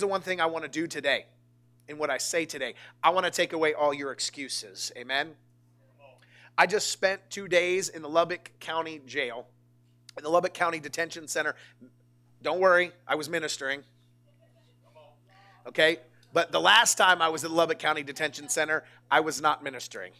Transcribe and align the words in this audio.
Here's 0.00 0.08
the 0.08 0.12
one 0.12 0.22
thing 0.22 0.40
I 0.40 0.46
want 0.46 0.64
to 0.64 0.70
do 0.70 0.86
today 0.86 1.26
in 1.86 1.98
what 1.98 2.08
I 2.08 2.16
say 2.16 2.46
today 2.46 2.72
I 3.02 3.10
want 3.10 3.26
to 3.26 3.30
take 3.30 3.52
away 3.52 3.74
all 3.74 3.92
your 3.92 4.12
excuses. 4.12 4.90
Amen. 4.96 5.32
I 6.56 6.66
just 6.66 6.88
spent 6.88 7.20
two 7.28 7.48
days 7.48 7.90
in 7.90 8.00
the 8.00 8.08
Lubbock 8.08 8.50
County 8.60 9.02
Jail, 9.04 9.46
in 10.16 10.24
the 10.24 10.30
Lubbock 10.30 10.54
County 10.54 10.80
Detention 10.80 11.28
Center. 11.28 11.54
Don't 12.40 12.60
worry, 12.60 12.92
I 13.06 13.14
was 13.14 13.28
ministering. 13.28 13.82
Okay? 15.66 15.98
But 16.32 16.50
the 16.50 16.62
last 16.62 16.94
time 16.94 17.20
I 17.20 17.28
was 17.28 17.44
at 17.44 17.50
the 17.50 17.56
Lubbock 17.56 17.78
County 17.78 18.02
Detention 18.02 18.48
Center, 18.48 18.84
I 19.10 19.20
was 19.20 19.42
not 19.42 19.62
ministering. 19.62 20.12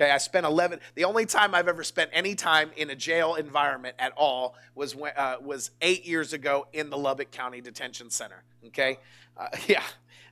Okay, 0.00 0.12
I 0.12 0.18
spent 0.18 0.46
11. 0.46 0.78
The 0.94 1.04
only 1.04 1.26
time 1.26 1.56
I've 1.56 1.66
ever 1.66 1.82
spent 1.82 2.10
any 2.12 2.36
time 2.36 2.70
in 2.76 2.88
a 2.90 2.94
jail 2.94 3.34
environment 3.34 3.96
at 3.98 4.12
all 4.16 4.54
was 4.76 4.94
when, 4.94 5.12
uh, 5.16 5.38
was 5.42 5.72
eight 5.82 6.06
years 6.06 6.32
ago 6.32 6.68
in 6.72 6.88
the 6.88 6.96
Lubbock 6.96 7.32
County 7.32 7.60
Detention 7.60 8.08
Center. 8.08 8.44
Okay, 8.68 9.00
uh, 9.36 9.48
yeah, 9.66 9.82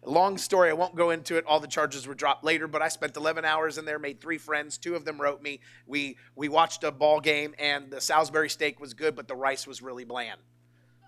long 0.04 0.38
story. 0.38 0.70
I 0.70 0.74
won't 0.74 0.94
go 0.94 1.10
into 1.10 1.36
it. 1.36 1.44
All 1.46 1.58
the 1.58 1.66
charges 1.66 2.06
were 2.06 2.14
dropped 2.14 2.44
later, 2.44 2.68
but 2.68 2.80
I 2.80 2.86
spent 2.86 3.16
11 3.16 3.44
hours 3.44 3.76
in 3.76 3.84
there, 3.84 3.98
made 3.98 4.20
three 4.20 4.38
friends. 4.38 4.78
Two 4.78 4.94
of 4.94 5.04
them 5.04 5.20
wrote 5.20 5.42
me. 5.42 5.58
We 5.84 6.16
we 6.36 6.48
watched 6.48 6.84
a 6.84 6.92
ball 6.92 7.18
game, 7.18 7.52
and 7.58 7.90
the 7.90 8.00
Salisbury 8.00 8.48
steak 8.48 8.78
was 8.78 8.94
good, 8.94 9.16
but 9.16 9.26
the 9.26 9.34
rice 9.34 9.66
was 9.66 9.82
really 9.82 10.04
bland. 10.04 10.38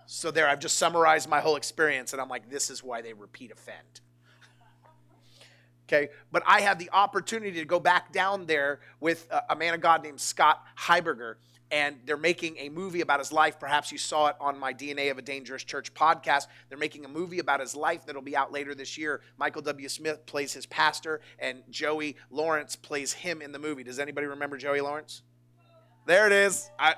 So 0.06 0.32
there, 0.32 0.48
I've 0.48 0.58
just 0.58 0.78
summarized 0.78 1.28
my 1.28 1.38
whole 1.38 1.54
experience, 1.54 2.12
and 2.12 2.20
I'm 2.20 2.28
like, 2.28 2.50
this 2.50 2.70
is 2.70 2.82
why 2.82 3.02
they 3.02 3.12
repeat 3.12 3.52
offend. 3.52 4.00
Okay, 5.88 6.10
but 6.30 6.42
I 6.46 6.60
had 6.60 6.78
the 6.78 6.90
opportunity 6.92 7.60
to 7.60 7.64
go 7.64 7.80
back 7.80 8.12
down 8.12 8.44
there 8.44 8.80
with 9.00 9.26
a, 9.30 9.54
a 9.54 9.56
man 9.56 9.72
of 9.72 9.80
God 9.80 10.02
named 10.02 10.20
Scott 10.20 10.62
Heiberger, 10.78 11.36
and 11.70 11.96
they're 12.04 12.18
making 12.18 12.58
a 12.58 12.68
movie 12.68 13.00
about 13.00 13.20
his 13.20 13.32
life. 13.32 13.58
Perhaps 13.58 13.90
you 13.90 13.96
saw 13.96 14.26
it 14.26 14.36
on 14.38 14.58
my 14.58 14.74
DNA 14.74 15.10
of 15.10 15.16
a 15.16 15.22
Dangerous 15.22 15.64
Church 15.64 15.94
podcast. 15.94 16.46
They're 16.68 16.76
making 16.76 17.06
a 17.06 17.08
movie 17.08 17.38
about 17.38 17.60
his 17.60 17.74
life 17.74 18.04
that'll 18.04 18.20
be 18.20 18.36
out 18.36 18.52
later 18.52 18.74
this 18.74 18.98
year. 18.98 19.22
Michael 19.38 19.62
W. 19.62 19.88
Smith 19.88 20.26
plays 20.26 20.52
his 20.52 20.66
pastor, 20.66 21.22
and 21.38 21.62
Joey 21.70 22.16
Lawrence 22.30 22.76
plays 22.76 23.14
him 23.14 23.40
in 23.40 23.52
the 23.52 23.58
movie. 23.58 23.82
Does 23.82 23.98
anybody 23.98 24.26
remember 24.26 24.58
Joey 24.58 24.82
Lawrence? 24.82 25.22
There 26.06 26.26
it 26.26 26.32
is. 26.32 26.70
I, 26.78 26.96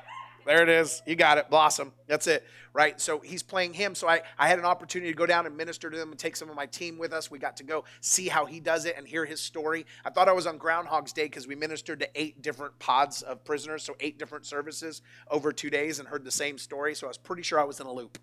there 0.51 0.65
it 0.65 0.69
is. 0.69 1.01
You 1.07 1.15
got 1.15 1.39
it. 1.39 1.49
Blossom. 1.49 1.93
That's 2.09 2.27
it. 2.27 2.45
Right? 2.73 3.01
So 3.01 3.21
he's 3.21 3.41
playing 3.41 3.73
him. 3.73 3.95
So 3.95 4.09
I, 4.09 4.23
I 4.37 4.49
had 4.49 4.59
an 4.59 4.65
opportunity 4.65 5.13
to 5.13 5.17
go 5.17 5.25
down 5.25 5.47
and 5.47 5.57
minister 5.57 5.89
to 5.89 5.97
them 5.97 6.11
and 6.11 6.19
take 6.19 6.35
some 6.35 6.51
of 6.51 6.57
my 6.57 6.67
team 6.67 6.99
with 6.99 7.13
us. 7.13 7.31
We 7.31 7.39
got 7.39 7.57
to 7.59 7.63
go 7.63 7.85
see 8.01 8.27
how 8.27 8.47
he 8.47 8.59
does 8.59 8.85
it 8.85 8.97
and 8.99 9.07
hear 9.07 9.25
his 9.25 9.41
story. 9.41 9.87
I 10.05 10.11
thought 10.11 10.29
I 10.29 10.33
was 10.33 10.49
on 10.49 10.59
Groundhog's 10.59 11.13
Day 11.13 11.27
because 11.27 11.47
we 11.47 11.55
ministered 11.55 12.01
to 12.01 12.09
eight 12.21 12.43
different 12.43 12.77
pods 12.81 13.23
of 13.23 13.45
prisoners, 13.45 13.85
so 13.85 13.95
eight 14.01 14.19
different 14.19 14.45
services 14.45 15.03
over 15.31 15.53
two 15.53 15.71
days 15.71 16.01
and 16.01 16.09
heard 16.09 16.25
the 16.25 16.33
same 16.33 16.59
story. 16.59 16.97
So 16.97 17.07
I 17.07 17.11
was 17.11 17.19
pretty 17.19 17.43
sure 17.43 17.61
I 17.61 17.65
was 17.65 17.79
in 17.79 17.87
a 17.87 17.93
loop 17.93 18.19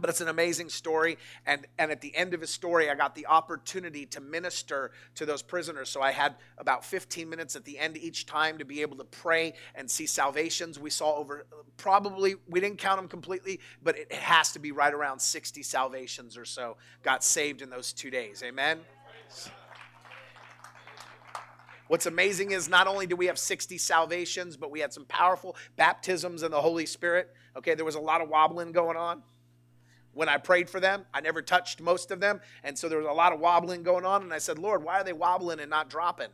but 0.00 0.10
it's 0.10 0.20
an 0.20 0.28
amazing 0.28 0.68
story. 0.68 1.18
And 1.46 1.66
and 1.78 1.90
at 1.90 2.00
the 2.00 2.14
end 2.16 2.34
of 2.34 2.40
his 2.40 2.50
story 2.50 2.90
i 2.90 2.94
got 2.94 3.14
the 3.14 3.26
opportunity 3.26 4.06
to 4.06 4.20
minister 4.20 4.92
to 5.16 5.26
those 5.26 5.42
prisoners. 5.42 5.88
So 5.88 6.02
i 6.02 6.10
had 6.10 6.36
about 6.58 6.84
15 6.84 7.28
minutes 7.28 7.56
at 7.56 7.64
the 7.64 7.78
end 7.78 7.96
each 7.96 8.26
time 8.26 8.58
to 8.58 8.64
be 8.64 8.82
able 8.82 8.96
to 8.98 9.04
pray 9.04 9.54
and 9.74 9.90
see 9.90 10.06
salvations. 10.06 10.78
We 10.78 10.90
saw 10.90 11.16
over 11.16 11.46
probably 11.76 12.36
we 12.48 12.60
didn't 12.60 12.78
count 12.78 13.00
them 13.00 13.08
completely 13.08 13.60
but 13.82 13.96
it 13.96 14.12
has 14.12 14.52
to 14.52 14.58
be 14.58 14.72
right 14.72 14.92
around 14.92 15.20
60 15.20 15.62
salvations 15.62 16.36
or 16.36 16.44
so 16.44 16.76
got 17.02 17.24
saved 17.24 17.62
in 17.62 17.70
those 17.70 17.92
two 17.92 18.10
days. 18.10 18.42
Amen? 18.42 18.80
What's 21.88 22.04
amazing 22.04 22.50
is 22.50 22.68
not 22.68 22.86
only 22.86 23.06
do 23.06 23.16
we 23.16 23.26
have 23.26 23.38
60 23.38 23.78
salvations, 23.78 24.58
but 24.58 24.70
we 24.70 24.80
had 24.80 24.92
some 24.92 25.06
powerful 25.06 25.56
baptisms 25.76 26.42
in 26.42 26.50
the 26.50 26.60
Holy 26.60 26.84
Spirit. 26.84 27.34
Okay, 27.56 27.74
there 27.74 27.84
was 27.84 27.94
a 27.94 28.00
lot 28.00 28.20
of 28.20 28.28
wobbling 28.28 28.72
going 28.72 28.98
on 28.98 29.22
when 30.18 30.28
I 30.28 30.36
prayed 30.36 30.68
for 30.68 30.80
them. 30.80 31.06
I 31.14 31.20
never 31.20 31.40
touched 31.40 31.80
most 31.80 32.10
of 32.10 32.18
them. 32.18 32.40
And 32.64 32.76
so 32.76 32.88
there 32.88 32.98
was 32.98 33.06
a 33.06 33.12
lot 33.12 33.32
of 33.32 33.38
wobbling 33.38 33.84
going 33.84 34.04
on. 34.04 34.22
And 34.22 34.34
I 34.34 34.38
said, 34.38 34.58
Lord, 34.58 34.82
why 34.82 34.98
are 34.98 35.04
they 35.04 35.12
wobbling 35.12 35.60
and 35.60 35.70
not 35.70 35.88
dropping? 35.88 36.30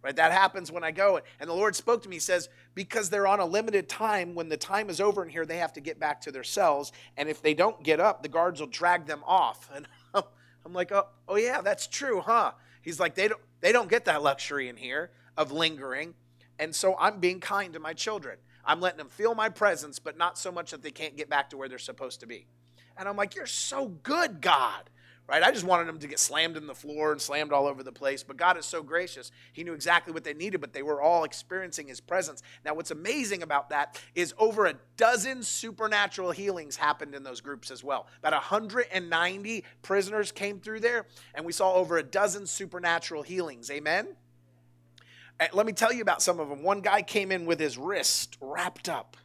Right? 0.00 0.16
That 0.16 0.32
happens 0.32 0.72
when 0.72 0.82
I 0.82 0.92
go. 0.92 1.20
And 1.38 1.50
the 1.50 1.52
Lord 1.52 1.76
spoke 1.76 2.02
to 2.04 2.08
me, 2.08 2.16
He 2.16 2.20
says, 2.20 2.48
because 2.74 3.10
they're 3.10 3.26
on 3.26 3.38
a 3.38 3.44
limited 3.44 3.86
time, 3.86 4.34
when 4.34 4.48
the 4.48 4.56
time 4.56 4.88
is 4.88 4.98
over 4.98 5.22
in 5.22 5.28
here, 5.28 5.44
they 5.44 5.58
have 5.58 5.74
to 5.74 5.80
get 5.82 6.00
back 6.00 6.22
to 6.22 6.32
their 6.32 6.42
cells. 6.42 6.90
And 7.18 7.28
if 7.28 7.42
they 7.42 7.52
don't 7.52 7.82
get 7.82 8.00
up, 8.00 8.22
the 8.22 8.30
guards 8.30 8.60
will 8.60 8.66
drag 8.68 9.04
them 9.04 9.22
off. 9.26 9.70
And 10.14 10.24
I'm 10.64 10.72
like, 10.72 10.92
oh, 10.92 11.08
oh 11.26 11.36
yeah, 11.36 11.60
that's 11.60 11.88
true, 11.88 12.20
huh? 12.20 12.52
He's 12.82 13.00
like, 13.00 13.16
they 13.16 13.26
don't, 13.26 13.40
they 13.60 13.72
don't 13.72 13.90
get 13.90 14.04
that 14.04 14.22
luxury 14.22 14.68
in 14.68 14.76
here 14.76 15.10
of 15.36 15.50
lingering. 15.50 16.14
And 16.58 16.72
so 16.72 16.96
I'm 16.98 17.18
being 17.18 17.40
kind 17.40 17.72
to 17.72 17.80
my 17.80 17.94
children. 17.94 18.38
I'm 18.64 18.80
letting 18.80 18.98
them 18.98 19.08
feel 19.08 19.34
my 19.34 19.48
presence, 19.48 19.98
but 19.98 20.16
not 20.16 20.38
so 20.38 20.52
much 20.52 20.70
that 20.70 20.84
they 20.84 20.92
can't 20.92 21.16
get 21.16 21.28
back 21.28 21.50
to 21.50 21.56
where 21.56 21.68
they're 21.68 21.78
supposed 21.78 22.20
to 22.20 22.26
be. 22.26 22.46
And 22.96 23.08
I'm 23.08 23.16
like, 23.16 23.34
You're 23.34 23.46
so 23.46 23.88
good, 23.88 24.40
God. 24.40 24.88
Right? 25.28 25.42
I 25.42 25.52
just 25.52 25.64
wanted 25.64 25.86
them 25.86 25.98
to 26.00 26.08
get 26.08 26.18
slammed 26.18 26.56
in 26.56 26.66
the 26.66 26.74
floor 26.74 27.12
and 27.12 27.20
slammed 27.20 27.52
all 27.52 27.66
over 27.66 27.82
the 27.82 27.92
place. 27.92 28.22
But 28.22 28.36
God 28.36 28.58
is 28.58 28.66
so 28.66 28.82
gracious. 28.82 29.30
He 29.52 29.62
knew 29.62 29.72
exactly 29.72 30.12
what 30.12 30.24
they 30.24 30.34
needed, 30.34 30.60
but 30.60 30.72
they 30.72 30.82
were 30.82 31.00
all 31.00 31.24
experiencing 31.24 31.86
His 31.86 32.00
presence. 32.00 32.42
Now, 32.64 32.74
what's 32.74 32.90
amazing 32.90 33.42
about 33.42 33.70
that 33.70 33.98
is 34.14 34.34
over 34.36 34.66
a 34.66 34.74
dozen 34.96 35.42
supernatural 35.42 36.32
healings 36.32 36.76
happened 36.76 37.14
in 37.14 37.22
those 37.22 37.40
groups 37.40 37.70
as 37.70 37.84
well. 37.84 38.08
About 38.18 38.32
190 38.32 39.64
prisoners 39.80 40.32
came 40.32 40.58
through 40.58 40.80
there, 40.80 41.06
and 41.34 41.46
we 41.46 41.52
saw 41.52 41.72
over 41.74 41.98
a 41.98 42.02
dozen 42.02 42.46
supernatural 42.46 43.22
healings. 43.22 43.70
Amen? 43.70 44.08
And 45.38 45.52
let 45.54 45.66
me 45.66 45.72
tell 45.72 45.92
you 45.92 46.02
about 46.02 46.20
some 46.20 46.40
of 46.40 46.48
them. 46.48 46.62
One 46.62 46.80
guy 46.80 47.00
came 47.00 47.32
in 47.32 47.46
with 47.46 47.58
his 47.58 47.78
wrist 47.78 48.36
wrapped 48.40 48.88
up 48.88 49.16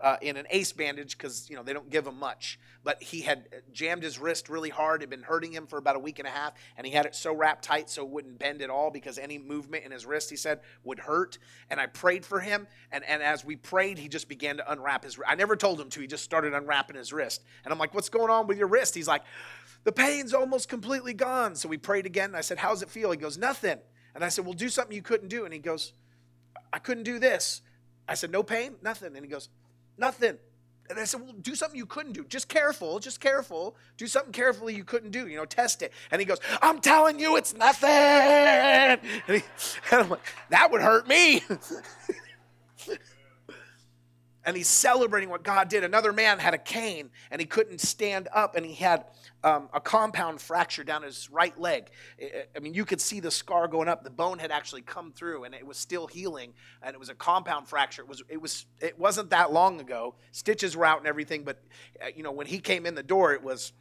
uh, 0.00 0.16
in 0.22 0.36
an 0.36 0.46
ace 0.50 0.72
bandage 0.72 1.16
because 1.16 1.48
you 1.50 1.56
know 1.56 1.62
they 1.62 1.72
don't 1.72 1.90
give 1.90 2.06
him 2.06 2.18
much. 2.18 2.58
But 2.84 3.02
he 3.02 3.22
had 3.22 3.48
jammed 3.72 4.02
his 4.02 4.18
wrist 4.18 4.48
really 4.48 4.70
hard. 4.70 5.00
Had 5.00 5.10
been 5.10 5.22
hurting 5.22 5.52
him 5.52 5.66
for 5.66 5.78
about 5.78 5.96
a 5.96 5.98
week 5.98 6.18
and 6.18 6.28
a 6.28 6.30
half, 6.30 6.52
and 6.76 6.86
he 6.86 6.92
had 6.92 7.06
it 7.06 7.14
so 7.14 7.34
wrapped 7.34 7.64
tight 7.64 7.90
so 7.90 8.04
it 8.04 8.08
wouldn't 8.08 8.38
bend 8.38 8.62
at 8.62 8.70
all 8.70 8.90
because 8.90 9.18
any 9.18 9.38
movement 9.38 9.84
in 9.84 9.90
his 9.90 10.06
wrist, 10.06 10.30
he 10.30 10.36
said, 10.36 10.60
would 10.84 11.00
hurt. 11.00 11.38
And 11.70 11.80
I 11.80 11.86
prayed 11.86 12.24
for 12.24 12.40
him, 12.40 12.66
and, 12.92 13.04
and 13.04 13.22
as 13.22 13.44
we 13.44 13.56
prayed, 13.56 13.98
he 13.98 14.08
just 14.08 14.28
began 14.28 14.58
to 14.58 14.72
unwrap 14.72 15.04
his. 15.04 15.18
I 15.26 15.34
never 15.34 15.56
told 15.56 15.80
him 15.80 15.90
to. 15.90 16.00
He 16.00 16.06
just 16.06 16.24
started 16.24 16.54
unwrapping 16.54 16.96
his 16.96 17.12
wrist, 17.12 17.42
and 17.64 17.72
I'm 17.72 17.78
like, 17.78 17.94
"What's 17.94 18.08
going 18.08 18.30
on 18.30 18.46
with 18.46 18.58
your 18.58 18.68
wrist?" 18.68 18.94
He's 18.94 19.08
like, 19.08 19.22
"The 19.84 19.92
pain's 19.92 20.32
almost 20.32 20.68
completely 20.68 21.14
gone." 21.14 21.56
So 21.56 21.68
we 21.68 21.76
prayed 21.76 22.06
again. 22.06 22.34
I 22.34 22.42
said, 22.42 22.58
"How's 22.58 22.82
it 22.82 22.90
feel?" 22.90 23.10
He 23.10 23.16
goes, 23.16 23.36
"Nothing." 23.36 23.78
And 24.14 24.24
I 24.24 24.28
said, 24.28 24.44
"Well, 24.44 24.54
do 24.54 24.68
something 24.68 24.94
you 24.94 25.02
couldn't 25.02 25.28
do." 25.28 25.44
And 25.44 25.52
he 25.52 25.60
goes, 25.60 25.92
"I 26.72 26.78
couldn't 26.78 27.04
do 27.04 27.18
this." 27.18 27.62
I 28.08 28.14
said, 28.14 28.30
"No 28.30 28.42
pain, 28.42 28.76
nothing." 28.82 29.14
And 29.14 29.24
he 29.24 29.30
goes, 29.30 29.50
Nothing. 29.98 30.38
And 30.90 30.98
I 30.98 31.04
said, 31.04 31.20
well, 31.20 31.34
do 31.42 31.54
something 31.54 31.76
you 31.76 31.84
couldn't 31.84 32.12
do. 32.12 32.24
Just 32.24 32.48
careful, 32.48 32.98
just 32.98 33.20
careful. 33.20 33.76
Do 33.98 34.06
something 34.06 34.32
carefully 34.32 34.74
you 34.74 34.84
couldn't 34.84 35.10
do. 35.10 35.26
You 35.26 35.36
know, 35.36 35.44
test 35.44 35.82
it. 35.82 35.92
And 36.10 36.20
he 36.20 36.24
goes, 36.24 36.38
I'm 36.62 36.80
telling 36.80 37.20
you, 37.20 37.36
it's 37.36 37.54
nothing. 37.54 37.90
And, 37.90 39.00
he, 39.26 39.34
and 39.92 40.02
I'm 40.02 40.08
like, 40.08 40.20
that 40.48 40.70
would 40.70 40.80
hurt 40.80 41.06
me. 41.06 41.42
and 44.48 44.56
he's 44.56 44.66
celebrating 44.66 45.28
what 45.28 45.42
God 45.42 45.68
did. 45.68 45.84
Another 45.84 46.10
man 46.10 46.38
had 46.38 46.54
a 46.54 46.58
cane 46.58 47.10
and 47.30 47.38
he 47.38 47.46
couldn't 47.46 47.82
stand 47.82 48.28
up 48.32 48.56
and 48.56 48.64
he 48.64 48.72
had 48.72 49.04
um, 49.44 49.68
a 49.74 49.80
compound 49.80 50.40
fracture 50.40 50.82
down 50.82 51.02
his 51.02 51.30
right 51.30 51.60
leg. 51.60 51.90
I 52.56 52.58
mean, 52.58 52.72
you 52.72 52.86
could 52.86 52.98
see 52.98 53.20
the 53.20 53.30
scar 53.30 53.68
going 53.68 53.88
up. 53.88 54.04
The 54.04 54.10
bone 54.10 54.38
had 54.38 54.50
actually 54.50 54.80
come 54.80 55.12
through 55.12 55.44
and 55.44 55.54
it 55.54 55.66
was 55.66 55.76
still 55.76 56.06
healing 56.06 56.54
and 56.82 56.94
it 56.94 56.98
was 56.98 57.10
a 57.10 57.14
compound 57.14 57.68
fracture. 57.68 58.00
It 58.00 58.08
was 58.08 58.22
it 58.30 58.40
was 58.40 58.64
it 58.80 58.98
wasn't 58.98 59.28
that 59.30 59.52
long 59.52 59.82
ago. 59.82 60.14
Stitches 60.32 60.74
were 60.74 60.86
out 60.86 60.96
and 60.96 61.06
everything, 61.06 61.44
but 61.44 61.62
uh, 62.02 62.06
you 62.16 62.22
know, 62.22 62.32
when 62.32 62.46
he 62.46 62.58
came 62.58 62.86
in 62.86 62.94
the 62.94 63.02
door 63.02 63.34
it 63.34 63.42
was 63.42 63.74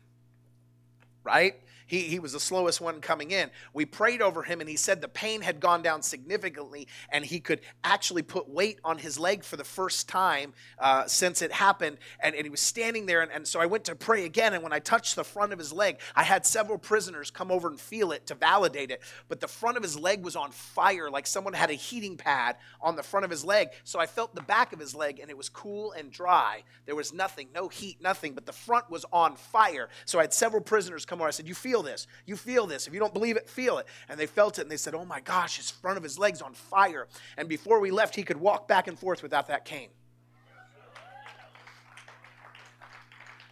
right? 1.24 1.56
He, 1.88 2.01
he 2.01 2.19
was 2.19 2.34
the 2.34 2.39
slowest 2.39 2.81
one 2.81 3.01
coming 3.01 3.31
in. 3.31 3.50
We 3.74 3.86
prayed 3.86 4.22
over 4.22 4.44
him, 4.44 4.60
and 4.60 4.69
he 4.69 4.75
said 4.75 5.01
the 5.01 5.07
pain 5.07 5.42
had 5.42 5.60
gone 5.60 5.81
down 5.81 6.01
significantly, 6.01 6.88
and 7.10 7.25
he 7.25 7.39
could 7.39 7.62
actually 7.84 8.22
put 8.22 8.50
weight 8.50 8.80
on 8.84 8.98
his 8.98 9.18
leg 9.18 9.44
for 9.44 9.56
the 9.56 9.63
first 9.63 10.07
time 10.10 10.54
uh, 10.80 11.06
since 11.07 11.42
it 11.42 11.51
happened. 11.51 11.98
And, 12.19 12.36
and 12.36 12.45
he 12.45 12.50
was 12.50 12.60
standing 12.60 13.06
there, 13.06 13.22
and, 13.22 13.31
and 13.31 13.48
so 13.48 13.60
I 13.60 13.66
went 13.66 13.86
to 13.86 13.95
pray 13.95 14.25
again. 14.25 14.54
And 14.54 14.62
when 14.63 14.74
I 14.74 14.80
touched 14.80 15.16
the 15.16 15.24
front 15.24 15.54
of 15.54 15.60
his 15.60 15.72
leg, 15.72 16.00
I 16.16 16.24
had 16.24 16.45
several 16.45 16.78
prisoners 16.78 17.31
come 17.31 17.51
over 17.51 17.69
and 17.69 17.80
feel 17.80 18.12
it 18.12 18.28
to 18.28 18.36
validate 18.36 18.92
it. 18.92 19.01
But 19.30 19.39
the 19.39 19.48
front 19.48 19.78
of 19.78 19.84
his 19.84 19.98
leg 19.98 20.24
was 20.24 20.36
on 20.36 20.51
fire, 20.51 21.10
like 21.10 21.25
someone 21.25 21.54
had 21.54 21.69
a 21.69 21.74
heating 21.74 22.18
pad 22.18 22.57
on 22.81 22.95
the 22.95 23.04
front 23.04 23.24
of 23.24 23.31
his 23.31 23.45
leg. 23.45 23.69
So 23.86 24.00
I 24.00 24.06
felt 24.06 24.36
the 24.36 24.42
back 24.42 24.74
of 24.74 24.80
his 24.80 24.94
leg, 24.94 25.19
and 25.19 25.30
it 25.30 25.38
was 25.38 25.50
cool 25.50 25.94
and 25.94 26.12
dry. 26.12 26.63
There 26.86 26.95
was 26.95 27.13
nothing, 27.13 27.48
no 27.56 27.69
heat, 27.69 28.01
nothing, 28.01 28.34
but 28.34 28.45
the 28.45 28.54
front 28.54 28.89
was 28.89 29.06
on 29.12 29.36
fire. 29.36 29.89
So 30.06 30.19
I 30.19 30.24
had 30.24 30.34
several 30.34 30.62
prisoners 30.62 31.06
come 31.06 31.19
over. 31.19 31.28
I 31.28 31.31
said, 31.31 31.48
You 31.48 31.56
feel 31.56 31.76
this. 31.81 32.07
You 32.25 32.35
feel 32.35 32.68
this. 32.68 32.88
If 32.88 32.94
you 32.94 33.00
don't 33.00 33.13
believe 33.13 33.38
it, 33.38 33.50
feel 33.50 33.77
it. 33.77 33.88
And 34.09 34.19
they 34.19 34.25
felt 34.25 34.59
it 34.59 34.63
and 34.63 34.71
they 34.71 34.77
said, 34.77 34.95
Oh 34.95 35.06
my 35.06 35.19
gosh, 35.19 35.57
his 35.57 35.69
front 35.71 35.97
of 35.97 36.03
his 36.03 36.18
leg's 36.18 36.41
on 36.41 36.53
fire. 36.53 37.07
And 37.38 37.47
before 37.47 37.79
we 37.79 37.91
left, 37.91 38.15
he 38.15 38.24
could 38.24 38.38
walk 38.38 38.68
back 38.68 38.88
and 38.88 38.97
forth 38.97 39.24
without 39.24 39.47
that 39.47 39.65
cane. 39.65 39.89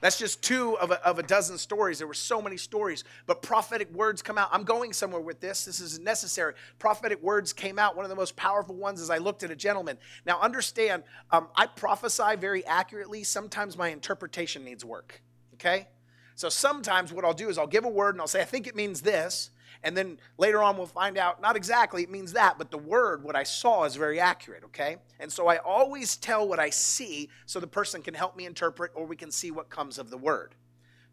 That's 0.05 0.19
just 0.19 0.43
two 0.43 0.77
of 0.77 0.91
a, 0.91 1.03
of 1.03 1.17
a 1.17 1.23
dozen 1.23 1.57
stories. 1.57 1.97
There 1.97 2.05
were 2.07 2.13
so 2.13 2.39
many 2.39 2.57
stories, 2.57 3.03
but 3.25 3.41
prophetic 3.41 3.91
words 3.91 4.21
come 4.21 4.37
out. 4.37 4.49
I'm 4.51 4.63
going 4.63 4.93
somewhere 4.93 5.19
with 5.19 5.39
this. 5.39 5.65
This 5.65 5.79
is 5.79 5.97
necessary. 5.97 6.53
Prophetic 6.77 7.23
words 7.23 7.53
came 7.53 7.79
out. 7.79 7.95
One 7.95 8.05
of 8.05 8.09
the 8.09 8.15
most 8.15 8.35
powerful 8.35 8.75
ones 8.75 9.01
is 9.01 9.09
I 9.09 9.17
looked 9.17 9.41
at 9.41 9.49
a 9.49 9.55
gentleman. 9.55 9.97
Now, 10.23 10.39
understand, 10.39 11.01
um, 11.31 11.47
I 11.55 11.65
prophesy 11.65 12.35
very 12.35 12.63
accurately. 12.67 13.23
Sometimes 13.23 13.77
my 13.77 13.87
interpretation 13.87 14.63
needs 14.63 14.85
work, 14.85 15.23
okay? 15.55 15.87
So 16.35 16.49
sometimes 16.49 17.13
what 17.13 17.25
I'll 17.25 17.33
do 17.33 17.49
is 17.49 17.57
I'll 17.57 17.65
give 17.65 17.85
a 17.85 17.89
word 17.89 18.15
and 18.15 18.21
I'll 18.21 18.27
say, 18.27 18.41
I 18.41 18.45
think 18.45 18.67
it 18.67 18.75
means 18.75 19.01
this. 19.01 19.51
And 19.83 19.95
then 19.95 20.19
later 20.37 20.63
on, 20.63 20.77
we'll 20.77 20.87
find 20.87 21.17
out 21.17 21.41
not 21.41 21.55
exactly 21.55 22.03
it 22.03 22.09
means 22.09 22.33
that, 22.33 22.57
but 22.57 22.71
the 22.71 22.77
word, 22.77 23.23
what 23.23 23.35
I 23.35 23.43
saw, 23.43 23.83
is 23.83 23.95
very 23.95 24.19
accurate, 24.19 24.63
okay? 24.65 24.97
And 25.19 25.31
so 25.31 25.47
I 25.47 25.57
always 25.57 26.17
tell 26.17 26.47
what 26.47 26.59
I 26.59 26.71
see 26.71 27.29
so 27.45 27.59
the 27.59 27.67
person 27.67 28.01
can 28.01 28.13
help 28.13 28.35
me 28.35 28.45
interpret 28.45 28.91
or 28.95 29.05
we 29.05 29.15
can 29.15 29.31
see 29.31 29.51
what 29.51 29.69
comes 29.69 29.97
of 29.97 30.09
the 30.09 30.17
word. 30.17 30.55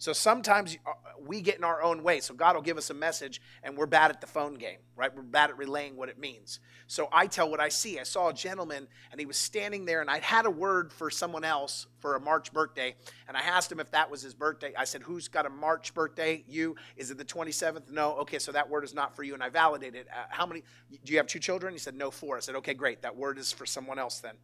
So 0.02 0.12
sometimes 0.12 0.76
uh, 0.84 0.94
we 1.24 1.40
get 1.42 1.58
in 1.58 1.62
our 1.62 1.80
own 1.80 2.02
way. 2.02 2.18
So 2.18 2.34
God 2.34 2.56
will 2.56 2.62
give 2.62 2.76
us 2.76 2.90
a 2.90 2.94
message 2.94 3.40
and 3.62 3.76
we're 3.76 3.86
bad 3.86 4.10
at 4.10 4.20
the 4.20 4.26
phone 4.26 4.54
game, 4.54 4.78
right? 4.96 5.14
We're 5.14 5.22
bad 5.22 5.50
at 5.50 5.58
relaying 5.58 5.96
what 5.96 6.08
it 6.08 6.18
means. 6.18 6.58
So 6.88 7.08
I 7.12 7.28
tell 7.28 7.48
what 7.48 7.60
I 7.60 7.68
see. 7.68 8.00
I 8.00 8.02
saw 8.02 8.30
a 8.30 8.34
gentleman 8.34 8.88
and 9.12 9.20
he 9.20 9.26
was 9.26 9.36
standing 9.36 9.84
there 9.84 10.00
and 10.00 10.10
I'd 10.10 10.24
had 10.24 10.44
a 10.44 10.50
word 10.50 10.92
for 10.92 11.08
someone 11.08 11.44
else 11.44 11.86
for 12.00 12.16
a 12.16 12.20
March 12.20 12.52
birthday. 12.52 12.96
And 13.28 13.36
I 13.36 13.42
asked 13.42 13.70
him 13.70 13.78
if 13.78 13.92
that 13.92 14.10
was 14.10 14.22
his 14.22 14.34
birthday. 14.34 14.72
I 14.76 14.86
said, 14.86 15.02
Who's 15.02 15.28
got 15.28 15.46
a 15.46 15.50
March 15.50 15.94
birthday? 15.94 16.42
You? 16.48 16.74
Is 16.96 17.12
it 17.12 17.16
the 17.16 17.24
27th? 17.24 17.88
No. 17.88 18.16
Okay, 18.16 18.40
so 18.40 18.50
that 18.50 18.68
word 18.68 18.82
is 18.82 18.94
not 18.94 19.14
for 19.14 19.22
you. 19.22 19.34
And 19.34 19.42
I 19.42 19.50
validated. 19.50 20.08
Uh, 20.08 20.24
how 20.30 20.46
many? 20.46 20.64
Do 21.04 21.12
you 21.12 21.18
have 21.18 21.28
two 21.28 21.38
children? 21.38 21.74
He 21.74 21.78
said, 21.78 21.94
No, 21.94 22.10
four. 22.10 22.36
I 22.36 22.40
said, 22.40 22.56
Okay, 22.56 22.74
great. 22.74 23.02
That 23.02 23.14
word 23.14 23.38
is 23.38 23.52
for 23.52 23.66
someone 23.66 24.00
else 24.00 24.18
then 24.18 24.34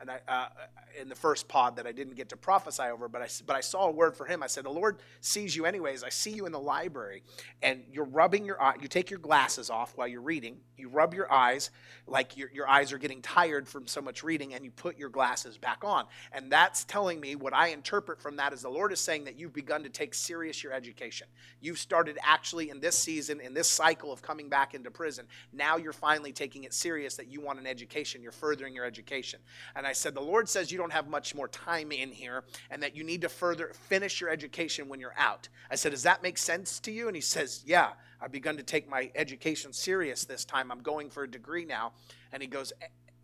and 0.00 0.10
I, 0.10 0.20
uh, 0.28 0.48
in 1.00 1.08
the 1.08 1.14
first 1.14 1.48
pod 1.48 1.76
that 1.76 1.86
I 1.86 1.92
didn't 1.92 2.14
get 2.14 2.28
to 2.30 2.36
prophesy 2.36 2.84
over, 2.84 3.08
but 3.08 3.22
I, 3.22 3.28
but 3.46 3.56
I 3.56 3.60
saw 3.60 3.88
a 3.88 3.90
word 3.90 4.16
for 4.16 4.26
him. 4.26 4.42
I 4.42 4.46
said, 4.46 4.64
The 4.64 4.70
Lord 4.70 4.98
sees 5.20 5.54
you 5.54 5.66
anyways. 5.66 6.02
I 6.02 6.08
see 6.08 6.30
you 6.30 6.46
in 6.46 6.52
the 6.52 6.60
library, 6.60 7.22
and 7.62 7.82
you're 7.92 8.04
rubbing 8.04 8.44
your 8.44 8.60
eye. 8.60 8.74
You 8.80 8.88
take 8.88 9.10
your 9.10 9.18
glasses 9.18 9.70
off 9.70 9.96
while 9.96 10.08
you're 10.08 10.20
reading. 10.20 10.58
You 10.76 10.88
rub 10.88 11.14
your 11.14 11.30
eyes 11.32 11.70
like 12.06 12.36
your, 12.36 12.50
your 12.52 12.68
eyes 12.68 12.92
are 12.92 12.98
getting 12.98 13.20
tired 13.20 13.68
from 13.68 13.86
so 13.86 14.00
much 14.00 14.22
reading, 14.22 14.54
and 14.54 14.64
you 14.64 14.70
put 14.70 14.98
your 14.98 15.08
glasses 15.08 15.58
back 15.58 15.84
on. 15.84 16.06
And 16.32 16.50
that's 16.50 16.84
telling 16.84 17.20
me 17.20 17.34
what 17.36 17.52
I 17.52 17.68
interpret 17.68 18.20
from 18.20 18.36
that 18.36 18.52
is 18.52 18.62
the 18.62 18.68
Lord 18.68 18.92
is 18.92 19.00
saying 19.00 19.24
that 19.24 19.38
you've 19.38 19.52
begun 19.52 19.82
to 19.82 19.88
take 19.88 20.14
serious 20.14 20.62
your 20.62 20.72
education. 20.72 21.26
You've 21.60 21.78
started 21.78 22.18
actually 22.22 22.70
in 22.70 22.80
this 22.80 22.96
season, 22.96 23.40
in 23.40 23.54
this 23.54 23.68
cycle 23.68 24.12
of 24.12 24.22
coming 24.22 24.48
back 24.48 24.74
into 24.74 24.90
prison. 24.90 25.26
Now 25.52 25.76
you're 25.76 25.92
finally 25.92 26.32
taking 26.32 26.64
it 26.64 26.72
serious 26.72 27.16
that 27.16 27.28
you 27.28 27.40
want 27.40 27.58
an 27.58 27.66
education. 27.66 28.22
You're 28.22 28.32
furthering 28.32 28.74
your 28.74 28.84
education. 28.84 29.40
And 29.76 29.86
I 29.88 29.92
said, 29.92 30.14
The 30.14 30.20
Lord 30.20 30.48
says 30.48 30.70
you 30.70 30.78
don't 30.78 30.92
have 30.92 31.08
much 31.08 31.34
more 31.34 31.48
time 31.48 31.90
in 31.90 32.12
here 32.12 32.44
and 32.70 32.82
that 32.82 32.94
you 32.94 33.02
need 33.02 33.22
to 33.22 33.28
further 33.28 33.72
finish 33.88 34.20
your 34.20 34.30
education 34.30 34.88
when 34.88 35.00
you're 35.00 35.14
out. 35.16 35.48
I 35.70 35.76
said, 35.76 35.92
Does 35.92 36.02
that 36.02 36.22
make 36.22 36.38
sense 36.38 36.78
to 36.80 36.92
you? 36.92 37.06
And 37.08 37.16
he 37.16 37.22
says, 37.22 37.62
Yeah, 37.66 37.92
I've 38.20 38.30
begun 38.30 38.56
to 38.58 38.62
take 38.62 38.88
my 38.88 39.10
education 39.14 39.72
serious 39.72 40.24
this 40.24 40.44
time. 40.44 40.70
I'm 40.70 40.82
going 40.82 41.08
for 41.08 41.22
a 41.22 41.30
degree 41.30 41.64
now. 41.64 41.92
And 42.32 42.42
he 42.42 42.48
goes, 42.48 42.72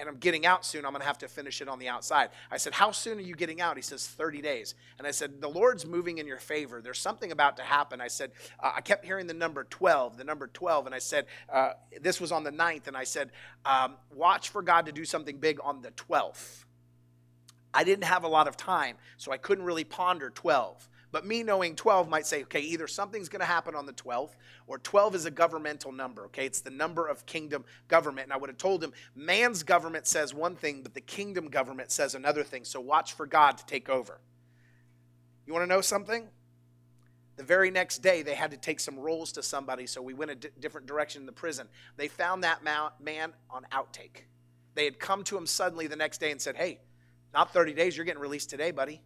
and 0.01 0.09
I'm 0.09 0.17
getting 0.17 0.45
out 0.45 0.65
soon. 0.65 0.85
I'm 0.85 0.93
going 0.93 1.01
to 1.01 1.07
have 1.07 1.19
to 1.19 1.29
finish 1.29 1.61
it 1.61 1.69
on 1.69 1.79
the 1.79 1.89
outside. 1.89 2.31
I 2.51 2.57
said, 2.57 2.73
How 2.73 2.91
soon 2.91 3.19
are 3.19 3.23
you 3.23 3.35
getting 3.35 3.61
out? 3.61 3.77
He 3.77 3.83
says, 3.83 4.07
30 4.07 4.43
days. 4.43 4.75
And 4.99 5.07
I 5.07 5.11
said, 5.11 5.41
The 5.41 5.49
Lord's 5.49 5.87
moving 5.87 6.19
in 6.19 6.27
your 6.27 6.39
favor. 6.39 6.81
There's 6.83 6.99
something 6.99 7.31
about 7.31 7.57
to 7.59 7.63
happen. 7.63 8.01
I 8.01 8.09
said, 8.09 8.33
uh, 8.61 8.73
I 8.75 8.81
kept 8.81 9.05
hearing 9.05 9.27
the 9.27 9.35
number 9.35 9.65
12, 9.65 10.17
the 10.17 10.25
number 10.25 10.49
12. 10.49 10.87
And 10.87 10.95
I 10.95 10.99
said, 10.99 11.27
uh, 11.53 11.73
This 12.01 12.21
was 12.21 12.33
on 12.33 12.45
the 12.45 12.53
9th. 12.53 12.89
And 12.89 12.97
I 12.97 13.05
said, 13.05 13.31
um, 13.65 13.97
Watch 14.13 14.49
for 14.49 14.63
God 14.63 14.87
to 14.87 14.93
do 14.93 15.05
something 15.05 15.39
big 15.39 15.59
on 15.63 15.83
the 15.83 15.91
12th. 15.93 16.65
I 17.73 17.83
didn't 17.85 18.05
have 18.05 18.23
a 18.23 18.29
lot 18.29 18.47
of 18.47 18.57
time, 18.57 18.97
so 19.17 19.33
I 19.33 19.37
couldn't 19.37 19.65
really 19.65 19.85
ponder 19.85 20.31
12. 20.31 20.89
But 21.15 21.25
me 21.25 21.45
knowing 21.45 21.77
12 21.77 22.09
might 22.09 22.27
say, 22.27 22.43
okay, 22.43 22.59
either 22.59 22.89
something's 22.89 23.29
going 23.29 23.39
to 23.39 23.47
happen 23.47 23.77
on 23.77 23.87
the 23.87 23.93
12th, 23.93 24.33
or 24.67 24.79
12 24.79 25.15
is 25.15 25.27
a 25.27 25.31
governmental 25.31 25.93
number, 25.93 26.25
okay? 26.25 26.45
It's 26.45 26.61
the 26.61 26.71
number 26.71 27.07
of 27.07 27.25
kingdom 27.25 27.65
government. 27.87 28.25
And 28.25 28.33
I 28.33 28.37
would 28.37 28.51
have 28.51 28.59
told 28.59 28.83
him, 28.83 28.93
man's 29.15 29.63
government 29.63 30.09
says 30.09 30.35
one 30.35 30.57
thing, 30.57 30.83
but 30.83 30.93
the 30.93 31.01
kingdom 31.01 31.51
government 31.51 31.93
says 31.93 32.17
another 32.17 32.43
thing. 32.43 32.65
So 32.65 32.81
watch 32.81 33.13
for 33.13 33.27
God 33.27 33.57
to 33.59 33.67
take 33.67 33.89
over. 33.89 34.19
You 35.47 35.53
want 35.53 35.63
to 35.63 35.69
know 35.73 35.83
something? 35.83 36.27
The 37.37 37.45
very 37.45 37.71
next 37.71 37.99
day, 37.99 38.23
they 38.23 38.35
had 38.35 38.51
to 38.51 38.57
take 38.57 38.81
some 38.81 38.99
rolls 38.99 39.31
to 39.35 39.43
somebody, 39.45 39.87
so 39.87 40.03
we 40.03 40.15
went 40.15 40.33
a 40.33 40.35
different 40.35 40.89
direction 40.89 41.23
in 41.23 41.27
the 41.27 41.33
prison. 41.33 41.69
They 41.97 42.09
found 42.09 42.43
that 42.43 42.65
man 42.65 43.33
on 43.49 43.67
outtake. 43.71 44.25
They 44.75 44.85
had 44.85 44.99
come 44.99 45.23
to 45.23 45.37
him 45.37 45.47
suddenly 45.47 45.87
the 45.87 45.95
next 45.95 46.19
day 46.19 46.33
and 46.33 46.43
said, 46.43 46.57
Hey, 46.57 46.81
not 47.33 47.53
30 47.53 47.73
days, 47.73 47.97
you're 47.97 48.05
getting 48.05 48.21
released 48.21 48.51
today, 48.51 48.73
buddy 48.73 49.01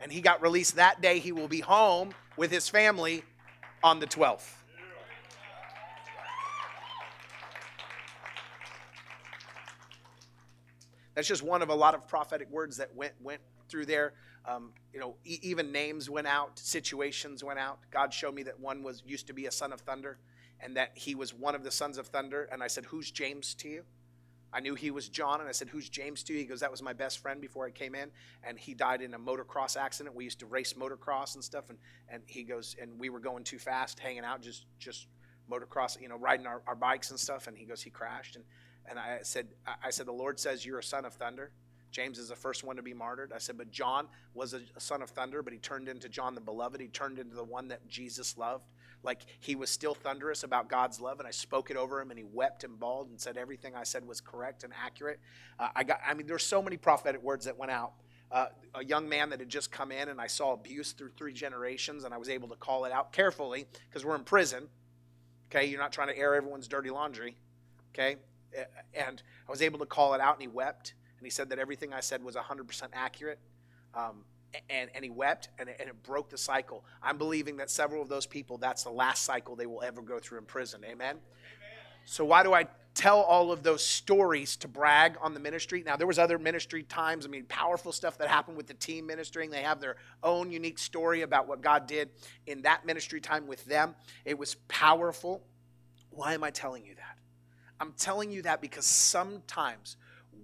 and 0.00 0.10
he 0.10 0.20
got 0.20 0.42
released 0.42 0.76
that 0.76 1.00
day. 1.00 1.18
He 1.18 1.32
will 1.32 1.48
be 1.48 1.60
home 1.60 2.14
with 2.36 2.50
his 2.50 2.68
family 2.68 3.22
on 3.82 4.00
the 4.00 4.06
12th. 4.06 4.48
That's 11.14 11.28
just 11.28 11.42
one 11.42 11.60
of 11.60 11.68
a 11.68 11.74
lot 11.74 11.94
of 11.94 12.08
prophetic 12.08 12.48
words 12.50 12.78
that 12.78 12.94
went 12.94 13.12
went 13.20 13.42
through 13.68 13.86
there. 13.86 14.14
Um, 14.46 14.72
you 14.92 15.00
know, 15.00 15.16
e- 15.24 15.38
even 15.42 15.70
names 15.70 16.08
went 16.08 16.26
out, 16.26 16.58
situations 16.58 17.44
went 17.44 17.58
out. 17.58 17.78
God 17.90 18.14
showed 18.14 18.34
me 18.34 18.42
that 18.44 18.58
one 18.58 18.82
was 18.82 19.02
used 19.04 19.26
to 19.26 19.34
be 19.34 19.46
a 19.46 19.50
son 19.50 19.72
of 19.72 19.80
thunder, 19.80 20.18
and 20.60 20.76
that 20.76 20.92
he 20.94 21.14
was 21.14 21.34
one 21.34 21.54
of 21.54 21.62
the 21.62 21.70
sons 21.70 21.98
of 21.98 22.06
thunder. 22.06 22.48
And 22.50 22.62
I 22.62 22.68
said, 22.68 22.86
"Who's 22.86 23.10
James 23.10 23.54
to 23.56 23.68
you?" 23.68 23.84
I 24.52 24.60
knew 24.60 24.74
he 24.74 24.90
was 24.90 25.08
John, 25.08 25.40
and 25.40 25.48
I 25.48 25.52
said, 25.52 25.68
Who's 25.68 25.88
James 25.88 26.22
to? 26.24 26.32
He 26.32 26.44
goes, 26.44 26.60
That 26.60 26.70
was 26.70 26.82
my 26.82 26.92
best 26.92 27.18
friend 27.18 27.40
before 27.40 27.66
I 27.66 27.70
came 27.70 27.94
in. 27.94 28.10
And 28.42 28.58
he 28.58 28.74
died 28.74 29.00
in 29.00 29.14
a 29.14 29.18
motocross 29.18 29.76
accident. 29.76 30.14
We 30.14 30.24
used 30.24 30.40
to 30.40 30.46
race 30.46 30.72
motocross 30.72 31.34
and 31.34 31.44
stuff. 31.44 31.70
And, 31.70 31.78
and 32.08 32.22
he 32.26 32.42
goes, 32.42 32.74
And 32.80 32.98
we 32.98 33.10
were 33.10 33.20
going 33.20 33.44
too 33.44 33.58
fast, 33.58 34.00
hanging 34.00 34.24
out, 34.24 34.42
just, 34.42 34.66
just 34.78 35.06
motocross, 35.50 36.00
you 36.00 36.08
know, 36.08 36.18
riding 36.18 36.46
our, 36.46 36.62
our 36.66 36.74
bikes 36.74 37.10
and 37.10 37.20
stuff. 37.20 37.46
And 37.46 37.56
he 37.56 37.64
goes, 37.64 37.82
He 37.82 37.90
crashed. 37.90 38.36
And, 38.36 38.44
and 38.88 38.98
I 38.98 39.18
said, 39.22 39.48
I 39.84 39.90
said, 39.90 40.06
The 40.06 40.12
Lord 40.12 40.40
says 40.40 40.66
you're 40.66 40.80
a 40.80 40.84
son 40.84 41.04
of 41.04 41.14
thunder. 41.14 41.52
James 41.92 42.18
is 42.18 42.28
the 42.28 42.36
first 42.36 42.62
one 42.62 42.76
to 42.76 42.82
be 42.82 42.94
martyred. 42.94 43.32
I 43.34 43.38
said, 43.38 43.58
but 43.58 43.72
John 43.72 44.06
was 44.32 44.54
a 44.54 44.60
son 44.78 45.02
of 45.02 45.10
thunder, 45.10 45.42
but 45.42 45.52
he 45.52 45.58
turned 45.58 45.88
into 45.88 46.08
John 46.08 46.36
the 46.36 46.40
beloved. 46.40 46.80
He 46.80 46.86
turned 46.86 47.18
into 47.18 47.34
the 47.34 47.42
one 47.42 47.66
that 47.66 47.88
Jesus 47.88 48.38
loved 48.38 48.70
like 49.02 49.22
he 49.40 49.54
was 49.54 49.70
still 49.70 49.94
thunderous 49.94 50.42
about 50.42 50.68
God's 50.68 51.00
love, 51.00 51.18
and 51.18 51.26
I 51.26 51.30
spoke 51.30 51.70
it 51.70 51.76
over 51.76 52.00
him, 52.00 52.10
and 52.10 52.18
he 52.18 52.24
wept 52.24 52.64
and 52.64 52.78
bawled 52.78 53.08
and 53.08 53.20
said 53.20 53.36
everything 53.36 53.74
I 53.74 53.82
said 53.82 54.06
was 54.06 54.20
correct 54.20 54.64
and 54.64 54.72
accurate. 54.84 55.20
Uh, 55.58 55.68
I 55.74 55.84
got, 55.84 56.00
I 56.06 56.14
mean, 56.14 56.26
there's 56.26 56.44
so 56.44 56.62
many 56.62 56.76
prophetic 56.76 57.22
words 57.22 57.46
that 57.46 57.56
went 57.56 57.72
out. 57.72 57.92
Uh, 58.30 58.46
a 58.76 58.84
young 58.84 59.08
man 59.08 59.30
that 59.30 59.40
had 59.40 59.48
just 59.48 59.72
come 59.72 59.90
in, 59.90 60.08
and 60.08 60.20
I 60.20 60.26
saw 60.26 60.52
abuse 60.52 60.92
through 60.92 61.10
three 61.16 61.32
generations, 61.32 62.04
and 62.04 62.14
I 62.14 62.16
was 62.16 62.28
able 62.28 62.48
to 62.48 62.56
call 62.56 62.84
it 62.84 62.92
out 62.92 63.12
carefully 63.12 63.66
because 63.88 64.04
we're 64.04 64.14
in 64.14 64.24
prison. 64.24 64.68
Okay, 65.50 65.66
you're 65.66 65.80
not 65.80 65.92
trying 65.92 66.08
to 66.08 66.16
air 66.16 66.34
everyone's 66.34 66.68
dirty 66.68 66.90
laundry. 66.90 67.36
Okay, 67.92 68.16
and 68.94 69.22
I 69.48 69.50
was 69.50 69.62
able 69.62 69.78
to 69.80 69.86
call 69.86 70.14
it 70.14 70.20
out, 70.20 70.34
and 70.34 70.42
he 70.42 70.48
wept, 70.48 70.94
and 71.18 71.26
he 71.26 71.30
said 71.30 71.48
that 71.50 71.58
everything 71.58 71.92
I 71.92 72.00
said 72.00 72.22
was 72.22 72.36
100% 72.36 72.82
accurate. 72.92 73.40
Um, 73.94 74.24
and, 74.68 74.90
and 74.94 75.04
he 75.04 75.10
wept 75.10 75.48
and 75.58 75.68
it, 75.68 75.76
and 75.80 75.88
it 75.88 76.02
broke 76.02 76.30
the 76.30 76.38
cycle. 76.38 76.84
I'm 77.02 77.18
believing 77.18 77.56
that 77.58 77.70
several 77.70 78.02
of 78.02 78.08
those 78.08 78.26
people, 78.26 78.58
that's 78.58 78.84
the 78.84 78.90
last 78.90 79.24
cycle 79.24 79.56
they 79.56 79.66
will 79.66 79.82
ever 79.82 80.02
go 80.02 80.18
through 80.18 80.38
in 80.38 80.44
prison. 80.44 80.82
Amen? 80.84 81.16
Amen. 81.16 81.20
So, 82.04 82.24
why 82.24 82.42
do 82.42 82.52
I 82.52 82.66
tell 82.94 83.20
all 83.20 83.52
of 83.52 83.62
those 83.62 83.84
stories 83.84 84.56
to 84.56 84.68
brag 84.68 85.16
on 85.22 85.34
the 85.34 85.40
ministry? 85.40 85.82
Now, 85.84 85.96
there 85.96 86.06
was 86.06 86.18
other 86.18 86.38
ministry 86.38 86.82
times, 86.82 87.24
I 87.24 87.28
mean, 87.28 87.44
powerful 87.44 87.92
stuff 87.92 88.18
that 88.18 88.28
happened 88.28 88.56
with 88.56 88.66
the 88.66 88.74
team 88.74 89.06
ministering. 89.06 89.50
They 89.50 89.62
have 89.62 89.80
their 89.80 89.96
own 90.22 90.50
unique 90.50 90.78
story 90.78 91.22
about 91.22 91.46
what 91.46 91.60
God 91.60 91.86
did 91.86 92.10
in 92.46 92.62
that 92.62 92.84
ministry 92.84 93.20
time 93.20 93.46
with 93.46 93.64
them. 93.64 93.94
It 94.24 94.38
was 94.38 94.56
powerful. 94.68 95.42
Why 96.10 96.34
am 96.34 96.42
I 96.42 96.50
telling 96.50 96.84
you 96.84 96.94
that? 96.96 97.18
I'm 97.78 97.92
telling 97.92 98.30
you 98.30 98.42
that 98.42 98.60
because 98.60 98.84
sometimes 98.84 99.96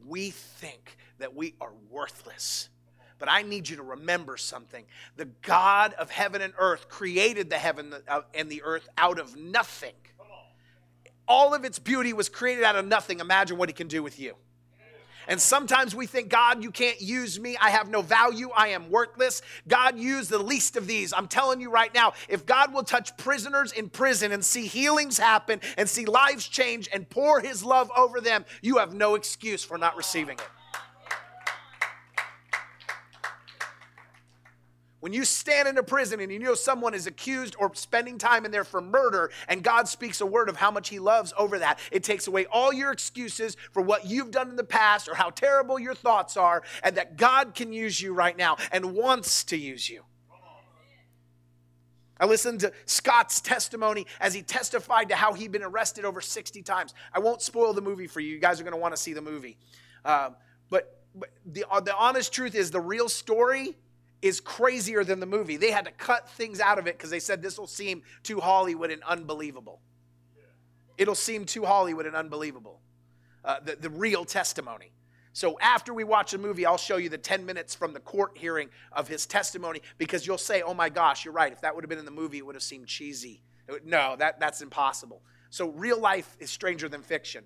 we 0.06 0.30
think 0.30 0.96
that 1.18 1.34
we 1.34 1.54
are 1.60 1.72
worthless 1.90 2.70
but 3.18 3.30
I 3.30 3.42
need 3.42 3.68
you 3.68 3.76
to 3.76 3.82
remember 3.82 4.36
something. 4.36 4.84
The 5.16 5.26
God 5.42 5.94
of 5.94 6.10
heaven 6.10 6.42
and 6.42 6.52
earth 6.58 6.88
created 6.88 7.50
the 7.50 7.58
heaven 7.58 7.94
uh, 8.08 8.22
and 8.34 8.50
the 8.50 8.62
earth 8.62 8.88
out 8.98 9.18
of 9.18 9.36
nothing. 9.36 9.94
All 11.28 11.54
of 11.54 11.64
its 11.64 11.78
beauty 11.78 12.12
was 12.12 12.28
created 12.28 12.62
out 12.62 12.76
of 12.76 12.86
nothing. 12.86 13.20
Imagine 13.20 13.58
what 13.58 13.68
He 13.68 13.72
can 13.72 13.88
do 13.88 14.02
with 14.02 14.20
you. 14.20 14.34
And 15.28 15.40
sometimes 15.40 15.94
we 15.94 16.06
think, 16.06 16.28
God, 16.28 16.62
you 16.62 16.70
can't 16.70 17.00
use 17.00 17.40
me. 17.40 17.56
I 17.60 17.70
have 17.70 17.88
no 17.88 18.00
value. 18.00 18.50
I 18.56 18.68
am 18.68 18.90
worthless. 18.90 19.42
God, 19.66 19.98
use 19.98 20.28
the 20.28 20.38
least 20.38 20.76
of 20.76 20.86
these. 20.86 21.12
I'm 21.12 21.26
telling 21.26 21.60
you 21.60 21.70
right 21.70 21.92
now, 21.92 22.12
if 22.28 22.46
God 22.46 22.72
will 22.72 22.84
touch 22.84 23.16
prisoners 23.16 23.72
in 23.72 23.88
prison 23.88 24.30
and 24.30 24.44
see 24.44 24.66
healings 24.66 25.18
happen 25.18 25.60
and 25.76 25.88
see 25.88 26.06
lives 26.06 26.46
change 26.46 26.88
and 26.92 27.08
pour 27.08 27.40
his 27.40 27.64
love 27.64 27.90
over 27.96 28.20
them, 28.20 28.44
you 28.62 28.78
have 28.78 28.94
no 28.94 29.16
excuse 29.16 29.64
for 29.64 29.78
not 29.78 29.96
receiving 29.96 30.38
it. 30.38 30.48
When 35.00 35.12
you 35.12 35.24
stand 35.24 35.68
in 35.68 35.76
a 35.76 35.82
prison 35.82 36.20
and 36.20 36.32
you 36.32 36.38
know 36.38 36.54
someone 36.54 36.94
is 36.94 37.06
accused 37.06 37.54
or 37.58 37.74
spending 37.74 38.16
time 38.16 38.44
in 38.44 38.50
there 38.50 38.64
for 38.64 38.80
murder, 38.80 39.30
and 39.46 39.62
God 39.62 39.88
speaks 39.88 40.20
a 40.20 40.26
word 40.26 40.48
of 40.48 40.56
how 40.56 40.70
much 40.70 40.88
He 40.88 40.98
loves 40.98 41.34
over 41.36 41.58
that, 41.58 41.78
it 41.92 42.02
takes 42.02 42.26
away 42.26 42.46
all 42.46 42.72
your 42.72 42.92
excuses 42.92 43.56
for 43.72 43.82
what 43.82 44.06
you've 44.06 44.30
done 44.30 44.48
in 44.48 44.56
the 44.56 44.64
past 44.64 45.08
or 45.08 45.14
how 45.14 45.30
terrible 45.30 45.78
your 45.78 45.94
thoughts 45.94 46.36
are, 46.36 46.62
and 46.82 46.96
that 46.96 47.16
God 47.16 47.54
can 47.54 47.72
use 47.72 48.00
you 48.00 48.14
right 48.14 48.36
now 48.36 48.56
and 48.72 48.94
wants 48.94 49.44
to 49.44 49.56
use 49.56 49.88
you. 49.88 50.02
I 52.18 52.24
listened 52.24 52.60
to 52.60 52.72
Scott's 52.86 53.42
testimony 53.42 54.06
as 54.20 54.32
he 54.32 54.40
testified 54.40 55.10
to 55.10 55.16
how 55.16 55.34
he'd 55.34 55.52
been 55.52 55.62
arrested 55.62 56.06
over 56.06 56.22
60 56.22 56.62
times. 56.62 56.94
I 57.12 57.18
won't 57.18 57.42
spoil 57.42 57.74
the 57.74 57.82
movie 57.82 58.06
for 58.06 58.20
you. 58.20 58.32
You 58.32 58.38
guys 58.38 58.58
are 58.58 58.64
going 58.64 58.72
to 58.72 58.80
want 58.80 58.96
to 58.96 59.00
see 59.00 59.12
the 59.12 59.20
movie. 59.20 59.58
Uh, 60.02 60.30
but, 60.70 61.02
but 61.14 61.28
the, 61.44 61.66
uh, 61.70 61.80
the 61.80 61.94
honest 61.94 62.32
truth 62.32 62.54
is 62.54 62.70
the 62.70 62.80
real 62.80 63.10
story 63.10 63.76
is 64.26 64.40
crazier 64.40 65.04
than 65.04 65.20
the 65.20 65.26
movie. 65.26 65.56
They 65.56 65.70
had 65.70 65.84
to 65.84 65.92
cut 65.92 66.28
things 66.30 66.60
out 66.60 66.78
of 66.78 66.86
it 66.86 66.96
because 66.96 67.10
they 67.10 67.20
said 67.20 67.42
this 67.42 67.58
will 67.58 67.66
seem 67.66 68.02
too 68.22 68.40
Hollywood 68.40 68.90
and 68.90 69.02
unbelievable. 69.04 69.80
It'll 70.98 71.14
seem 71.14 71.44
too 71.44 71.64
Hollywood 71.64 72.06
and 72.06 72.16
unbelievable. 72.16 72.80
Uh, 73.44 73.60
the, 73.64 73.76
the 73.76 73.90
real 73.90 74.24
testimony. 74.24 74.90
So 75.32 75.58
after 75.60 75.92
we 75.94 76.02
watch 76.02 76.32
the 76.32 76.38
movie, 76.38 76.66
I'll 76.66 76.78
show 76.78 76.96
you 76.96 77.08
the 77.08 77.18
10 77.18 77.46
minutes 77.46 77.74
from 77.74 77.92
the 77.92 78.00
court 78.00 78.32
hearing 78.36 78.70
of 78.90 79.06
his 79.06 79.26
testimony 79.26 79.82
because 79.98 80.26
you'll 80.26 80.38
say, 80.38 80.62
oh 80.62 80.74
my 80.74 80.88
gosh, 80.88 81.24
you're 81.24 81.34
right. 81.34 81.52
If 81.52 81.60
that 81.60 81.74
would 81.74 81.84
have 81.84 81.90
been 81.90 81.98
in 81.98 82.06
the 82.06 82.10
movie, 82.10 82.38
it 82.38 82.46
would 82.46 82.54
have 82.56 82.62
seemed 82.62 82.86
cheesy. 82.86 83.42
No, 83.84 84.16
that, 84.18 84.40
that's 84.40 84.62
impossible. 84.62 85.22
So 85.50 85.68
real 85.68 86.00
life 86.00 86.36
is 86.40 86.50
stranger 86.50 86.88
than 86.88 87.02
fiction. 87.02 87.44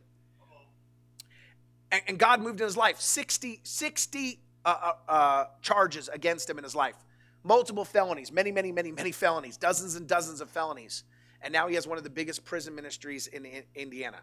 And, 1.91 2.03
and 2.07 2.19
God 2.19 2.41
moved 2.41 2.61
in 2.61 2.67
his 2.67 2.77
life 2.77 3.01
60, 3.01 3.61
60 3.65 4.41
uh, 4.65 4.93
uh, 5.09 5.11
uh, 5.11 5.45
charges 5.63 6.09
against 6.09 6.49
him 6.49 6.59
in 6.59 6.65
his 6.65 6.75
life. 6.75 6.97
Multiple 7.43 7.85
felonies, 7.85 8.31
many, 8.31 8.53
many, 8.53 8.73
many, 8.73 8.93
many 8.93 9.13
felonies, 9.13 9.57
dozens 9.57 9.97
and 9.97 10.07
dozens 10.07 10.41
of 10.41 10.51
felonies. 10.51 11.05
And 11.43 11.53
now 11.53 11.69
he 11.69 11.75
has 11.75 11.87
one 11.87 11.97
of 11.97 12.05
the 12.05 12.11
biggest 12.11 12.45
prison 12.45 12.75
ministries 12.75 13.27
in, 13.27 13.47
in 13.47 13.63
Indiana. 13.75 14.19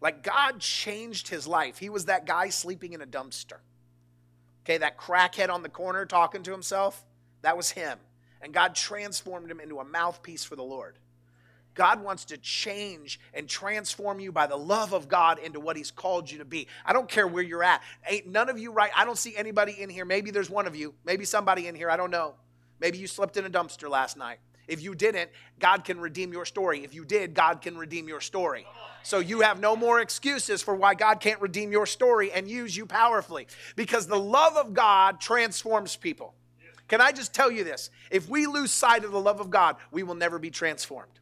Like 0.00 0.22
God 0.22 0.60
changed 0.60 1.28
his 1.28 1.46
life. 1.46 1.78
He 1.78 1.90
was 1.90 2.06
that 2.06 2.26
guy 2.26 2.48
sleeping 2.48 2.92
in 2.92 3.02
a 3.02 3.06
dumpster. 3.06 3.58
Okay, 4.64 4.78
that 4.78 4.98
crackhead 4.98 5.50
on 5.50 5.62
the 5.62 5.68
corner 5.68 6.06
talking 6.06 6.42
to 6.44 6.52
himself, 6.52 7.04
that 7.42 7.56
was 7.56 7.70
him. 7.70 7.98
And 8.40 8.52
God 8.52 8.74
transformed 8.74 9.50
him 9.50 9.60
into 9.60 9.80
a 9.80 9.84
mouthpiece 9.84 10.44
for 10.44 10.56
the 10.56 10.62
Lord. 10.62 10.96
God 11.78 12.02
wants 12.02 12.24
to 12.26 12.36
change 12.36 13.20
and 13.32 13.48
transform 13.48 14.18
you 14.18 14.32
by 14.32 14.48
the 14.48 14.56
love 14.56 14.92
of 14.92 15.06
God 15.06 15.38
into 15.38 15.60
what 15.60 15.76
He's 15.76 15.92
called 15.92 16.28
you 16.28 16.38
to 16.38 16.44
be. 16.44 16.66
I 16.84 16.92
don't 16.92 17.08
care 17.08 17.28
where 17.28 17.42
you're 17.42 17.62
at. 17.62 17.82
Ain't 18.08 18.26
none 18.26 18.48
of 18.48 18.58
you 18.58 18.72
right. 18.72 18.90
I 18.96 19.04
don't 19.04 19.16
see 19.16 19.36
anybody 19.36 19.80
in 19.80 19.88
here. 19.88 20.04
Maybe 20.04 20.32
there's 20.32 20.50
one 20.50 20.66
of 20.66 20.74
you. 20.74 20.92
Maybe 21.04 21.24
somebody 21.24 21.68
in 21.68 21.76
here. 21.76 21.88
I 21.88 21.96
don't 21.96 22.10
know. 22.10 22.34
Maybe 22.80 22.98
you 22.98 23.06
slept 23.06 23.36
in 23.36 23.44
a 23.44 23.50
dumpster 23.50 23.88
last 23.88 24.16
night. 24.16 24.38
If 24.66 24.82
you 24.82 24.96
didn't, 24.96 25.30
God 25.60 25.84
can 25.84 26.00
redeem 26.00 26.32
your 26.32 26.44
story. 26.44 26.82
If 26.82 26.94
you 26.94 27.04
did, 27.04 27.32
God 27.32 27.62
can 27.62 27.78
redeem 27.78 28.08
your 28.08 28.20
story. 28.20 28.66
So 29.04 29.20
you 29.20 29.42
have 29.42 29.60
no 29.60 29.76
more 29.76 30.00
excuses 30.00 30.60
for 30.60 30.74
why 30.74 30.94
God 30.94 31.20
can't 31.20 31.40
redeem 31.40 31.70
your 31.70 31.86
story 31.86 32.32
and 32.32 32.50
use 32.50 32.76
you 32.76 32.86
powerfully 32.86 33.46
because 33.76 34.08
the 34.08 34.18
love 34.18 34.56
of 34.56 34.74
God 34.74 35.20
transforms 35.20 35.94
people. 35.94 36.34
Can 36.88 37.00
I 37.00 37.12
just 37.12 37.32
tell 37.32 37.52
you 37.52 37.62
this? 37.62 37.90
If 38.10 38.28
we 38.28 38.46
lose 38.46 38.72
sight 38.72 39.04
of 39.04 39.12
the 39.12 39.20
love 39.20 39.38
of 39.38 39.48
God, 39.48 39.76
we 39.92 40.02
will 40.02 40.16
never 40.16 40.40
be 40.40 40.50
transformed. 40.50 41.12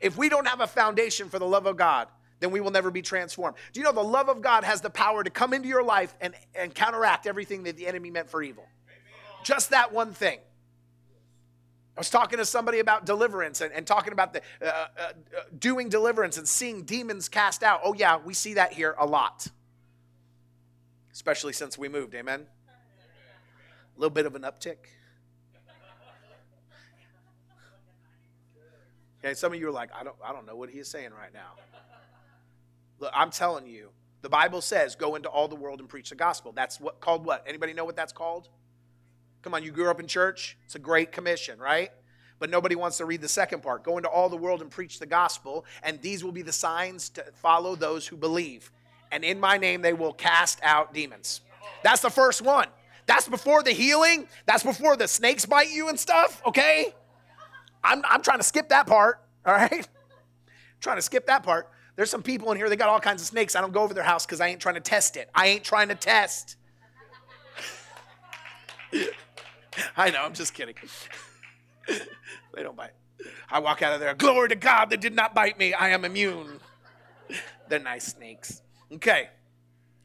If 0.00 0.16
we 0.16 0.28
don't 0.28 0.46
have 0.46 0.60
a 0.60 0.66
foundation 0.66 1.28
for 1.28 1.38
the 1.38 1.46
love 1.46 1.66
of 1.66 1.76
God, 1.76 2.08
then 2.40 2.50
we 2.50 2.60
will 2.60 2.70
never 2.70 2.90
be 2.90 3.02
transformed. 3.02 3.56
Do 3.72 3.80
you 3.80 3.84
know 3.84 3.92
the 3.92 4.02
love 4.02 4.28
of 4.28 4.42
God 4.42 4.64
has 4.64 4.80
the 4.80 4.90
power 4.90 5.24
to 5.24 5.30
come 5.30 5.54
into 5.54 5.68
your 5.68 5.82
life 5.82 6.14
and, 6.20 6.34
and 6.54 6.74
counteract 6.74 7.26
everything 7.26 7.62
that 7.64 7.76
the 7.76 7.86
enemy 7.86 8.10
meant 8.10 8.28
for 8.28 8.42
evil? 8.42 8.66
Just 9.42 9.70
that 9.70 9.92
one 9.92 10.12
thing. 10.12 10.38
I 11.96 12.00
was 12.00 12.10
talking 12.10 12.38
to 12.38 12.44
somebody 12.44 12.80
about 12.80 13.06
deliverance 13.06 13.62
and, 13.62 13.72
and 13.72 13.86
talking 13.86 14.12
about 14.12 14.34
the 14.34 14.42
uh, 14.60 14.66
uh, 14.66 14.78
uh, 14.98 15.12
doing 15.58 15.88
deliverance 15.88 16.36
and 16.36 16.46
seeing 16.46 16.82
demons 16.82 17.30
cast 17.30 17.62
out. 17.62 17.80
Oh 17.84 17.94
yeah, 17.94 18.18
we 18.18 18.34
see 18.34 18.54
that 18.54 18.74
here 18.74 18.94
a 18.98 19.06
lot, 19.06 19.46
especially 21.10 21.54
since 21.54 21.78
we 21.78 21.88
moved. 21.88 22.14
Amen. 22.14 22.46
A 23.96 23.98
little 23.98 24.12
bit 24.12 24.26
of 24.26 24.34
an 24.34 24.42
uptick. 24.42 24.76
Okay, 29.24 29.34
some 29.34 29.52
of 29.52 29.58
you 29.58 29.68
are 29.68 29.72
like, 29.72 29.90
I 29.94 30.04
don't, 30.04 30.16
I 30.24 30.32
don't 30.32 30.46
know 30.46 30.56
what 30.56 30.70
he 30.70 30.78
is 30.78 30.88
saying 30.88 31.10
right 31.10 31.32
now. 31.32 31.52
Look, 32.98 33.12
I'm 33.14 33.30
telling 33.30 33.66
you, 33.66 33.90
the 34.22 34.28
Bible 34.28 34.60
says, 34.60 34.96
go 34.96 35.14
into 35.14 35.28
all 35.28 35.48
the 35.48 35.56
world 35.56 35.80
and 35.80 35.88
preach 35.88 36.10
the 36.10 36.16
gospel. 36.16 36.52
That's 36.52 36.80
what 36.80 37.00
called 37.00 37.24
what? 37.24 37.44
Anybody 37.46 37.72
know 37.72 37.84
what 37.84 37.96
that's 37.96 38.12
called? 38.12 38.48
Come 39.42 39.54
on, 39.54 39.62
you 39.62 39.70
grew 39.70 39.90
up 39.90 40.00
in 40.00 40.06
church. 40.06 40.56
It's 40.64 40.74
a 40.74 40.80
great 40.80 41.12
commission, 41.12 41.58
right? 41.58 41.90
But 42.38 42.50
nobody 42.50 42.74
wants 42.74 42.98
to 42.98 43.04
read 43.04 43.20
the 43.20 43.28
second 43.28 43.62
part. 43.62 43.84
Go 43.84 43.96
into 43.96 44.08
all 44.08 44.28
the 44.28 44.36
world 44.36 44.60
and 44.60 44.70
preach 44.70 44.98
the 44.98 45.06
gospel, 45.06 45.64
and 45.82 46.00
these 46.02 46.24
will 46.24 46.32
be 46.32 46.42
the 46.42 46.52
signs 46.52 47.08
to 47.10 47.24
follow 47.34 47.76
those 47.76 48.06
who 48.06 48.16
believe. 48.16 48.70
And 49.12 49.24
in 49.24 49.38
my 49.38 49.56
name 49.56 49.82
they 49.82 49.92
will 49.92 50.12
cast 50.12 50.58
out 50.62 50.92
demons. 50.92 51.40
That's 51.82 52.02
the 52.02 52.10
first 52.10 52.42
one. 52.42 52.68
That's 53.06 53.28
before 53.28 53.62
the 53.62 53.70
healing. 53.70 54.26
That's 54.46 54.64
before 54.64 54.96
the 54.96 55.06
snakes 55.06 55.46
bite 55.46 55.70
you 55.70 55.88
and 55.88 55.98
stuff, 55.98 56.42
okay? 56.44 56.92
I'm, 57.86 58.02
I'm 58.08 58.22
trying 58.22 58.38
to 58.38 58.44
skip 58.44 58.68
that 58.70 58.86
part, 58.86 59.22
all 59.44 59.54
right? 59.54 59.86
trying 60.80 60.96
to 60.96 61.02
skip 61.02 61.26
that 61.26 61.42
part. 61.42 61.70
There's 61.96 62.10
some 62.10 62.22
people 62.22 62.50
in 62.52 62.58
here, 62.58 62.68
they 62.68 62.76
got 62.76 62.88
all 62.88 63.00
kinds 63.00 63.22
of 63.22 63.28
snakes. 63.28 63.56
I 63.56 63.60
don't 63.60 63.72
go 63.72 63.82
over 63.82 63.94
their 63.94 64.04
house 64.04 64.26
because 64.26 64.40
I 64.40 64.48
ain't 64.48 64.60
trying 64.60 64.74
to 64.74 64.80
test 64.80 65.16
it. 65.16 65.30
I 65.34 65.46
ain't 65.46 65.64
trying 65.64 65.88
to 65.88 65.94
test. 65.94 66.56
I 69.96 70.10
know, 70.10 70.22
I'm 70.22 70.34
just 70.34 70.52
kidding. 70.52 70.74
they 71.88 72.62
don't 72.62 72.76
bite. 72.76 72.92
I 73.50 73.60
walk 73.60 73.82
out 73.82 73.94
of 73.94 74.00
there, 74.00 74.14
glory 74.14 74.50
to 74.50 74.56
God, 74.56 74.90
they 74.90 74.96
did 74.96 75.14
not 75.14 75.34
bite 75.34 75.58
me. 75.58 75.72
I 75.72 75.88
am 75.90 76.04
immune. 76.04 76.60
They're 77.68 77.78
nice 77.78 78.06
snakes. 78.06 78.62
Okay. 78.92 79.30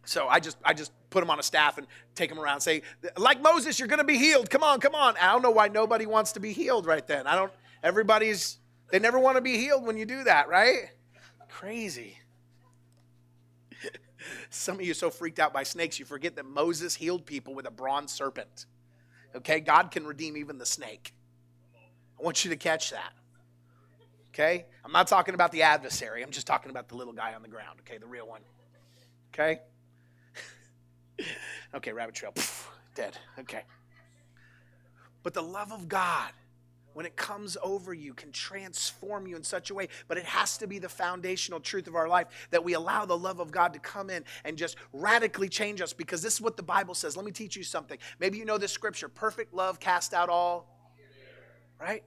So 0.06 0.28
I 0.28 0.40
just 0.40 0.58
I 0.64 0.74
just 0.74 0.92
put 1.10 1.20
them 1.20 1.30
on 1.30 1.40
a 1.40 1.44
staff 1.44 1.78
and 1.78 1.86
take 2.16 2.30
them 2.30 2.40
around 2.40 2.62
say 2.62 2.82
like 3.18 3.42
Moses 3.42 3.78
you're 3.78 3.88
going 3.88 4.00
to 4.00 4.06
be 4.06 4.18
healed. 4.18 4.50
Come 4.50 4.64
on, 4.64 4.80
come 4.80 4.96
on. 4.96 5.16
I 5.18 5.32
don't 5.32 5.42
know 5.42 5.52
why 5.52 5.68
nobody 5.68 6.06
wants 6.06 6.32
to 6.34 6.40
be 6.40 6.54
healed 6.54 6.86
right 6.86 7.06
then. 7.06 7.28
I 7.28 7.36
don't 7.36 7.52
Everybody's, 7.84 8.60
they 8.92 9.00
never 9.00 9.20
want 9.20 9.38
to 9.38 9.42
be 9.42 9.58
healed 9.58 9.86
when 9.86 9.98
you 9.98 10.06
do 10.06 10.24
that, 10.24 10.48
right? 10.48 10.92
Crazy. 11.50 12.18
Some 14.50 14.76
of 14.76 14.82
you 14.82 14.92
are 14.92 14.96
so 14.96 15.10
freaked 15.10 15.40
out 15.40 15.54
by 15.54 15.64
snakes, 15.64 16.00
you 16.00 16.06
forget 16.06 16.36
that 16.36 16.46
Moses 16.46 16.96
healed 16.96 17.26
people 17.26 17.54
with 17.54 17.66
a 17.66 17.72
bronze 17.72 18.12
serpent. 18.12 18.66
Okay? 19.36 19.60
God 19.60 19.92
can 19.92 20.06
redeem 20.06 20.38
even 20.38 20.58
the 20.58 20.66
snake. 20.66 21.14
I 22.20 22.24
want 22.24 22.46
you 22.46 22.52
to 22.52 22.58
catch 22.58 22.92
that. 22.92 23.14
Okay? 24.30 24.66
I'm 24.86 24.92
not 24.92 25.08
talking 25.08 25.34
about 25.34 25.52
the 25.52 25.64
adversary. 25.64 26.24
I'm 26.24 26.32
just 26.32 26.48
talking 26.48 26.70
about 26.70 26.88
the 26.88 26.96
little 26.96 27.14
guy 27.14 27.34
on 27.34 27.42
the 27.42 27.48
ground. 27.48 27.80
Okay? 27.82 27.98
The 27.98 28.08
real 28.08 28.28
one. 28.28 28.42
Okay? 29.34 29.60
okay, 31.76 31.92
rabbit 31.92 32.16
trail. 32.16 32.34
Dead. 32.96 33.18
Okay. 33.40 33.64
But 35.24 35.34
the 35.34 35.42
love 35.42 35.72
of 35.72 35.88
God 35.88 36.32
when 36.94 37.06
it 37.06 37.16
comes 37.16 37.58
over 37.64 37.94
you 37.94 38.14
can 38.14 38.32
transform 38.32 39.28
you 39.28 39.36
in 39.36 39.44
such 39.44 39.70
a 39.70 39.74
way 39.74 39.88
but 40.08 40.18
it 40.18 40.26
has 40.26 40.58
to 40.58 40.68
be 40.68 40.80
the 40.80 40.90
foundational 40.90 41.60
truth 41.60 41.88
of 41.88 41.96
our 41.96 42.08
life 42.08 42.28
that 42.52 42.64
we 42.64 42.74
allow 42.74 43.06
the 43.06 43.18
love 43.18 43.40
of 43.40 43.52
god 43.52 43.74
to 43.74 43.80
come 43.80 44.10
in 44.10 44.24
and 44.44 44.58
just 44.58 44.76
radically 44.94 45.50
change 45.50 45.82
us 45.82 45.94
because 45.94 46.22
this 46.22 46.36
is 46.36 46.42
what 46.42 46.58
the 46.58 46.64
bible 46.64 46.94
says. 46.94 47.18
Let 47.18 47.26
me 47.26 47.32
teach 47.32 47.56
you 47.56 47.64
something. 47.64 47.98
Maybe 48.20 48.38
you 48.38 48.46
know 48.46 48.58
this 48.58 48.72
scripture 48.72 49.08
perfect 49.08 49.54
love 49.54 49.80
cast 49.80 50.14
out 50.14 50.30
all 50.30 50.68
right? 51.80 52.04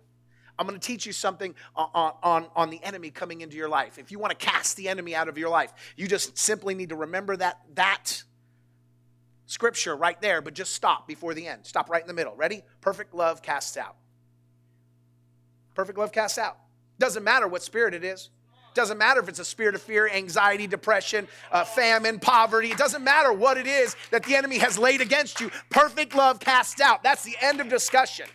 I'm 0.57 0.69
going 0.69 0.79
to 0.79 0.87
teach 0.87 1.05
you 1.05 1.13
something 1.13 1.53
on, 1.75 2.13
on, 2.23 2.47
on 2.55 2.71
the 2.71 2.81
enemy 2.85 3.11
coming 3.11 3.41
into 3.41 3.57
your 3.57 3.69
life. 3.69 3.99
If 3.99 4.13
you 4.13 4.21
want 4.21 4.39
to 4.39 4.47
cast 4.47 4.77
the 4.77 4.89
enemy 4.89 5.13
out 5.15 5.29
of 5.29 5.37
your 5.37 5.49
life 5.49 5.73
you 5.97 6.07
just 6.07 6.39
simply 6.39 6.75
need 6.75 6.91
to 6.91 6.97
remember 6.97 7.37
that 7.37 7.61
that 7.75 8.23
scripture 9.47 9.95
right 9.97 10.21
there 10.23 10.41
but 10.41 10.55
just 10.55 10.75
stop 10.75 11.07
before 11.09 11.35
the 11.35 11.47
end. 11.47 11.67
Stop 11.67 11.91
right 11.91 12.01
in 12.01 12.09
the 12.09 12.15
middle. 12.15 12.35
Ready? 12.37 12.63
Perfect 12.81 13.15
love 13.15 13.43
casts 13.43 13.77
out 13.77 13.97
Perfect 15.75 15.99
love 15.99 16.13
casts 16.13 16.39
out. 16.39 16.59
Doesn't 16.99 17.25
matter 17.25 17.49
what 17.49 17.63
spirit 17.63 17.95
it 17.95 18.05
is. 18.05 18.31
Doesn't 18.75 18.99
matter 18.99 19.21
if 19.21 19.29
it's 19.29 19.39
a 19.39 19.45
spirit 19.45 19.77
of 19.77 19.83
fear, 19.83 20.09
anxiety, 20.09 20.67
depression, 20.67 21.29
uh, 21.53 21.65
famine, 21.65 22.19
poverty. 22.19 22.73
It 22.73 22.79
doesn't 22.79 23.05
matter 23.05 23.33
what 23.33 23.57
it 23.57 23.69
is 23.69 23.95
that 24.11 24.25
the 24.25 24.35
enemy 24.35 24.59
has 24.59 24.77
laid 24.77 25.01
against 25.01 25.41
you. 25.41 25.51
Perfect 25.71 26.15
love 26.15 26.41
casts 26.41 26.81
out. 26.81 27.03
That's 27.03 27.23
the 27.23 27.37
end 27.41 27.61
of 27.61 27.69
discussion. 27.69 28.27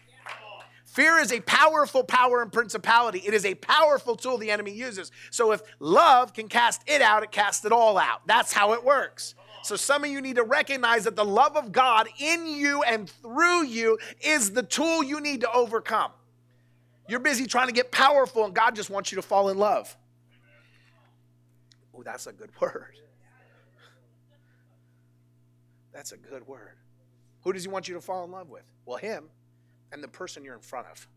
Fear 0.86 1.20
is 1.20 1.32
a 1.32 1.40
powerful 1.42 2.04
power 2.04 2.42
and 2.42 2.52
principality. 2.52 3.20
It 3.20 3.34
is 3.34 3.46
a 3.46 3.54
powerful 3.56 4.16
tool 4.16 4.38
the 4.38 4.50
enemy 4.50 4.72
uses. 4.72 5.12
So 5.30 5.52
if 5.52 5.62
love 5.80 6.34
can 6.34 6.48
cast 6.48 6.82
it 6.88 7.02
out, 7.02 7.22
it 7.22 7.32
casts 7.32 7.64
it 7.66 7.72
all 7.72 7.98
out. 7.98 8.26
That's 8.26 8.52
how 8.52 8.74
it 8.74 8.84
works. 8.84 9.36
So 9.62 9.76
some 9.76 10.04
of 10.04 10.10
you 10.10 10.22
need 10.22 10.38
to 10.38 10.44
recognize 10.44 11.04
that 11.04 11.16
the 11.16 11.26
love 11.26 11.56
of 11.58 11.72
God 11.72 12.08
in 12.18 12.48
you 12.48 12.82
and 12.84 13.10
through 13.10 13.66
you 13.66 14.00
is 14.22 14.52
the 14.52 14.64
tool 14.64 15.04
you 15.04 15.20
need 15.20 15.42
to 15.42 15.52
overcome. 15.52 16.12
You're 17.10 17.20
busy 17.20 17.48
trying 17.48 17.68
to 17.68 17.74
get 17.74 17.92
powerful, 17.92 18.46
and 18.46 18.54
God 18.54 18.76
just 18.76 18.92
wants 18.92 19.12
you 19.12 19.16
to 19.16 19.24
fall 19.24 19.50
in 19.50 19.58
love. 19.58 19.98
Oh, 21.96 22.04
that's 22.04 22.28
a 22.28 22.32
good 22.32 22.52
word. 22.62 22.96
That's 25.92 26.12
a 26.12 26.18
good 26.18 26.48
word. 26.48 26.78
Who 27.42 27.52
does 27.52 27.64
He 27.64 27.70
want 27.70 27.88
you 27.88 27.96
to 27.96 28.02
fall 28.02 28.24
in 28.26 28.32
love 28.32 28.50
with? 28.50 28.64
Well, 28.86 28.98
Him 28.98 29.26
and 29.92 30.04
the 30.04 30.08
person 30.08 30.44
you're 30.44 30.54
in 30.54 30.62
front 30.62 30.86
of. 30.92 31.08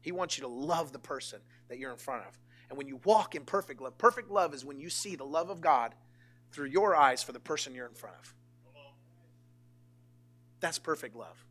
He 0.00 0.10
wants 0.10 0.38
you 0.38 0.42
to 0.42 0.48
love 0.48 0.92
the 0.92 0.98
person 0.98 1.38
that 1.68 1.78
you're 1.78 1.92
in 1.92 1.98
front 1.98 2.24
of. 2.26 2.36
And 2.68 2.76
when 2.76 2.88
you 2.88 3.00
walk 3.04 3.36
in 3.36 3.44
perfect 3.44 3.80
love, 3.80 3.96
perfect 3.96 4.28
love 4.28 4.54
is 4.54 4.64
when 4.64 4.80
you 4.80 4.90
see 4.90 5.14
the 5.14 5.24
love 5.24 5.50
of 5.50 5.60
God 5.60 5.94
through 6.50 6.66
your 6.66 6.96
eyes 6.96 7.22
for 7.22 7.30
the 7.30 7.38
person 7.38 7.76
you're 7.76 7.86
in 7.86 7.94
front 7.94 8.16
of. 8.20 8.34
That's 10.58 10.80
perfect 10.80 11.14
love. 11.14 11.44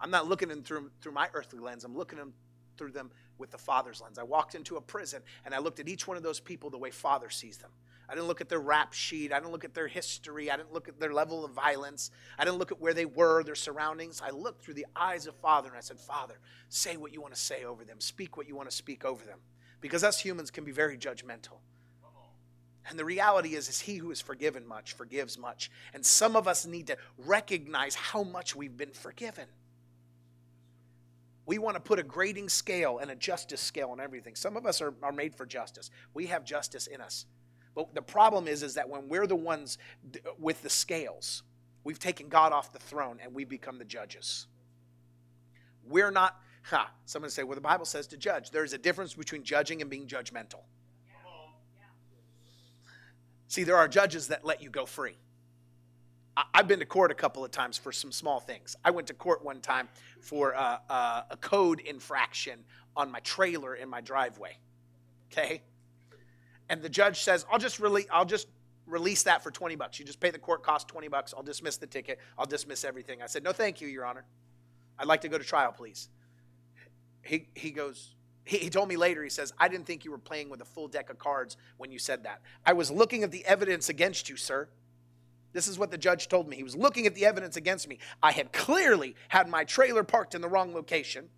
I'm 0.00 0.10
not 0.10 0.26
looking 0.26 0.50
in 0.50 0.62
through, 0.62 0.90
through 1.00 1.12
my 1.12 1.28
earthly 1.32 1.60
lens, 1.60 1.84
I'm 1.84 1.96
looking 1.96 2.18
in 2.18 2.32
through 2.78 2.92
them 2.92 3.10
with 3.36 3.50
the 3.50 3.58
Father's 3.58 4.00
lens. 4.00 4.18
I 4.18 4.22
walked 4.22 4.54
into 4.54 4.76
a 4.76 4.80
prison 4.80 5.22
and 5.44 5.54
I 5.54 5.58
looked 5.58 5.80
at 5.80 5.88
each 5.88 6.06
one 6.06 6.16
of 6.16 6.22
those 6.22 6.40
people 6.40 6.70
the 6.70 6.78
way 6.78 6.90
Father 6.90 7.28
sees 7.28 7.58
them. 7.58 7.70
I 8.08 8.14
didn't 8.14 8.28
look 8.28 8.40
at 8.40 8.48
their 8.48 8.60
rap 8.60 8.94
sheet. 8.94 9.32
I 9.32 9.38
didn't 9.38 9.52
look 9.52 9.64
at 9.64 9.74
their 9.74 9.86
history. 9.86 10.50
I 10.50 10.56
didn't 10.56 10.72
look 10.72 10.88
at 10.88 10.98
their 10.98 11.12
level 11.12 11.44
of 11.44 11.50
violence. 11.50 12.10
I 12.38 12.44
didn't 12.44 12.58
look 12.58 12.72
at 12.72 12.80
where 12.80 12.94
they 12.94 13.04
were, 13.04 13.42
their 13.42 13.54
surroundings. 13.54 14.22
I 14.24 14.30
looked 14.30 14.64
through 14.64 14.74
the 14.74 14.86
eyes 14.96 15.26
of 15.26 15.34
Father 15.34 15.68
and 15.68 15.76
I 15.76 15.82
said, 15.82 15.98
Father, 15.98 16.38
say 16.70 16.96
what 16.96 17.12
you 17.12 17.20
want 17.20 17.34
to 17.34 17.40
say 17.40 17.64
over 17.64 17.84
them, 17.84 18.00
speak 18.00 18.36
what 18.38 18.48
you 18.48 18.56
want 18.56 18.70
to 18.70 18.74
speak 18.74 19.04
over 19.04 19.24
them. 19.24 19.40
Because 19.80 20.02
us 20.02 20.18
humans 20.18 20.50
can 20.50 20.64
be 20.64 20.72
very 20.72 20.96
judgmental. 20.96 21.58
And 22.88 22.98
the 22.98 23.04
reality 23.04 23.54
is, 23.54 23.68
is 23.68 23.80
he 23.80 23.96
who 23.96 24.10
is 24.10 24.20
forgiven 24.20 24.66
much 24.66 24.94
forgives 24.94 25.38
much. 25.38 25.70
And 25.92 26.04
some 26.04 26.36
of 26.36 26.48
us 26.48 26.64
need 26.64 26.86
to 26.86 26.96
recognize 27.18 27.94
how 27.94 28.22
much 28.22 28.56
we've 28.56 28.76
been 28.76 28.92
forgiven. 28.92 29.44
We 31.48 31.56
want 31.56 31.76
to 31.76 31.80
put 31.80 31.98
a 31.98 32.02
grading 32.02 32.50
scale 32.50 32.98
and 32.98 33.10
a 33.10 33.16
justice 33.16 33.62
scale 33.62 33.88
on 33.88 34.00
everything. 34.00 34.34
Some 34.34 34.54
of 34.54 34.66
us 34.66 34.82
are, 34.82 34.92
are 35.02 35.12
made 35.12 35.34
for 35.34 35.46
justice. 35.46 35.90
We 36.12 36.26
have 36.26 36.44
justice 36.44 36.86
in 36.86 37.00
us. 37.00 37.24
But 37.74 37.94
the 37.94 38.02
problem 38.02 38.46
is, 38.46 38.62
is 38.62 38.74
that 38.74 38.86
when 38.86 39.08
we're 39.08 39.26
the 39.26 39.34
ones 39.34 39.78
with 40.38 40.62
the 40.62 40.68
scales, 40.68 41.42
we've 41.84 41.98
taken 41.98 42.28
God 42.28 42.52
off 42.52 42.70
the 42.70 42.78
throne 42.78 43.18
and 43.22 43.34
we 43.34 43.46
become 43.46 43.78
the 43.78 43.86
judges. 43.86 44.46
We're 45.88 46.10
not, 46.10 46.36
ha, 46.64 46.90
someone 47.06 47.30
say, 47.30 47.44
well, 47.44 47.54
the 47.54 47.62
Bible 47.62 47.86
says 47.86 48.06
to 48.08 48.18
judge. 48.18 48.50
There's 48.50 48.74
a 48.74 48.78
difference 48.78 49.14
between 49.14 49.42
judging 49.42 49.80
and 49.80 49.90
being 49.90 50.06
judgmental. 50.06 50.60
See, 53.46 53.64
there 53.64 53.78
are 53.78 53.88
judges 53.88 54.28
that 54.28 54.44
let 54.44 54.62
you 54.62 54.68
go 54.68 54.84
free. 54.84 55.16
I've 56.54 56.68
been 56.68 56.78
to 56.80 56.86
court 56.86 57.10
a 57.10 57.14
couple 57.14 57.44
of 57.44 57.50
times 57.50 57.78
for 57.78 57.92
some 57.92 58.12
small 58.12 58.40
things. 58.40 58.76
I 58.84 58.90
went 58.90 59.06
to 59.08 59.14
court 59.14 59.44
one 59.44 59.60
time 59.60 59.88
for 60.20 60.54
uh, 60.54 60.78
uh, 60.88 61.22
a 61.30 61.36
code 61.36 61.80
infraction 61.80 62.60
on 62.96 63.10
my 63.10 63.20
trailer 63.20 63.74
in 63.74 63.88
my 63.88 64.00
driveway. 64.00 64.56
Okay, 65.32 65.62
and 66.68 66.82
the 66.82 66.88
judge 66.88 67.20
says, 67.22 67.44
"I'll 67.50 67.58
just 67.58 67.80
release. 67.80 68.06
I'll 68.10 68.24
just 68.24 68.48
release 68.86 69.22
that 69.24 69.42
for 69.42 69.50
twenty 69.50 69.76
bucks. 69.76 69.98
You 69.98 70.04
just 70.04 70.20
pay 70.20 70.30
the 70.30 70.38
court 70.38 70.62
cost 70.62 70.88
twenty 70.88 71.08
bucks. 71.08 71.34
I'll 71.36 71.42
dismiss 71.42 71.76
the 71.76 71.86
ticket. 71.86 72.18
I'll 72.38 72.46
dismiss 72.46 72.84
everything." 72.84 73.22
I 73.22 73.26
said, 73.26 73.42
"No, 73.42 73.52
thank 73.52 73.80
you, 73.80 73.88
Your 73.88 74.04
Honor. 74.04 74.24
I'd 74.98 75.06
like 75.06 75.22
to 75.22 75.28
go 75.28 75.38
to 75.38 75.44
trial, 75.44 75.72
please." 75.72 76.08
He 77.22 77.48
he 77.54 77.70
goes, 77.70 78.14
he 78.48 78.70
told 78.70 78.88
me 78.88 78.96
later, 78.96 79.22
he 79.22 79.28
says, 79.28 79.52
I 79.58 79.68
didn't 79.68 79.84
think 79.84 80.06
you 80.06 80.10
were 80.10 80.16
playing 80.18 80.48
with 80.48 80.62
a 80.62 80.64
full 80.64 80.88
deck 80.88 81.10
of 81.10 81.18
cards 81.18 81.58
when 81.76 81.92
you 81.92 81.98
said 81.98 82.22
that. 82.22 82.40
I 82.64 82.72
was 82.72 82.90
looking 82.90 83.22
at 83.22 83.30
the 83.30 83.44
evidence 83.44 83.90
against 83.90 84.30
you, 84.30 84.36
sir. 84.36 84.68
This 85.52 85.66
is 85.66 85.78
what 85.78 85.90
the 85.90 85.98
judge 85.98 86.28
told 86.28 86.48
me. 86.48 86.56
He 86.56 86.62
was 86.62 86.76
looking 86.76 87.06
at 87.06 87.14
the 87.14 87.26
evidence 87.26 87.56
against 87.56 87.88
me. 87.88 87.98
I 88.22 88.32
had 88.32 88.52
clearly 88.52 89.14
had 89.28 89.48
my 89.48 89.64
trailer 89.64 90.04
parked 90.04 90.34
in 90.34 90.40
the 90.40 90.48
wrong 90.48 90.74
location. 90.74 91.28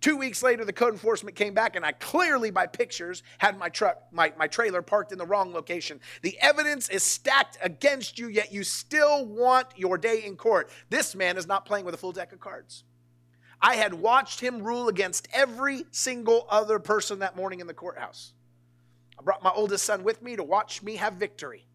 Two 0.00 0.16
weeks 0.16 0.42
later, 0.42 0.64
the 0.64 0.72
code 0.72 0.92
enforcement 0.92 1.36
came 1.36 1.54
back, 1.54 1.74
and 1.74 1.84
I 1.84 1.92
clearly, 1.92 2.50
by 2.50 2.66
pictures, 2.66 3.22
had 3.38 3.58
my 3.58 3.68
truck, 3.68 4.02
my, 4.12 4.32
my 4.36 4.46
trailer 4.46 4.82
parked 4.82 5.10
in 5.10 5.18
the 5.18 5.24
wrong 5.24 5.52
location. 5.52 6.00
The 6.22 6.38
evidence 6.40 6.88
is 6.90 7.02
stacked 7.02 7.56
against 7.62 8.18
you, 8.18 8.28
yet 8.28 8.52
you 8.52 8.62
still 8.62 9.24
want 9.24 9.68
your 9.74 9.96
day 9.96 10.24
in 10.24 10.36
court. 10.36 10.70
This 10.90 11.14
man 11.14 11.38
is 11.38 11.46
not 11.46 11.64
playing 11.64 11.86
with 11.86 11.94
a 11.94 11.98
full 11.98 12.12
deck 12.12 12.32
of 12.32 12.40
cards. 12.40 12.84
I 13.60 13.76
had 13.76 13.94
watched 13.94 14.40
him 14.40 14.62
rule 14.62 14.88
against 14.88 15.28
every 15.32 15.86
single 15.90 16.46
other 16.50 16.78
person 16.78 17.20
that 17.20 17.36
morning 17.36 17.60
in 17.60 17.66
the 17.66 17.74
courthouse. 17.74 18.34
I 19.18 19.22
brought 19.22 19.42
my 19.42 19.50
oldest 19.50 19.84
son 19.84 20.04
with 20.04 20.20
me 20.20 20.36
to 20.36 20.42
watch 20.42 20.82
me 20.82 20.96
have 20.96 21.14
victory. 21.14 21.66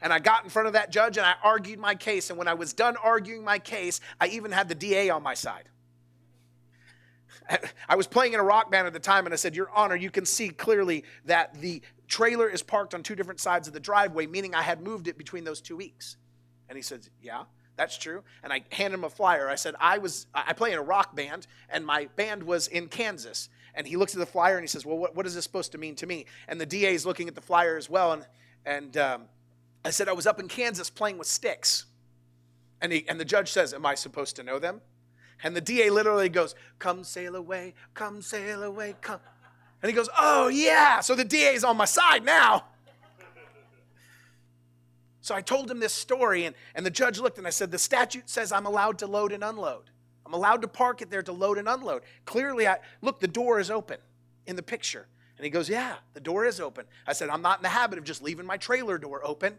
And 0.00 0.12
I 0.12 0.18
got 0.18 0.44
in 0.44 0.50
front 0.50 0.68
of 0.68 0.74
that 0.74 0.90
judge 0.90 1.16
and 1.16 1.26
I 1.26 1.34
argued 1.42 1.78
my 1.78 1.94
case. 1.94 2.30
And 2.30 2.38
when 2.38 2.48
I 2.48 2.54
was 2.54 2.72
done 2.72 2.96
arguing 2.96 3.44
my 3.44 3.58
case, 3.58 4.00
I 4.20 4.28
even 4.28 4.52
had 4.52 4.68
the 4.68 4.74
DA 4.74 5.10
on 5.10 5.22
my 5.22 5.34
side. 5.34 5.68
I 7.88 7.96
was 7.96 8.06
playing 8.06 8.34
in 8.34 8.40
a 8.40 8.44
rock 8.44 8.70
band 8.70 8.86
at 8.86 8.92
the 8.92 9.00
time 9.00 9.26
and 9.26 9.32
I 9.32 9.36
said, 9.36 9.56
Your 9.56 9.70
Honor, 9.74 9.96
you 9.96 10.10
can 10.10 10.24
see 10.24 10.50
clearly 10.50 11.04
that 11.24 11.54
the 11.60 11.82
trailer 12.06 12.48
is 12.48 12.62
parked 12.62 12.94
on 12.94 13.02
two 13.02 13.14
different 13.14 13.40
sides 13.40 13.66
of 13.66 13.74
the 13.74 13.80
driveway, 13.80 14.26
meaning 14.26 14.54
I 14.54 14.62
had 14.62 14.80
moved 14.80 15.08
it 15.08 15.18
between 15.18 15.44
those 15.44 15.60
two 15.60 15.76
weeks. 15.76 16.16
And 16.68 16.76
he 16.76 16.82
said, 16.82 17.08
Yeah. 17.20 17.44
That's 17.76 17.96
true. 17.96 18.24
And 18.42 18.52
I 18.52 18.64
handed 18.72 18.94
him 18.94 19.04
a 19.04 19.08
flyer. 19.08 19.48
I 19.48 19.54
said, 19.54 19.76
I 19.78 19.98
was 19.98 20.26
I 20.34 20.52
play 20.52 20.72
in 20.72 20.78
a 20.78 20.82
rock 20.82 21.14
band, 21.14 21.46
and 21.70 21.86
my 21.86 22.08
band 22.16 22.42
was 22.42 22.66
in 22.66 22.88
Kansas. 22.88 23.48
And 23.72 23.86
he 23.86 23.96
looks 23.96 24.14
at 24.14 24.18
the 24.18 24.26
flyer 24.26 24.56
and 24.56 24.64
he 24.64 24.68
says, 24.68 24.84
Well, 24.84 24.98
what, 24.98 25.14
what 25.14 25.26
is 25.26 25.36
this 25.36 25.44
supposed 25.44 25.70
to 25.72 25.78
mean 25.78 25.94
to 25.94 26.06
me? 26.06 26.26
And 26.48 26.60
the 26.60 26.66
DA 26.66 26.92
is 26.92 27.06
looking 27.06 27.28
at 27.28 27.36
the 27.36 27.40
flyer 27.40 27.76
as 27.76 27.88
well. 27.88 28.12
And 28.12 28.26
and 28.66 28.96
um, 28.96 29.22
I 29.88 29.90
said, 29.90 30.06
I 30.06 30.12
was 30.12 30.26
up 30.26 30.38
in 30.38 30.48
Kansas 30.48 30.90
playing 30.90 31.16
with 31.16 31.26
Styx. 31.26 31.86
And 32.82 32.92
he 32.92 33.08
and 33.08 33.18
the 33.18 33.24
judge 33.24 33.50
says, 33.50 33.72
Am 33.72 33.86
I 33.86 33.94
supposed 33.94 34.36
to 34.36 34.42
know 34.42 34.58
them? 34.58 34.82
And 35.42 35.56
the 35.56 35.62
DA 35.62 35.88
literally 35.88 36.28
goes, 36.28 36.54
Come 36.78 37.04
sail 37.04 37.34
away, 37.34 37.72
come 37.94 38.20
sail 38.20 38.62
away, 38.62 38.96
come. 39.00 39.20
And 39.82 39.88
he 39.88 39.96
goes, 39.96 40.10
Oh 40.16 40.48
yeah. 40.48 41.00
So 41.00 41.14
the 41.14 41.24
DA 41.24 41.54
is 41.54 41.64
on 41.64 41.78
my 41.78 41.86
side 41.86 42.22
now. 42.22 42.66
So 45.22 45.34
I 45.34 45.40
told 45.40 45.70
him 45.70 45.80
this 45.80 45.92
story, 45.92 46.44
and, 46.44 46.54
and 46.74 46.84
the 46.84 46.90
judge 46.90 47.18
looked 47.18 47.38
and 47.38 47.46
I 47.46 47.50
said, 47.50 47.70
The 47.70 47.78
statute 47.78 48.28
says 48.28 48.52
I'm 48.52 48.66
allowed 48.66 48.98
to 48.98 49.06
load 49.06 49.32
and 49.32 49.42
unload. 49.42 49.90
I'm 50.26 50.34
allowed 50.34 50.60
to 50.62 50.68
park 50.68 51.00
it 51.00 51.08
there 51.10 51.22
to 51.22 51.32
load 51.32 51.56
and 51.56 51.66
unload. 51.66 52.02
Clearly, 52.26 52.68
I 52.68 52.76
look, 53.00 53.20
the 53.20 53.26
door 53.26 53.58
is 53.58 53.70
open 53.70 53.98
in 54.46 54.54
the 54.54 54.62
picture. 54.62 55.06
And 55.38 55.44
he 55.44 55.50
goes, 55.50 55.70
Yeah, 55.70 55.94
the 56.12 56.20
door 56.20 56.44
is 56.44 56.60
open. 56.60 56.84
I 57.06 57.14
said, 57.14 57.30
I'm 57.30 57.40
not 57.40 57.60
in 57.60 57.62
the 57.62 57.70
habit 57.70 57.98
of 57.98 58.04
just 58.04 58.22
leaving 58.22 58.44
my 58.44 58.58
trailer 58.58 58.98
door 58.98 59.22
open. 59.24 59.56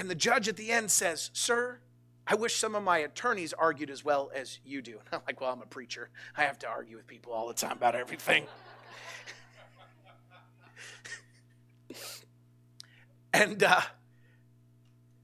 And 0.00 0.08
the 0.10 0.14
judge 0.14 0.48
at 0.48 0.56
the 0.56 0.70
end 0.70 0.90
says, 0.90 1.28
Sir, 1.34 1.78
I 2.26 2.34
wish 2.34 2.56
some 2.56 2.74
of 2.74 2.82
my 2.82 3.00
attorneys 3.00 3.52
argued 3.52 3.90
as 3.90 4.02
well 4.02 4.30
as 4.34 4.58
you 4.64 4.80
do. 4.80 4.92
And 4.92 5.08
I'm 5.12 5.20
like, 5.26 5.42
Well, 5.42 5.52
I'm 5.52 5.60
a 5.60 5.66
preacher. 5.66 6.08
I 6.38 6.44
have 6.44 6.58
to 6.60 6.68
argue 6.68 6.96
with 6.96 7.06
people 7.06 7.34
all 7.34 7.46
the 7.46 7.52
time 7.52 7.72
about 7.72 7.94
everything. 7.94 8.46
And 13.32 13.62
uh, 13.62 13.80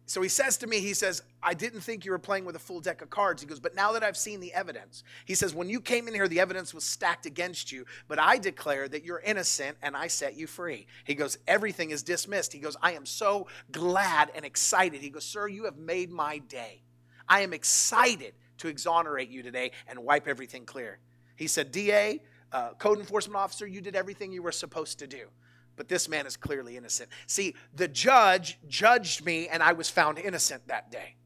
so 0.06 0.22
he 0.22 0.28
says 0.28 0.56
to 0.58 0.68
me, 0.68 0.78
he 0.78 0.94
says, 0.94 1.22
I 1.46 1.54
didn't 1.54 1.82
think 1.82 2.04
you 2.04 2.10
were 2.10 2.18
playing 2.18 2.44
with 2.44 2.56
a 2.56 2.58
full 2.58 2.80
deck 2.80 3.02
of 3.02 3.08
cards. 3.08 3.40
He 3.40 3.46
goes, 3.46 3.60
but 3.60 3.76
now 3.76 3.92
that 3.92 4.02
I've 4.02 4.16
seen 4.16 4.40
the 4.40 4.52
evidence, 4.52 5.04
he 5.26 5.36
says, 5.36 5.54
when 5.54 5.70
you 5.70 5.80
came 5.80 6.08
in 6.08 6.14
here, 6.14 6.26
the 6.26 6.40
evidence 6.40 6.74
was 6.74 6.82
stacked 6.82 7.24
against 7.24 7.70
you, 7.70 7.86
but 8.08 8.18
I 8.18 8.38
declare 8.38 8.88
that 8.88 9.04
you're 9.04 9.20
innocent 9.20 9.76
and 9.80 9.96
I 9.96 10.08
set 10.08 10.36
you 10.36 10.48
free. 10.48 10.88
He 11.04 11.14
goes, 11.14 11.38
everything 11.46 11.90
is 11.90 12.02
dismissed. 12.02 12.52
He 12.52 12.58
goes, 12.58 12.76
I 12.82 12.94
am 12.94 13.06
so 13.06 13.46
glad 13.70 14.32
and 14.34 14.44
excited. 14.44 15.00
He 15.00 15.08
goes, 15.08 15.24
sir, 15.24 15.46
you 15.46 15.66
have 15.66 15.76
made 15.76 16.10
my 16.10 16.38
day. 16.38 16.82
I 17.28 17.42
am 17.42 17.52
excited 17.52 18.34
to 18.58 18.66
exonerate 18.66 19.28
you 19.28 19.44
today 19.44 19.70
and 19.86 20.00
wipe 20.00 20.26
everything 20.26 20.66
clear. 20.66 20.98
He 21.36 21.46
said, 21.46 21.70
DA, 21.70 22.22
uh, 22.50 22.70
code 22.70 22.98
enforcement 22.98 23.36
officer, 23.36 23.68
you 23.68 23.80
did 23.80 23.94
everything 23.94 24.32
you 24.32 24.42
were 24.42 24.50
supposed 24.52 24.98
to 24.98 25.06
do 25.06 25.28
but 25.76 25.88
this 25.88 26.08
man 26.08 26.26
is 26.26 26.38
clearly 26.38 26.78
innocent. 26.78 27.10
See, 27.26 27.54
the 27.74 27.86
judge 27.86 28.58
judged 28.66 29.26
me 29.26 29.46
and 29.46 29.62
I 29.62 29.74
was 29.74 29.90
found 29.90 30.18
innocent 30.18 30.66
that 30.68 30.90
day. 30.90 31.16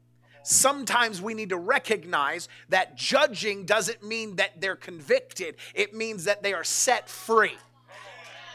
Sometimes 0.43 1.21
we 1.21 1.33
need 1.33 1.49
to 1.49 1.57
recognize 1.57 2.49
that 2.69 2.95
judging 2.95 3.65
doesn't 3.65 4.03
mean 4.03 4.37
that 4.37 4.59
they're 4.59 4.75
convicted, 4.75 5.55
it 5.73 5.93
means 5.93 6.25
that 6.25 6.43
they 6.43 6.53
are 6.53 6.63
set 6.63 7.09
free. 7.09 7.57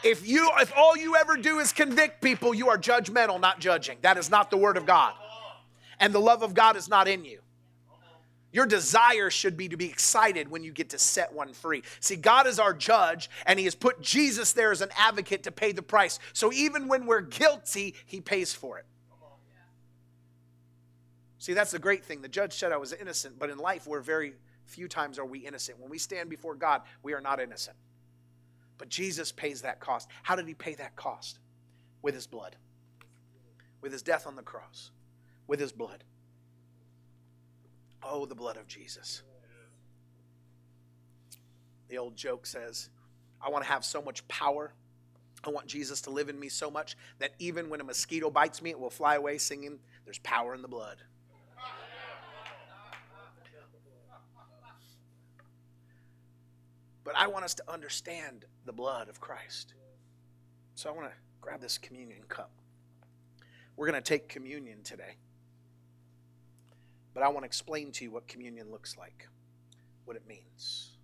If 0.03 0.27
you 0.27 0.49
if 0.57 0.71
all 0.75 0.95
you 0.95 1.15
ever 1.15 1.37
do 1.37 1.59
is 1.59 1.73
convict 1.73 2.21
people, 2.21 2.53
you 2.53 2.69
are 2.69 2.77
judgmental, 2.77 3.39
not 3.39 3.59
judging. 3.59 3.97
That 4.01 4.17
is 4.17 4.29
not 4.29 4.51
the 4.51 4.57
word 4.57 4.77
of 4.77 4.85
God. 4.85 5.13
And 5.99 6.13
the 6.13 6.19
love 6.19 6.43
of 6.43 6.53
God 6.53 6.75
is 6.75 6.87
not 6.87 7.07
in 7.07 7.25
you. 7.25 7.39
Your 8.51 8.65
desire 8.65 9.29
should 9.29 9.57
be 9.57 9.67
to 9.67 9.77
be 9.77 9.87
excited 9.87 10.49
when 10.49 10.63
you 10.63 10.71
get 10.71 10.89
to 10.91 10.99
set 10.99 11.33
one 11.33 11.53
free. 11.53 11.83
See, 11.99 12.15
God 12.15 12.47
is 12.47 12.59
our 12.59 12.73
judge, 12.73 13.29
and 13.45 13.59
He 13.59 13.65
has 13.65 13.75
put 13.75 14.01
Jesus 14.01 14.53
there 14.53 14.71
as 14.71 14.81
an 14.81 14.89
advocate 14.97 15.43
to 15.43 15.51
pay 15.51 15.73
the 15.73 15.81
price. 15.81 16.19
So 16.33 16.53
even 16.53 16.87
when 16.87 17.05
we're 17.05 17.21
guilty, 17.21 17.95
He 18.05 18.21
pays 18.21 18.53
for 18.53 18.77
it. 18.77 18.85
See, 21.47 21.53
that's 21.53 21.71
the 21.71 21.79
great 21.79 22.03
thing. 22.03 22.21
The 22.21 22.27
judge 22.27 22.51
said 22.51 22.73
I 22.73 22.77
was 22.77 22.91
innocent, 22.91 23.39
but 23.39 23.49
in 23.49 23.57
life, 23.57 23.87
we're 23.87 24.01
very 24.01 24.33
few 24.65 24.89
times 24.89 25.17
are 25.17 25.25
we 25.25 25.39
innocent. 25.39 25.79
When 25.79 25.89
we 25.89 25.97
stand 25.97 26.29
before 26.29 26.55
God, 26.55 26.81
we 27.03 27.13
are 27.13 27.21
not 27.21 27.39
innocent. 27.39 27.77
But 28.77 28.89
Jesus 28.89 29.31
pays 29.31 29.61
that 29.61 29.79
cost. 29.79 30.09
How 30.23 30.35
did 30.35 30.45
He 30.45 30.53
pay 30.53 30.75
that 30.75 30.97
cost? 30.97 31.39
With 32.01 32.15
His 32.15 32.27
blood, 32.27 32.57
with 33.79 33.93
His 33.93 34.01
death 34.01 34.27
on 34.27 34.35
the 34.35 34.41
cross, 34.41 34.91
with 35.47 35.61
His 35.61 35.71
blood. 35.71 36.03
Oh, 38.03 38.25
the 38.25 38.35
blood 38.35 38.57
of 38.57 38.67
Jesus. 38.67 39.23
The 41.87 41.97
old 41.97 42.17
joke 42.17 42.45
says, 42.45 42.89
I 43.41 43.49
want 43.49 43.63
to 43.63 43.71
have 43.71 43.85
so 43.85 44.01
much 44.01 44.27
power. 44.27 44.73
I 45.45 45.49
want 45.49 45.67
Jesus 45.67 46.01
to 46.01 46.09
live 46.09 46.27
in 46.27 46.37
me 46.37 46.49
so 46.49 46.69
much 46.69 46.97
that 47.19 47.35
even 47.39 47.69
when 47.69 47.79
a 47.79 47.85
mosquito 47.85 48.29
bites 48.29 48.61
me, 48.61 48.71
it 48.71 48.77
will 48.77 48.89
fly 48.89 49.15
away 49.15 49.37
singing, 49.37 49.79
There's 50.03 50.19
power 50.19 50.53
in 50.53 50.61
the 50.61 50.67
blood. 50.67 50.97
But 57.07 57.15
I 57.15 57.27
want 57.27 57.45
us 57.45 57.53
to 57.53 57.63
understand 57.71 58.43
the 58.65 58.73
blood 58.73 59.07
of 59.07 59.21
Christ. 59.21 59.75
So 60.75 60.89
I 60.89 60.91
want 60.91 61.07
to 61.07 61.13
grab 61.39 61.61
this 61.61 61.77
communion 61.77 62.19
cup. 62.27 62.51
We're 63.77 63.89
going 63.89 64.03
to 64.03 64.05
take 64.05 64.27
communion 64.27 64.83
today. 64.83 65.15
But 67.13 67.23
I 67.23 67.29
want 67.29 67.43
to 67.43 67.45
explain 67.45 67.93
to 67.93 68.03
you 68.03 68.11
what 68.11 68.27
communion 68.27 68.71
looks 68.71 68.97
like, 68.97 69.29
what 70.03 70.17
it 70.17 70.27
means. 70.27 70.97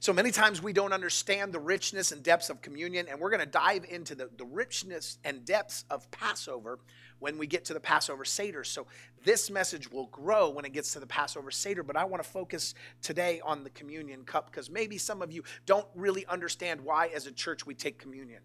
So 0.00 0.12
many 0.12 0.32
times 0.32 0.62
we 0.62 0.74
don't 0.74 0.92
understand 0.92 1.54
the 1.54 1.60
richness 1.60 2.12
and 2.12 2.22
depths 2.22 2.50
of 2.50 2.60
communion, 2.60 3.06
and 3.08 3.18
we're 3.18 3.30
going 3.30 3.40
to 3.40 3.46
dive 3.46 3.86
into 3.88 4.14
the, 4.14 4.28
the 4.36 4.44
richness 4.44 5.16
and 5.24 5.46
depths 5.46 5.86
of 5.88 6.10
Passover 6.10 6.78
when 7.22 7.38
we 7.38 7.46
get 7.46 7.64
to 7.66 7.72
the 7.72 7.80
Passover 7.80 8.24
Seder. 8.24 8.64
So 8.64 8.88
this 9.24 9.48
message 9.48 9.90
will 9.90 10.06
grow 10.06 10.50
when 10.50 10.64
it 10.64 10.72
gets 10.72 10.92
to 10.94 11.00
the 11.00 11.06
Passover 11.06 11.52
Seder, 11.52 11.84
but 11.84 11.96
I 11.96 12.04
want 12.04 12.20
to 12.20 12.28
focus 12.28 12.74
today 13.00 13.40
on 13.44 13.62
the 13.62 13.70
communion 13.70 14.24
cup 14.24 14.50
because 14.50 14.68
maybe 14.68 14.98
some 14.98 15.22
of 15.22 15.30
you 15.30 15.44
don't 15.64 15.86
really 15.94 16.26
understand 16.26 16.80
why, 16.80 17.06
as 17.14 17.28
a 17.28 17.32
church, 17.32 17.64
we 17.64 17.74
take 17.74 17.96
communion. 17.96 18.42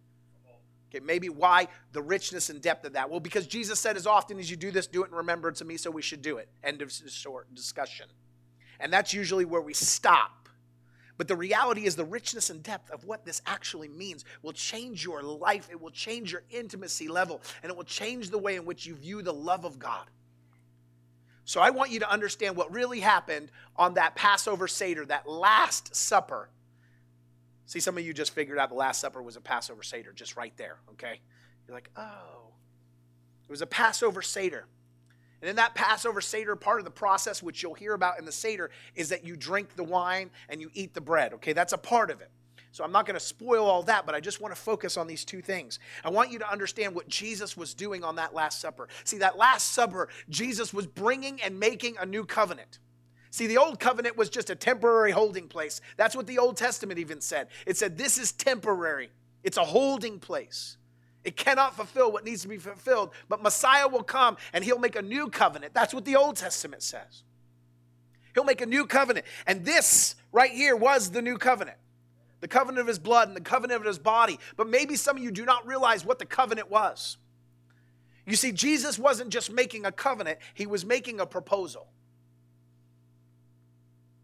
Okay, 0.90 1.04
maybe 1.04 1.28
why 1.28 1.68
the 1.92 2.02
richness 2.04 2.52
and 2.52 2.62
depth 2.62 2.86
of 2.86 2.94
that. 2.94 3.10
Well, 3.10 3.20
because 3.20 3.48
Jesus 3.48 3.80
said, 3.80 3.98
as 3.98 4.06
often 4.06 4.38
as 4.38 4.50
you 4.50 4.56
do 4.56 4.70
this, 4.70 4.86
do 4.86 5.04
it 5.04 5.10
in 5.10 5.16
remembrance 5.16 5.60
of 5.60 5.66
me, 5.66 5.76
so 5.76 5.90
we 5.90 6.04
should 6.04 6.22
do 6.22 6.38
it. 6.38 6.48
End 6.64 6.84
of 6.84 6.92
short 6.92 7.54
discussion. 7.56 8.06
And 8.80 8.94
that's 8.94 9.12
usually 9.12 9.44
where 9.44 9.60
we 9.60 9.74
stop. 9.74 10.47
But 11.18 11.28
the 11.28 11.36
reality 11.36 11.86
is, 11.86 11.96
the 11.96 12.06
richness 12.06 12.50
and 12.50 12.62
depth 12.62 12.92
of 12.92 13.06
what 13.06 13.26
this 13.26 13.42
actually 13.46 13.88
means 13.88 14.24
will 14.44 14.54
change 14.54 15.04
your 15.04 15.24
life. 15.24 15.68
It 15.72 15.82
will 15.82 15.92
change 15.92 16.32
your 16.32 16.44
intimacy 16.52 17.08
level, 17.08 17.42
and 17.64 17.72
it 17.72 17.76
will 17.76 17.84
change 17.84 18.30
the 18.30 18.38
way 18.38 18.56
in 18.56 18.66
which 18.66 18.86
you 18.86 18.96
view 18.96 19.22
the 19.22 19.34
love 19.34 19.66
of 19.66 19.80
God. 19.80 20.08
So 21.46 21.62
I 21.62 21.72
want 21.72 21.92
you 21.92 22.00
to 22.02 22.12
understand 22.12 22.56
what 22.56 22.72
really 22.72 23.00
happened 23.00 23.52
on 23.76 23.96
that 23.96 24.16
Passover 24.16 24.68
Seder, 24.68 25.06
that 25.06 25.28
Last 25.28 25.96
Supper 25.96 26.50
See, 27.68 27.82
some 27.82 27.98
of 27.98 28.06
you 28.06 28.14
just 28.14 28.32
figured 28.32 28.58
out 28.58 28.70
the 28.70 28.76
Last 28.76 29.02
Supper 29.02 29.22
was 29.22 29.36
a 29.36 29.42
Passover 29.42 29.84
Seder, 29.84 30.14
just 30.14 30.38
right 30.38 30.56
there, 30.56 30.78
okay? 30.92 31.20
You're 31.68 31.76
like, 31.76 31.90
oh, 31.98 32.54
it 33.44 33.52
was 33.52 33.62
a 33.62 33.68
Passover 33.68 34.22
Seder. 34.22 34.66
And 35.42 35.50
in 35.50 35.56
that 35.58 35.76
Passover 35.76 36.22
Seder, 36.22 36.56
part 36.56 36.80
of 36.80 36.86
the 36.86 36.92
process, 36.92 37.44
which 37.44 37.62
you'll 37.62 37.76
hear 37.76 37.94
about 37.94 38.18
in 38.18 38.26
the 38.26 38.32
Seder, 38.32 38.72
is 38.96 39.10
that 39.10 39.24
you 39.24 39.36
drink 39.36 39.76
the 39.76 39.84
wine 39.84 40.32
and 40.50 40.60
you 40.60 40.72
eat 40.74 40.94
the 40.94 41.02
bread, 41.02 41.34
okay? 41.34 41.54
That's 41.54 41.74
a 41.74 41.78
part 41.78 42.10
of 42.10 42.22
it. 42.22 42.32
So 42.72 42.84
I'm 42.84 42.92
not 42.92 43.06
going 43.06 43.16
to 43.16 43.26
spoil 43.26 43.66
all 43.66 43.84
that, 43.84 44.06
but 44.06 44.14
I 44.14 44.20
just 44.20 44.40
want 44.42 44.54
to 44.54 44.62
focus 44.62 44.98
on 44.98 45.08
these 45.08 45.26
two 45.26 45.42
things. 45.42 45.80
I 46.04 46.10
want 46.10 46.32
you 46.32 46.40
to 46.40 46.52
understand 46.52 46.94
what 46.94 47.08
Jesus 47.08 47.58
was 47.58 47.74
doing 47.74 48.04
on 48.04 48.18
that 48.18 48.36
Last 48.36 48.62
Supper. 48.62 48.88
See, 49.04 49.18
that 49.18 49.38
Last 49.38 49.74
Supper, 49.74 50.10
Jesus 50.30 50.74
was 50.74 50.86
bringing 50.86 51.42
and 51.42 51.60
making 51.60 51.98
a 52.00 52.06
new 52.06 52.24
covenant. 52.24 52.80
See, 53.32 53.48
the 53.48 53.58
old 53.58 53.80
covenant 53.80 54.18
was 54.18 54.30
just 54.30 54.50
a 54.50 54.56
temporary 54.56 55.12
holding 55.12 55.48
place. 55.48 55.82
That's 55.96 56.16
what 56.16 56.28
the 56.28 56.40
Old 56.40 56.58
Testament 56.58 57.00
even 57.00 57.22
said. 57.22 57.48
It 57.66 57.78
said, 57.78 57.98
This 57.98 58.18
is 58.18 58.32
temporary, 58.32 59.10
it's 59.44 59.58
a 59.58 59.66
holding 59.66 60.20
place. 60.20 60.78
It 61.24 61.36
cannot 61.36 61.76
fulfill 61.76 62.12
what 62.12 62.24
needs 62.24 62.44
to 62.44 62.48
be 62.48 62.58
fulfilled, 62.58 63.12
but 63.28 63.42
Messiah 63.42 63.88
will 63.88 64.04
come 64.04 64.38
and 64.54 64.64
he'll 64.64 64.80
make 64.80 64.96
a 64.96 65.02
new 65.02 65.30
covenant. 65.30 65.74
That's 65.74 65.94
what 65.94 66.06
the 66.06 66.16
Old 66.16 66.38
Testament 66.38 66.84
says. 66.84 67.24
He'll 68.34 68.44
make 68.46 68.62
a 68.62 68.66
new 68.66 68.86
covenant. 68.86 69.26
And 69.46 69.66
this 69.66 70.16
right 70.32 70.52
here 70.52 70.76
was 70.76 71.12
the 71.12 71.22
new 71.22 71.38
covenant 71.38 71.78
the 72.40 72.48
covenant 72.48 72.82
of 72.82 72.88
his 72.88 73.00
blood 73.00 73.28
and 73.28 73.36
the 73.36 73.42
covenant 73.42 73.82
of 73.82 73.88
his 73.88 74.00
body. 74.00 74.40
But 74.56 74.70
maybe 74.70 74.96
some 74.96 75.18
of 75.18 75.24
you 75.24 75.32
do 75.32 75.46
not 75.46 75.66
realize 75.66 76.06
what 76.06 76.20
the 76.20 76.26
covenant 76.26 76.70
was. 76.70 77.18
You 78.26 78.36
see, 78.36 78.52
Jesus 78.52 79.00
wasn't 79.00 79.30
just 79.30 79.52
making 79.52 79.86
a 79.86 79.92
covenant, 79.92 80.40
he 80.54 80.68
was 80.68 80.86
making 80.86 81.20
a 81.20 81.26
proposal. 81.26 81.88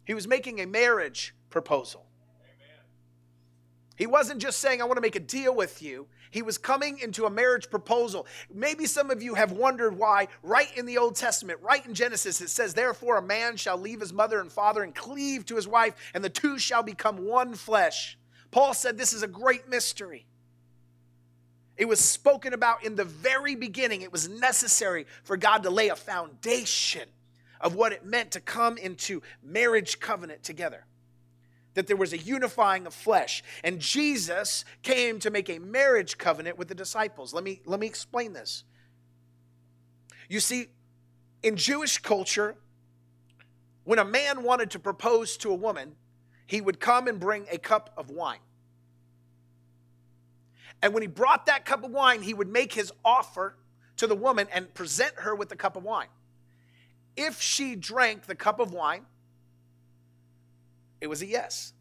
He 0.05 0.13
was 0.13 0.27
making 0.27 0.59
a 0.59 0.67
marriage 0.67 1.33
proposal. 1.49 2.05
He 3.95 4.07
wasn't 4.07 4.41
just 4.41 4.59
saying, 4.59 4.81
I 4.81 4.85
want 4.85 4.97
to 4.97 5.01
make 5.01 5.15
a 5.15 5.19
deal 5.19 5.55
with 5.55 5.81
you. 5.81 6.07
He 6.31 6.41
was 6.41 6.57
coming 6.57 6.97
into 6.97 7.25
a 7.25 7.29
marriage 7.29 7.69
proposal. 7.69 8.25
Maybe 8.51 8.87
some 8.87 9.11
of 9.11 9.21
you 9.21 9.35
have 9.35 9.51
wondered 9.51 9.97
why, 9.97 10.29
right 10.41 10.75
in 10.75 10.87
the 10.87 10.97
Old 10.97 11.15
Testament, 11.15 11.59
right 11.61 11.85
in 11.85 11.93
Genesis, 11.93 12.41
it 12.41 12.49
says, 12.49 12.73
Therefore, 12.73 13.17
a 13.17 13.21
man 13.21 13.55
shall 13.55 13.77
leave 13.77 13.99
his 13.99 14.11
mother 14.11 14.41
and 14.41 14.51
father 14.51 14.81
and 14.81 14.95
cleave 14.95 15.45
to 15.45 15.55
his 15.55 15.67
wife, 15.67 15.93
and 16.15 16.23
the 16.23 16.29
two 16.29 16.57
shall 16.57 16.81
become 16.81 17.25
one 17.25 17.53
flesh. 17.53 18.17
Paul 18.49 18.73
said 18.73 18.97
this 18.97 19.13
is 19.13 19.21
a 19.21 19.27
great 19.27 19.69
mystery. 19.69 20.25
It 21.77 21.85
was 21.85 21.99
spoken 21.99 22.53
about 22.53 22.83
in 22.83 22.95
the 22.95 23.05
very 23.05 23.55
beginning. 23.55 24.01
It 24.01 24.11
was 24.11 24.29
necessary 24.29 25.05
for 25.23 25.37
God 25.37 25.63
to 25.63 25.69
lay 25.69 25.89
a 25.89 25.95
foundation 25.95 27.09
of 27.61 27.75
what 27.75 27.93
it 27.93 28.05
meant 28.05 28.31
to 28.31 28.39
come 28.39 28.77
into 28.77 29.21
marriage 29.43 29.99
covenant 29.99 30.43
together. 30.43 30.85
That 31.73 31.87
there 31.87 31.95
was 31.95 32.13
a 32.13 32.17
unifying 32.17 32.85
of 32.85 32.93
flesh. 32.93 33.43
And 33.63 33.79
Jesus 33.79 34.63
came 34.83 35.19
to 35.19 35.31
make 35.31 35.49
a 35.49 35.59
marriage 35.59 36.17
covenant 36.17 36.57
with 36.57 36.67
the 36.67 36.75
disciples. 36.75 37.33
Let 37.33 37.43
me, 37.43 37.61
let 37.65 37.79
me 37.79 37.87
explain 37.87 38.33
this. 38.33 38.63
You 40.29 40.39
see, 40.39 40.67
in 41.41 41.57
Jewish 41.57 41.97
culture, 41.97 42.55
when 43.83 43.99
a 43.99 44.05
man 44.05 44.43
wanted 44.43 44.71
to 44.71 44.79
propose 44.79 45.35
to 45.37 45.51
a 45.51 45.55
woman, 45.55 45.95
he 46.45 46.61
would 46.61 46.79
come 46.79 47.07
and 47.07 47.19
bring 47.19 47.45
a 47.51 47.57
cup 47.57 47.91
of 47.97 48.09
wine. 48.09 48.39
And 50.81 50.93
when 50.93 51.01
he 51.01 51.07
brought 51.07 51.45
that 51.45 51.65
cup 51.65 51.83
of 51.83 51.91
wine, 51.91 52.21
he 52.21 52.33
would 52.33 52.49
make 52.49 52.73
his 52.73 52.91
offer 53.05 53.55
to 53.97 54.07
the 54.07 54.15
woman 54.15 54.47
and 54.53 54.73
present 54.73 55.13
her 55.17 55.33
with 55.33 55.49
the 55.49 55.55
cup 55.55 55.75
of 55.75 55.83
wine. 55.83 56.07
If 57.15 57.41
she 57.41 57.75
drank 57.75 58.25
the 58.25 58.35
cup 58.35 58.59
of 58.59 58.73
wine, 58.73 59.05
it 61.03 61.09
was 61.09 61.21
a 61.21 61.25
yes. 61.25 61.73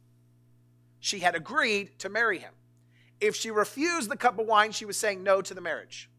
She 0.98 1.20
had 1.20 1.36
agreed 1.36 1.96
to 2.00 2.08
marry 2.08 2.40
him. 2.40 2.52
If 3.20 3.36
she 3.36 3.52
refused 3.52 4.10
the 4.10 4.16
cup 4.16 4.40
of 4.40 4.48
wine, 4.48 4.72
she 4.72 4.84
was 4.84 4.96
saying 4.96 5.22
no 5.22 5.40
to 5.40 5.54
the 5.54 5.60
marriage. 5.60 6.10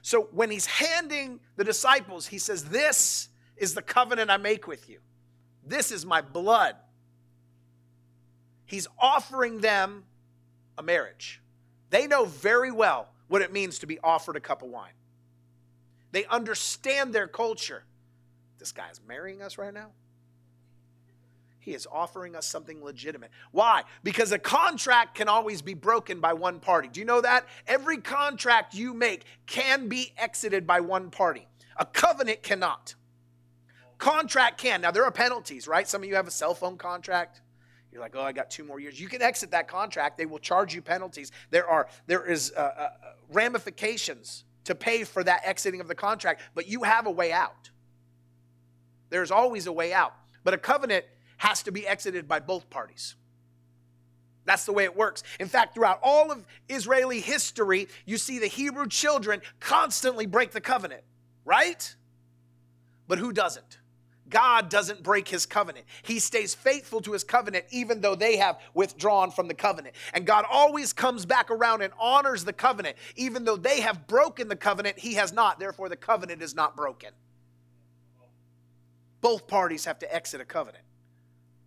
So 0.00 0.28
when 0.32 0.50
he's 0.50 0.64
handing 0.64 1.40
the 1.56 1.64
disciples, 1.64 2.26
he 2.26 2.38
says, 2.38 2.64
This 2.64 3.28
is 3.58 3.74
the 3.74 3.82
covenant 3.82 4.30
I 4.30 4.38
make 4.38 4.66
with 4.66 4.88
you. 4.88 5.00
This 5.66 5.92
is 5.92 6.06
my 6.06 6.22
blood. 6.22 6.74
He's 8.64 8.88
offering 8.98 9.60
them 9.60 10.04
a 10.78 10.82
marriage. 10.82 11.42
They 11.90 12.06
know 12.06 12.24
very 12.24 12.72
well 12.72 13.10
what 13.28 13.42
it 13.42 13.52
means 13.52 13.80
to 13.80 13.86
be 13.86 13.98
offered 13.98 14.36
a 14.36 14.40
cup 14.40 14.62
of 14.62 14.70
wine. 14.70 14.94
They 16.12 16.24
understand 16.24 17.14
their 17.14 17.28
culture. 17.28 17.84
This 18.58 18.72
guy's 18.72 19.02
marrying 19.06 19.42
us 19.42 19.58
right 19.58 19.74
now. 19.74 19.90
He 21.64 21.72
is 21.72 21.88
offering 21.90 22.36
us 22.36 22.46
something 22.46 22.84
legitimate. 22.84 23.30
Why? 23.50 23.84
Because 24.02 24.32
a 24.32 24.38
contract 24.38 25.14
can 25.14 25.30
always 25.30 25.62
be 25.62 25.72
broken 25.72 26.20
by 26.20 26.34
one 26.34 26.60
party. 26.60 26.88
Do 26.88 27.00
you 27.00 27.06
know 27.06 27.22
that? 27.22 27.46
Every 27.66 27.96
contract 27.96 28.74
you 28.74 28.92
make 28.92 29.24
can 29.46 29.88
be 29.88 30.12
exited 30.18 30.66
by 30.66 30.80
one 30.80 31.10
party. 31.10 31.48
A 31.78 31.86
covenant 31.86 32.42
cannot. 32.42 32.96
Contract 33.96 34.58
can. 34.58 34.82
Now, 34.82 34.90
there 34.90 35.04
are 35.04 35.10
penalties, 35.10 35.66
right? 35.66 35.88
Some 35.88 36.02
of 36.02 36.08
you 36.08 36.16
have 36.16 36.28
a 36.28 36.30
cell 36.30 36.54
phone 36.54 36.76
contract. 36.76 37.40
You're 37.90 38.02
like, 38.02 38.14
oh, 38.14 38.20
I 38.20 38.32
got 38.32 38.50
two 38.50 38.64
more 38.64 38.78
years. 38.78 39.00
You 39.00 39.08
can 39.08 39.22
exit 39.22 39.52
that 39.52 39.66
contract. 39.66 40.18
They 40.18 40.26
will 40.26 40.40
charge 40.40 40.74
you 40.74 40.82
penalties. 40.82 41.32
There 41.48 41.66
are 41.66 41.88
there 42.06 42.26
is 42.26 42.52
uh, 42.54 42.60
uh, 42.60 42.88
ramifications 43.32 44.44
to 44.64 44.74
pay 44.74 45.04
for 45.04 45.24
that 45.24 45.40
exiting 45.44 45.80
of 45.80 45.88
the 45.88 45.94
contract, 45.94 46.42
but 46.54 46.68
you 46.68 46.82
have 46.82 47.06
a 47.06 47.10
way 47.10 47.32
out. 47.32 47.70
There's 49.08 49.30
always 49.30 49.66
a 49.66 49.72
way 49.72 49.94
out. 49.94 50.14
But 50.42 50.52
a 50.52 50.58
covenant 50.58 51.06
has 51.44 51.62
to 51.62 51.70
be 51.70 51.86
exited 51.86 52.26
by 52.26 52.40
both 52.40 52.70
parties. 52.70 53.16
That's 54.46 54.64
the 54.64 54.72
way 54.72 54.84
it 54.84 54.96
works. 54.96 55.22
In 55.38 55.46
fact, 55.46 55.74
throughout 55.74 56.00
all 56.02 56.32
of 56.32 56.46
Israeli 56.70 57.20
history, 57.20 57.88
you 58.06 58.16
see 58.16 58.38
the 58.38 58.46
Hebrew 58.46 58.88
children 58.88 59.42
constantly 59.60 60.24
break 60.24 60.52
the 60.52 60.60
covenant, 60.62 61.02
right? 61.44 61.94
But 63.08 63.18
who 63.18 63.30
doesn't? 63.30 63.78
God 64.30 64.70
doesn't 64.70 65.02
break 65.02 65.28
his 65.28 65.44
covenant. 65.44 65.84
He 66.02 66.18
stays 66.18 66.54
faithful 66.54 67.02
to 67.02 67.12
his 67.12 67.24
covenant 67.24 67.66
even 67.70 68.00
though 68.00 68.14
they 68.14 68.38
have 68.38 68.58
withdrawn 68.72 69.30
from 69.30 69.46
the 69.46 69.54
covenant. 69.54 69.96
And 70.14 70.24
God 70.24 70.46
always 70.50 70.94
comes 70.94 71.26
back 71.26 71.50
around 71.50 71.82
and 71.82 71.92
honors 72.00 72.44
the 72.44 72.54
covenant. 72.54 72.96
Even 73.16 73.44
though 73.44 73.56
they 73.56 73.82
have 73.82 74.06
broken 74.06 74.48
the 74.48 74.56
covenant, 74.56 74.98
he 74.98 75.14
has 75.14 75.30
not. 75.30 75.58
Therefore, 75.58 75.90
the 75.90 75.96
covenant 75.96 76.40
is 76.40 76.54
not 76.54 76.74
broken. 76.74 77.10
Both 79.20 79.46
parties 79.46 79.84
have 79.84 79.98
to 79.98 80.14
exit 80.14 80.40
a 80.40 80.46
covenant. 80.46 80.83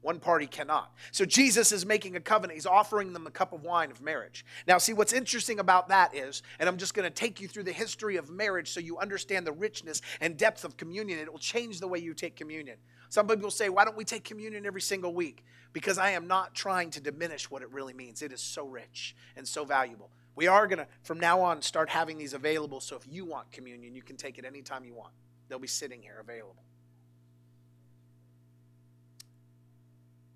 One 0.01 0.19
party 0.19 0.47
cannot. 0.47 0.93
So 1.11 1.25
Jesus 1.25 1.71
is 1.71 1.85
making 1.85 2.15
a 2.15 2.19
covenant. 2.19 2.55
He's 2.55 2.65
offering 2.65 3.13
them 3.13 3.27
a 3.27 3.31
cup 3.31 3.51
of 3.51 3.63
wine 3.63 3.91
of 3.91 4.01
marriage. 4.01 4.45
Now, 4.67 4.77
see, 4.77 4.93
what's 4.93 5.11
interesting 5.11 5.59
about 5.59 5.89
that 5.89 6.15
is, 6.15 6.43
and 6.59 6.69
I'm 6.69 6.77
just 6.77 6.93
going 6.93 7.03
to 7.03 7.13
take 7.13 7.41
you 7.41 7.47
through 7.47 7.63
the 7.63 7.71
history 7.71 8.15
of 8.15 8.29
marriage 8.29 8.69
so 8.69 8.79
you 8.79 8.97
understand 8.99 9.47
the 9.47 9.51
richness 9.51 10.01
and 10.21 10.37
depth 10.37 10.63
of 10.63 10.77
communion. 10.77 11.19
It 11.19 11.31
will 11.31 11.39
change 11.39 11.79
the 11.79 11.87
way 11.87 11.99
you 11.99 12.13
take 12.13 12.35
communion. 12.35 12.77
Some 13.09 13.27
people 13.27 13.51
say, 13.51 13.69
why 13.69 13.85
don't 13.85 13.97
we 13.97 14.05
take 14.05 14.23
communion 14.23 14.65
every 14.65 14.81
single 14.81 15.13
week? 15.13 15.43
Because 15.73 15.97
I 15.97 16.11
am 16.11 16.27
not 16.27 16.53
trying 16.53 16.91
to 16.91 17.01
diminish 17.01 17.49
what 17.49 17.61
it 17.61 17.71
really 17.71 17.93
means. 17.93 18.21
It 18.21 18.31
is 18.31 18.41
so 18.41 18.67
rich 18.67 19.15
and 19.35 19.47
so 19.47 19.65
valuable. 19.65 20.11
We 20.35 20.47
are 20.47 20.67
going 20.67 20.79
to, 20.79 20.87
from 21.01 21.19
now 21.19 21.41
on, 21.41 21.61
start 21.61 21.89
having 21.89 22.17
these 22.17 22.33
available. 22.33 22.79
So 22.81 22.95
if 22.95 23.07
you 23.09 23.25
want 23.25 23.51
communion, 23.51 23.95
you 23.95 24.03
can 24.03 24.15
take 24.15 24.37
it 24.37 24.45
anytime 24.45 24.85
you 24.85 24.93
want. 24.93 25.13
They'll 25.49 25.57
be 25.59 25.67
sitting 25.67 26.01
here 26.01 26.19
available. 26.21 26.63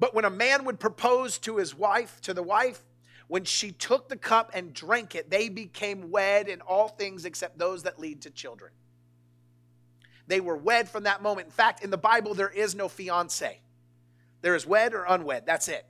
But 0.01 0.15
when 0.15 0.25
a 0.25 0.31
man 0.31 0.65
would 0.65 0.79
propose 0.79 1.37
to 1.37 1.57
his 1.57 1.75
wife, 1.75 2.19
to 2.21 2.33
the 2.33 2.41
wife, 2.41 2.81
when 3.27 3.45
she 3.45 3.71
took 3.71 4.09
the 4.09 4.17
cup 4.17 4.49
and 4.55 4.73
drank 4.73 5.13
it, 5.13 5.29
they 5.29 5.47
became 5.47 6.09
wed 6.09 6.47
in 6.47 6.59
all 6.61 6.87
things 6.87 7.23
except 7.23 7.59
those 7.59 7.83
that 7.83 7.99
lead 7.99 8.23
to 8.23 8.31
children. 8.31 8.71
They 10.25 10.41
were 10.41 10.57
wed 10.57 10.89
from 10.89 11.03
that 11.03 11.21
moment. 11.21 11.45
In 11.45 11.51
fact, 11.51 11.83
in 11.83 11.91
the 11.91 11.99
Bible, 11.99 12.33
there 12.33 12.49
is 12.49 12.73
no 12.73 12.89
fiance. 12.89 13.61
There 14.41 14.55
is 14.55 14.65
wed 14.65 14.95
or 14.95 15.05
unwed. 15.07 15.45
That's 15.45 15.67
it. 15.67 15.85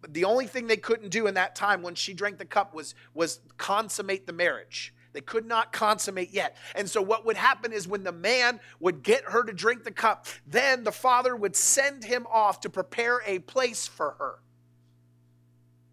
But 0.00 0.12
the 0.12 0.24
only 0.24 0.48
thing 0.48 0.66
they 0.66 0.76
couldn't 0.76 1.10
do 1.10 1.28
in 1.28 1.34
that 1.34 1.54
time 1.54 1.82
when 1.82 1.94
she 1.94 2.12
drank 2.12 2.38
the 2.38 2.44
cup 2.44 2.74
was, 2.74 2.96
was 3.14 3.38
consummate 3.56 4.26
the 4.26 4.32
marriage. 4.32 4.92
They 5.12 5.20
could 5.20 5.46
not 5.46 5.72
consummate 5.72 6.30
yet. 6.30 6.56
And 6.74 6.88
so, 6.88 7.02
what 7.02 7.26
would 7.26 7.36
happen 7.36 7.72
is 7.72 7.88
when 7.88 8.04
the 8.04 8.12
man 8.12 8.60
would 8.78 9.02
get 9.02 9.24
her 9.24 9.42
to 9.42 9.52
drink 9.52 9.84
the 9.84 9.90
cup, 9.90 10.26
then 10.46 10.84
the 10.84 10.92
father 10.92 11.34
would 11.34 11.56
send 11.56 12.04
him 12.04 12.26
off 12.30 12.60
to 12.60 12.70
prepare 12.70 13.20
a 13.26 13.40
place 13.40 13.86
for 13.86 14.12
her. 14.18 14.34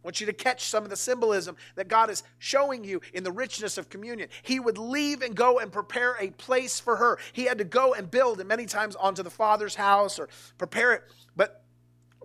I 0.03 0.07
want 0.07 0.21
you 0.21 0.27
to 0.27 0.33
catch 0.33 0.65
some 0.65 0.83
of 0.83 0.89
the 0.89 0.95
symbolism 0.95 1.57
that 1.75 1.87
God 1.87 2.09
is 2.09 2.23
showing 2.37 2.83
you 2.83 3.01
in 3.13 3.23
the 3.23 3.31
richness 3.31 3.77
of 3.77 3.89
communion. 3.89 4.29
He 4.43 4.59
would 4.59 4.77
leave 4.77 5.21
and 5.21 5.35
go 5.35 5.59
and 5.59 5.71
prepare 5.71 6.15
a 6.19 6.29
place 6.29 6.79
for 6.79 6.95
her. 6.95 7.17
He 7.33 7.43
had 7.45 7.57
to 7.57 7.65
go 7.65 7.93
and 7.93 8.09
build, 8.09 8.39
and 8.39 8.47
many 8.47 8.67
times 8.67 8.95
onto 8.95 9.23
the 9.23 9.29
father's 9.29 9.75
house 9.75 10.17
or 10.19 10.29
prepare 10.57 10.93
it. 10.93 11.03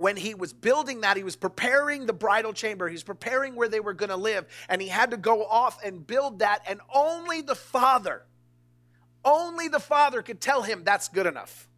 When 0.03 0.17
he 0.17 0.35
was 0.35 0.53
building 0.53 1.03
that, 1.03 1.17
he 1.17 1.23
was 1.23 1.37
preparing 1.37 2.07
the 2.07 2.13
bridal 2.13 2.53
chamber. 2.53 2.89
He 2.89 2.95
was 2.95 3.05
preparing 3.05 3.55
where 3.55 3.69
they 3.69 3.79
were 3.79 3.93
going 3.93 4.09
to 4.11 4.17
live. 4.17 4.47
And 4.69 4.83
he 4.83 4.89
had 4.89 5.13
to 5.13 5.17
go 5.17 5.45
off 5.45 5.79
and 5.85 6.05
build 6.05 6.41
that. 6.41 6.61
And 6.67 6.81
only 6.93 7.41
the 7.41 7.55
father, 7.55 8.25
only 9.25 9.69
the 9.69 9.79
father 9.79 10.21
could 10.21 10.41
tell 10.41 10.63
him 10.63 10.83
that's 10.83 11.09
good 11.09 11.27
enough. 11.27 11.69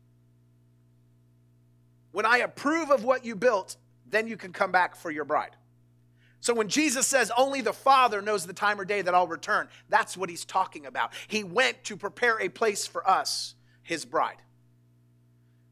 When 2.13 2.25
I 2.25 2.39
approve 2.39 2.91
of 2.91 3.05
what 3.05 3.27
you 3.27 3.37
built, 3.37 3.77
then 4.09 4.27
you 4.27 4.39
can 4.39 4.55
come 4.55 4.73
back 4.73 4.97
for 4.97 5.11
your 5.11 5.27
bride. 5.27 5.55
So 6.41 6.55
when 6.55 6.69
Jesus 6.69 7.07
says 7.07 7.31
only 7.37 7.61
the 7.61 7.75
Father 7.75 8.23
knows 8.23 8.47
the 8.47 8.55
time 8.55 8.81
or 8.81 8.87
day 8.87 9.03
that 9.03 9.15
I'll 9.15 9.29
return, 9.29 9.69
that's 9.91 10.17
what 10.17 10.31
he's 10.31 10.47
talking 10.47 10.87
about. 10.87 11.13
He 11.29 11.45
went 11.45 11.85
to 11.85 11.97
prepare 11.99 12.41
a 12.41 12.49
place 12.49 12.87
for 12.87 13.07
us, 13.07 13.55
his 13.83 14.07
bride. 14.07 14.39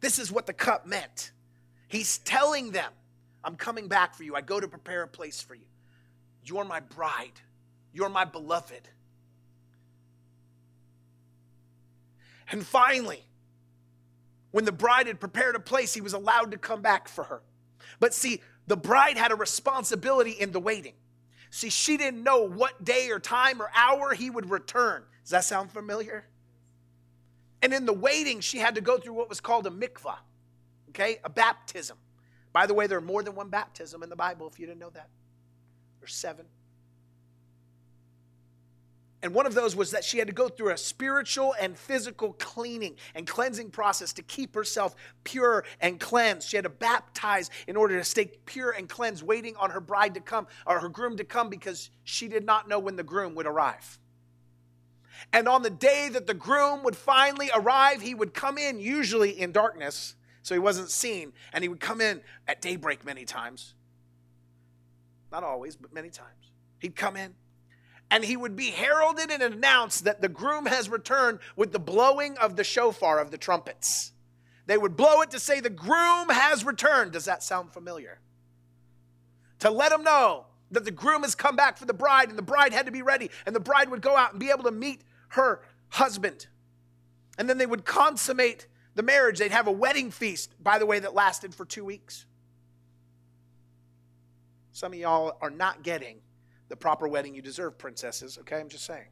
This 0.00 0.18
is 0.18 0.30
what 0.30 0.44
the 0.44 0.52
cup 0.52 0.86
meant. 0.86 1.32
He's 1.92 2.16
telling 2.16 2.70
them, 2.70 2.90
I'm 3.44 3.54
coming 3.54 3.86
back 3.86 4.14
for 4.14 4.22
you. 4.22 4.34
I 4.34 4.40
go 4.40 4.58
to 4.58 4.66
prepare 4.66 5.02
a 5.02 5.06
place 5.06 5.42
for 5.42 5.54
you. 5.54 5.66
You're 6.42 6.64
my 6.64 6.80
bride. 6.80 7.38
You're 7.92 8.08
my 8.08 8.24
beloved. 8.24 8.88
And 12.50 12.66
finally, 12.66 13.26
when 14.52 14.64
the 14.64 14.72
bride 14.72 15.06
had 15.06 15.20
prepared 15.20 15.54
a 15.54 15.60
place, 15.60 15.92
he 15.92 16.00
was 16.00 16.14
allowed 16.14 16.52
to 16.52 16.56
come 16.56 16.80
back 16.80 17.08
for 17.08 17.24
her. 17.24 17.42
But 18.00 18.14
see, 18.14 18.40
the 18.66 18.76
bride 18.78 19.18
had 19.18 19.30
a 19.30 19.36
responsibility 19.36 20.30
in 20.30 20.52
the 20.52 20.60
waiting. 20.60 20.94
See, 21.50 21.68
she 21.68 21.98
didn't 21.98 22.22
know 22.22 22.40
what 22.40 22.82
day 22.82 23.10
or 23.10 23.18
time 23.18 23.60
or 23.60 23.70
hour 23.74 24.14
he 24.14 24.30
would 24.30 24.48
return. 24.48 25.02
Does 25.24 25.32
that 25.32 25.44
sound 25.44 25.70
familiar? 25.70 26.24
And 27.60 27.74
in 27.74 27.84
the 27.84 27.92
waiting, 27.92 28.40
she 28.40 28.56
had 28.56 28.76
to 28.76 28.80
go 28.80 28.96
through 28.96 29.12
what 29.12 29.28
was 29.28 29.40
called 29.40 29.66
a 29.66 29.70
mikvah, 29.70 30.16
okay, 30.92 31.18
a 31.24 31.30
baptism. 31.30 31.96
By 32.52 32.66
the 32.66 32.74
way, 32.74 32.86
there 32.86 32.98
are 32.98 33.02
more 33.02 33.22
than 33.22 33.34
one 33.34 33.48
baptism 33.48 34.02
in 34.02 34.10
the 34.10 34.16
Bible, 34.16 34.46
if 34.46 34.60
you 34.60 34.66
didn't 34.66 34.80
know 34.80 34.90
that. 34.90 35.08
There's 36.00 36.14
seven. 36.14 36.44
And 39.22 39.32
one 39.32 39.46
of 39.46 39.54
those 39.54 39.76
was 39.76 39.92
that 39.92 40.04
she 40.04 40.18
had 40.18 40.26
to 40.26 40.32
go 40.32 40.48
through 40.48 40.70
a 40.70 40.76
spiritual 40.76 41.54
and 41.60 41.78
physical 41.78 42.32
cleaning 42.40 42.96
and 43.14 43.24
cleansing 43.24 43.70
process 43.70 44.12
to 44.14 44.22
keep 44.22 44.54
herself 44.54 44.96
pure 45.22 45.64
and 45.80 46.00
cleansed. 46.00 46.48
She 46.48 46.56
had 46.56 46.64
to 46.64 46.70
baptize 46.70 47.48
in 47.68 47.76
order 47.76 47.96
to 47.96 48.04
stay 48.04 48.32
pure 48.46 48.72
and 48.72 48.88
cleansed, 48.88 49.22
waiting 49.22 49.54
on 49.56 49.70
her 49.70 49.80
bride 49.80 50.14
to 50.14 50.20
come 50.20 50.48
or 50.66 50.80
her 50.80 50.88
groom 50.88 51.16
to 51.18 51.24
come 51.24 51.50
because 51.50 51.90
she 52.02 52.26
did 52.26 52.44
not 52.44 52.68
know 52.68 52.80
when 52.80 52.96
the 52.96 53.04
groom 53.04 53.36
would 53.36 53.46
arrive. 53.46 53.98
And 55.32 55.46
on 55.46 55.62
the 55.62 55.70
day 55.70 56.08
that 56.12 56.26
the 56.26 56.34
groom 56.34 56.82
would 56.82 56.96
finally 56.96 57.50
arrive, 57.54 58.02
he 58.02 58.14
would 58.14 58.34
come 58.34 58.58
in, 58.58 58.80
usually 58.80 59.30
in 59.30 59.52
darkness, 59.52 60.16
so 60.42 60.54
he 60.54 60.58
wasn't 60.58 60.90
seen, 60.90 61.32
and 61.52 61.64
he 61.64 61.68
would 61.68 61.80
come 61.80 62.00
in 62.00 62.20
at 62.46 62.60
daybreak 62.60 63.04
many 63.04 63.24
times. 63.24 63.74
Not 65.30 65.44
always, 65.44 65.76
but 65.76 65.92
many 65.92 66.10
times. 66.10 66.50
He'd 66.78 66.96
come 66.96 67.16
in 67.16 67.34
and 68.12 68.26
he 68.26 68.36
would 68.36 68.54
be 68.54 68.70
heralded 68.70 69.30
and 69.30 69.42
announced 69.42 70.04
that 70.04 70.20
the 70.20 70.28
groom 70.28 70.66
has 70.66 70.90
returned 70.90 71.38
with 71.56 71.72
the 71.72 71.78
blowing 71.78 72.36
of 72.36 72.56
the 72.56 72.62
shofar 72.62 73.18
of 73.18 73.30
the 73.30 73.38
trumpets. 73.38 74.12
They 74.66 74.76
would 74.76 74.98
blow 74.98 75.22
it 75.22 75.30
to 75.30 75.40
say 75.40 75.60
the 75.60 75.70
groom 75.70 76.28
has 76.28 76.62
returned. 76.62 77.12
Does 77.12 77.24
that 77.24 77.42
sound 77.42 77.72
familiar? 77.72 78.20
To 79.60 79.70
let 79.70 79.92
him 79.92 80.04
know 80.04 80.44
that 80.72 80.84
the 80.84 80.90
groom 80.90 81.22
has 81.22 81.34
come 81.34 81.56
back 81.56 81.78
for 81.78 81.86
the 81.86 81.94
bride 81.94 82.28
and 82.28 82.36
the 82.36 82.42
bride 82.42 82.74
had 82.74 82.84
to 82.84 82.92
be 82.92 83.00
ready 83.00 83.30
and 83.46 83.56
the 83.56 83.60
bride 83.60 83.90
would 83.90 84.02
go 84.02 84.14
out 84.14 84.32
and 84.32 84.40
be 84.40 84.50
able 84.50 84.64
to 84.64 84.70
meet 84.70 85.00
her 85.28 85.62
husband. 85.88 86.48
And 87.38 87.48
then 87.48 87.56
they 87.56 87.66
would 87.66 87.86
consummate 87.86 88.66
the 88.94 89.02
marriage. 89.02 89.38
They'd 89.38 89.52
have 89.52 89.66
a 89.66 89.72
wedding 89.72 90.10
feast, 90.10 90.54
by 90.62 90.78
the 90.78 90.86
way, 90.86 90.98
that 90.98 91.14
lasted 91.14 91.54
for 91.54 91.64
two 91.64 91.84
weeks. 91.84 92.26
Some 94.72 94.92
of 94.92 94.98
y'all 94.98 95.36
are 95.40 95.50
not 95.50 95.82
getting 95.82 96.18
the 96.68 96.76
proper 96.76 97.06
wedding 97.06 97.34
you 97.34 97.42
deserve, 97.42 97.76
princesses. 97.76 98.38
Okay, 98.38 98.58
I'm 98.58 98.68
just 98.68 98.84
saying. 98.84 99.08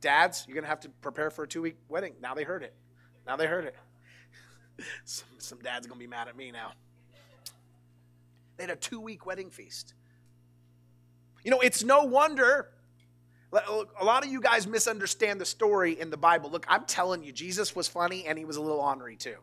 Dads, 0.00 0.44
you're 0.46 0.54
going 0.54 0.64
to 0.64 0.68
have 0.68 0.80
to 0.80 0.88
prepare 1.02 1.30
for 1.30 1.44
a 1.44 1.48
two 1.48 1.60
week 1.60 1.76
wedding. 1.88 2.14
Now 2.22 2.34
they 2.34 2.44
heard 2.44 2.62
it. 2.62 2.74
Now 3.26 3.36
they 3.36 3.46
heard 3.46 3.66
it. 3.66 3.74
some, 5.04 5.28
some 5.38 5.58
dad's 5.58 5.86
going 5.86 5.98
to 5.98 6.04
be 6.04 6.08
mad 6.08 6.28
at 6.28 6.36
me 6.36 6.50
now. 6.50 6.72
They 8.56 8.64
had 8.64 8.70
a 8.70 8.76
two 8.76 9.00
week 9.00 9.26
wedding 9.26 9.50
feast. 9.50 9.94
You 11.44 11.50
know, 11.50 11.60
it's 11.60 11.84
no 11.84 12.04
wonder. 12.04 12.70
A 13.52 14.04
lot 14.04 14.24
of 14.24 14.30
you 14.30 14.40
guys 14.40 14.66
misunderstand 14.66 15.40
the 15.40 15.46
story 15.46 15.98
in 15.98 16.10
the 16.10 16.16
Bible. 16.16 16.50
Look, 16.50 16.66
I'm 16.68 16.84
telling 16.84 17.22
you, 17.22 17.32
Jesus 17.32 17.74
was 17.74 17.88
funny 17.88 18.26
and 18.26 18.38
he 18.38 18.44
was 18.44 18.56
a 18.56 18.60
little 18.60 18.80
ornery 18.80 19.16
too. 19.16 19.36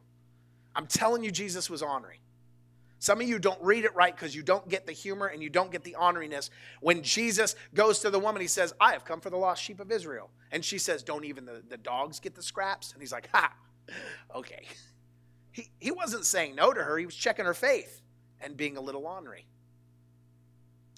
I'm 0.75 0.85
telling 0.85 1.23
you, 1.23 1.31
Jesus 1.31 1.69
was 1.69 1.81
ornery. 1.81 2.19
Some 2.99 3.21
of 3.21 3.27
you 3.27 3.39
don't 3.39 3.61
read 3.61 3.83
it 3.83 3.93
right 3.95 4.15
because 4.15 4.35
you 4.35 4.41
don't 4.41 4.67
get 4.69 4.85
the 4.85 4.91
humor 4.91 5.27
and 5.27 5.41
you 5.41 5.49
don't 5.49 5.71
get 5.71 5.83
the 5.83 5.95
honoriness. 5.99 6.49
When 6.81 7.03
Jesus 7.03 7.55
goes 7.73 7.99
to 7.99 8.09
the 8.09 8.19
woman, 8.19 8.41
he 8.41 8.47
says, 8.47 8.73
I 8.79 8.93
have 8.93 9.05
come 9.05 9.21
for 9.21 9.29
the 9.29 9.37
lost 9.37 9.61
sheep 9.61 9.79
of 9.79 9.91
Israel. 9.91 10.29
And 10.51 10.63
she 10.63 10.77
says, 10.77 11.03
Don't 11.03 11.25
even 11.25 11.45
the, 11.45 11.61
the 11.67 11.77
dogs 11.77 12.19
get 12.19 12.35
the 12.35 12.41
scraps? 12.41 12.93
And 12.93 13.01
he's 13.01 13.11
like, 13.11 13.29
Ha, 13.33 13.53
okay. 14.35 14.65
He, 15.51 15.69
he 15.79 15.91
wasn't 15.91 16.25
saying 16.25 16.55
no 16.55 16.73
to 16.73 16.81
her, 16.81 16.97
he 16.97 17.05
was 17.05 17.15
checking 17.15 17.45
her 17.45 17.53
faith 17.53 18.01
and 18.41 18.57
being 18.57 18.77
a 18.77 18.81
little 18.81 19.05
ornery. 19.05 19.45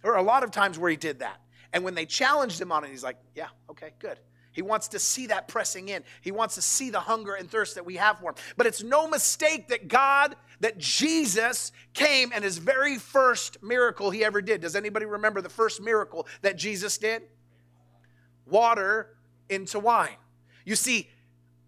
There 0.02 0.14
are 0.14 0.18
a 0.18 0.24
lot 0.24 0.44
of 0.44 0.52
times 0.52 0.80
where 0.80 0.90
he 0.90 0.98
did 0.98 1.20
that. 1.20 1.42
And 1.74 1.84
when 1.84 1.96
they 1.96 2.06
challenged 2.06 2.60
him 2.60 2.72
on 2.72 2.84
it, 2.84 2.92
he's 2.92 3.04
like, 3.04 3.18
Yeah, 3.36 3.48
okay, 3.70 3.92
good. 4.00 4.20
He 4.58 4.64
wants 4.64 4.88
to 4.88 4.98
see 5.00 5.28
that 5.28 5.48
pressing 5.48 5.90
in. 5.90 6.04
He 6.22 6.32
wants 6.32 6.56
to 6.56 6.64
see 6.64 6.90
the 6.90 7.00
hunger 7.00 7.36
and 7.36 7.48
thirst 7.48 7.76
that 7.76 7.86
we 7.86 7.98
have 7.98 8.18
for 8.18 8.32
him. 8.32 8.36
But 8.58 8.66
it's 8.66 8.82
no 8.82 9.08
mistake 9.08 9.68
that 9.68 9.88
God, 9.88 10.36
that 10.62 10.80
Jesus 10.80 11.72
came 11.94 12.32
and 12.34 12.44
his 12.44 12.58
very 12.58 12.98
first 12.98 13.62
miracle 13.62 14.10
he 14.10 14.26
ever 14.26 14.42
did. 14.42 14.62
Does 14.62 14.76
anybody 14.76 15.06
remember 15.06 15.42
the 15.42 15.50
first 15.50 15.80
miracle 15.80 16.26
that 16.42 16.58
Jesus 16.58 16.98
did? 16.98 17.22
Water 18.48 19.16
into 19.48 19.78
wine. 19.78 20.18
You 20.66 20.76
see, 20.76 21.08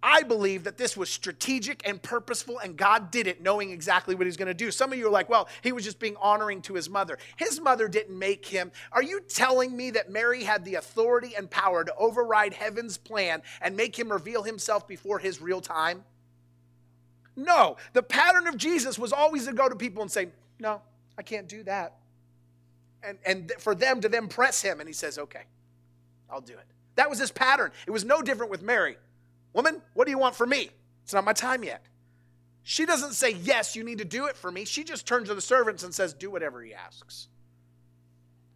I 0.01 0.23
believe 0.23 0.63
that 0.63 0.77
this 0.77 0.95
was 0.95 1.09
strategic 1.09 1.85
and 1.85 2.01
purposeful, 2.01 2.59
and 2.59 2.77
God 2.77 3.11
did 3.11 3.27
it 3.27 3.41
knowing 3.41 3.71
exactly 3.71 4.15
what 4.15 4.27
He's 4.27 4.37
going 4.37 4.47
to 4.47 4.53
do. 4.53 4.71
Some 4.71 4.93
of 4.93 4.97
you 4.97 5.07
are 5.07 5.11
like, 5.11 5.27
well, 5.27 5.49
he 5.61 5.73
was 5.73 5.83
just 5.83 5.99
being 5.99 6.15
honoring 6.21 6.61
to 6.63 6.73
his 6.73 6.89
mother. 6.89 7.17
His 7.35 7.59
mother 7.59 7.89
didn't 7.89 8.17
make 8.17 8.45
him. 8.45 8.71
Are 8.93 9.03
you 9.03 9.19
telling 9.21 9.75
me 9.75 9.91
that 9.91 10.09
Mary 10.09 10.43
had 10.43 10.63
the 10.63 10.75
authority 10.75 11.33
and 11.37 11.49
power 11.49 11.83
to 11.83 11.93
override 11.95 12.53
heaven's 12.53 12.97
plan 12.97 13.41
and 13.61 13.75
make 13.75 13.97
him 13.97 14.09
reveal 14.09 14.43
himself 14.43 14.87
before 14.87 15.19
his 15.19 15.41
real 15.41 15.59
time? 15.59 16.05
No. 17.35 17.75
The 17.93 18.03
pattern 18.03 18.47
of 18.47 18.55
Jesus 18.55 18.97
was 18.97 19.11
always 19.11 19.47
to 19.47 19.53
go 19.53 19.67
to 19.67 19.75
people 19.75 20.01
and 20.01 20.11
say, 20.11 20.29
no, 20.59 20.81
I 21.17 21.23
can't 21.23 21.47
do 21.47 21.63
that. 21.63 21.97
And, 23.03 23.17
and 23.25 23.51
for 23.59 23.75
them 23.75 23.99
to 24.01 24.09
then 24.09 24.27
press 24.27 24.61
him, 24.61 24.79
and 24.79 24.87
he 24.87 24.93
says, 24.93 25.17
okay, 25.17 25.43
I'll 26.29 26.41
do 26.41 26.53
it. 26.53 26.65
That 26.95 27.09
was 27.09 27.19
his 27.19 27.31
pattern. 27.31 27.71
It 27.87 27.91
was 27.91 28.05
no 28.05 28.21
different 28.21 28.51
with 28.51 28.61
Mary. 28.61 28.97
Woman, 29.53 29.81
what 29.93 30.05
do 30.05 30.11
you 30.11 30.17
want 30.17 30.35
from 30.35 30.49
me? 30.49 30.69
It's 31.03 31.13
not 31.13 31.23
my 31.23 31.33
time 31.33 31.63
yet. 31.63 31.83
She 32.63 32.85
doesn't 32.85 33.13
say, 33.13 33.31
Yes, 33.31 33.75
you 33.75 33.83
need 33.83 33.97
to 33.97 34.05
do 34.05 34.27
it 34.27 34.35
for 34.35 34.51
me. 34.51 34.65
She 34.65 34.83
just 34.83 35.07
turns 35.07 35.29
to 35.29 35.35
the 35.35 35.41
servants 35.41 35.83
and 35.83 35.93
says, 35.93 36.13
Do 36.13 36.29
whatever 36.29 36.61
he 36.61 36.73
asks. 36.73 37.27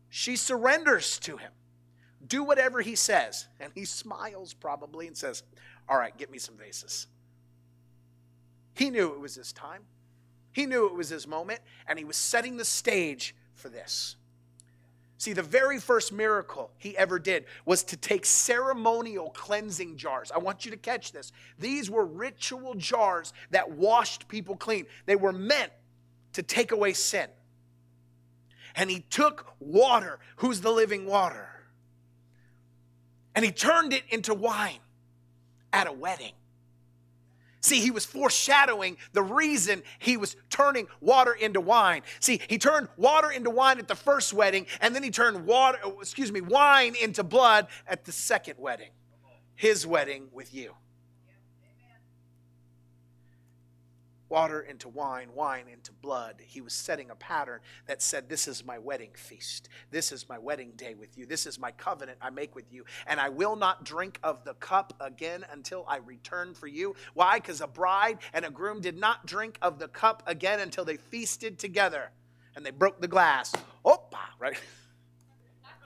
She 0.10 0.36
surrenders 0.36 1.18
to 1.20 1.38
him. 1.38 1.52
Do 2.28 2.44
whatever 2.44 2.82
he 2.82 2.96
says. 2.96 3.48
And 3.60 3.72
he 3.74 3.86
smiles 3.86 4.54
probably 4.54 5.08
and 5.08 5.18
says, 5.18 5.44
All 5.90 5.98
right, 5.98 6.16
get 6.16 6.30
me 6.30 6.38
some 6.38 6.56
vases. 6.56 7.08
He 8.76 8.90
knew 8.90 9.14
it 9.14 9.20
was 9.20 9.36
his 9.36 9.52
time, 9.52 9.84
he 10.52 10.66
knew 10.66 10.86
it 10.86 10.96
was 10.96 11.10
his 11.10 11.28
moment, 11.28 11.62
and 11.88 11.98
he 11.98 12.06
was 12.06 12.18
setting 12.18 12.58
the 12.58 12.66
stage 12.66 13.36
for 13.56 13.70
this. 13.70 14.16
See, 15.24 15.32
the 15.32 15.42
very 15.42 15.80
first 15.80 16.12
miracle 16.12 16.70
he 16.78 16.98
ever 16.98 17.18
did 17.18 17.46
was 17.64 17.82
to 17.86 17.96
take 17.96 18.26
ceremonial 18.26 19.30
cleansing 19.30 19.96
jars. 19.96 20.34
I 20.36 20.40
want 20.40 20.66
you 20.66 20.72
to 20.72 20.76
catch 20.76 21.14
this. 21.14 21.32
These 21.58 21.90
were 21.90 22.06
ritual 22.06 22.74
jars 22.74 23.32
that 23.52 23.72
washed 23.72 24.28
people 24.28 24.58
clean, 24.58 24.86
they 25.06 25.16
were 25.16 25.32
meant 25.32 25.72
to 26.34 26.44
take 26.44 26.74
away 26.74 26.92
sin. 26.92 27.30
And 28.76 28.90
he 28.90 29.00
took 29.00 29.48
water, 29.62 30.20
who's 30.36 30.60
the 30.60 30.72
living 30.72 31.06
water, 31.06 31.48
and 33.34 33.46
he 33.46 33.52
turned 33.54 33.94
it 33.94 34.04
into 34.10 34.34
wine 34.34 34.80
at 35.72 35.88
a 35.88 35.94
wedding. 35.94 36.34
See, 37.64 37.80
he 37.80 37.92
was 37.92 38.06
foreshadowing 38.06 38.98
the 39.14 39.24
reason 39.24 39.84
he 40.00 40.18
was 40.18 40.36
turning 40.50 40.88
water 41.00 41.32
into 41.32 41.62
wine. 41.62 42.02
See, 42.20 42.42
he 42.50 42.58
turned 42.58 42.90
water 42.98 43.32
into 43.32 43.50
wine 43.50 43.80
at 43.80 43.88
the 43.88 43.96
first 43.96 44.34
wedding, 44.34 44.68
and 44.82 44.94
then 44.94 45.02
he 45.02 45.10
turned 45.10 45.46
water, 45.46 45.80
excuse 46.02 46.30
me, 46.30 46.42
wine 46.42 46.94
into 47.02 47.24
blood 47.24 47.68
at 47.88 48.04
the 48.04 48.12
second 48.12 48.56
wedding. 48.58 48.92
His 49.56 49.88
wedding 49.88 50.28
with 50.34 50.54
you. 50.54 50.74
Water 54.34 54.62
into 54.62 54.90
wine, 54.90 55.30
wine 55.36 55.66
into 55.72 55.92
blood. 55.92 56.42
He 56.44 56.60
was 56.60 56.74
setting 56.74 57.12
a 57.12 57.16
pattern 57.16 57.60
that 57.86 58.02
said, 58.02 58.28
This 58.28 58.48
is 58.48 58.66
my 58.66 58.80
wedding 58.80 59.12
feast. 59.14 59.70
This 59.92 60.12
is 60.12 60.28
my 60.28 60.40
wedding 60.40 60.72
day 60.76 60.96
with 60.96 61.16
you. 61.20 61.28
This 61.28 61.46
is 61.46 61.60
my 61.60 61.70
covenant 61.70 62.18
I 62.20 62.32
make 62.32 62.56
with 62.56 62.74
you. 62.74 62.84
And 63.06 63.20
I 63.20 63.30
will 63.30 63.56
not 63.56 63.84
drink 63.84 64.18
of 64.24 64.44
the 64.44 64.56
cup 64.56 64.92
again 65.00 65.46
until 65.52 65.86
I 65.88 65.98
return 65.98 66.56
for 66.56 66.66
you. 66.66 66.96
Why? 67.14 67.38
Because 67.38 67.62
a 67.62 67.68
bride 67.68 68.18
and 68.34 68.44
a 68.44 68.50
groom 68.50 68.82
did 68.82 68.98
not 68.98 69.28
drink 69.28 69.60
of 69.62 69.78
the 69.78 69.88
cup 69.88 70.24
again 70.26 70.60
until 70.60 70.84
they 70.84 70.98
feasted 70.98 71.60
together 71.60 72.10
and 72.56 72.66
they 72.66 72.72
broke 72.72 73.00
the 73.00 73.08
glass. 73.08 73.54
Opa, 73.86 74.18
right? 74.40 74.60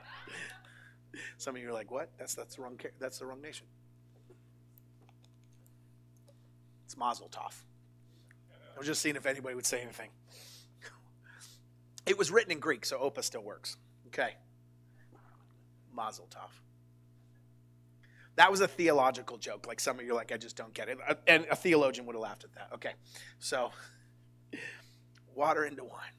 Some 1.38 1.58
of 1.58 1.62
you 1.62 1.68
are 1.68 1.74
like, 1.74 1.92
what? 1.92 2.12
That's, 2.18 2.34
that's, 2.34 2.56
the, 2.56 2.62
wrong, 2.62 2.80
that's 2.98 3.20
the 3.20 3.26
wrong 3.26 3.42
nation. 3.42 3.68
It's 6.86 6.96
Mazel 6.96 7.28
Tov. 7.28 7.67
I 8.78 8.80
was 8.80 8.86
just 8.86 9.02
seeing 9.02 9.16
if 9.16 9.26
anybody 9.26 9.56
would 9.56 9.66
say 9.66 9.82
anything. 9.82 10.12
It 12.06 12.16
was 12.16 12.30
written 12.30 12.52
in 12.52 12.60
Greek, 12.60 12.86
so 12.86 13.00
Opa 13.00 13.24
still 13.24 13.42
works. 13.42 13.76
Okay. 14.08 14.36
Mazel 15.92 16.28
tov. 16.30 16.52
That 18.36 18.52
was 18.52 18.62
a 18.62 18.68
theological 18.68 19.38
joke. 19.38 19.66
Like 19.66 19.80
some 19.80 19.98
of 19.98 20.06
you 20.06 20.12
are 20.12 20.16
like, 20.16 20.32
I 20.32 20.38
just 20.38 20.56
don't 20.56 20.76
get 20.76 20.90
it. 20.90 21.00
Uh, 21.06 21.16
and 21.26 21.48
a 21.50 21.56
theologian 21.56 22.06
would 22.06 22.16
have 22.16 22.22
laughed 22.22 22.44
at 22.44 22.54
that. 22.54 22.70
Okay. 22.76 22.92
So, 23.40 23.72
water 25.36 25.66
into 25.66 25.84
wine, 25.84 26.14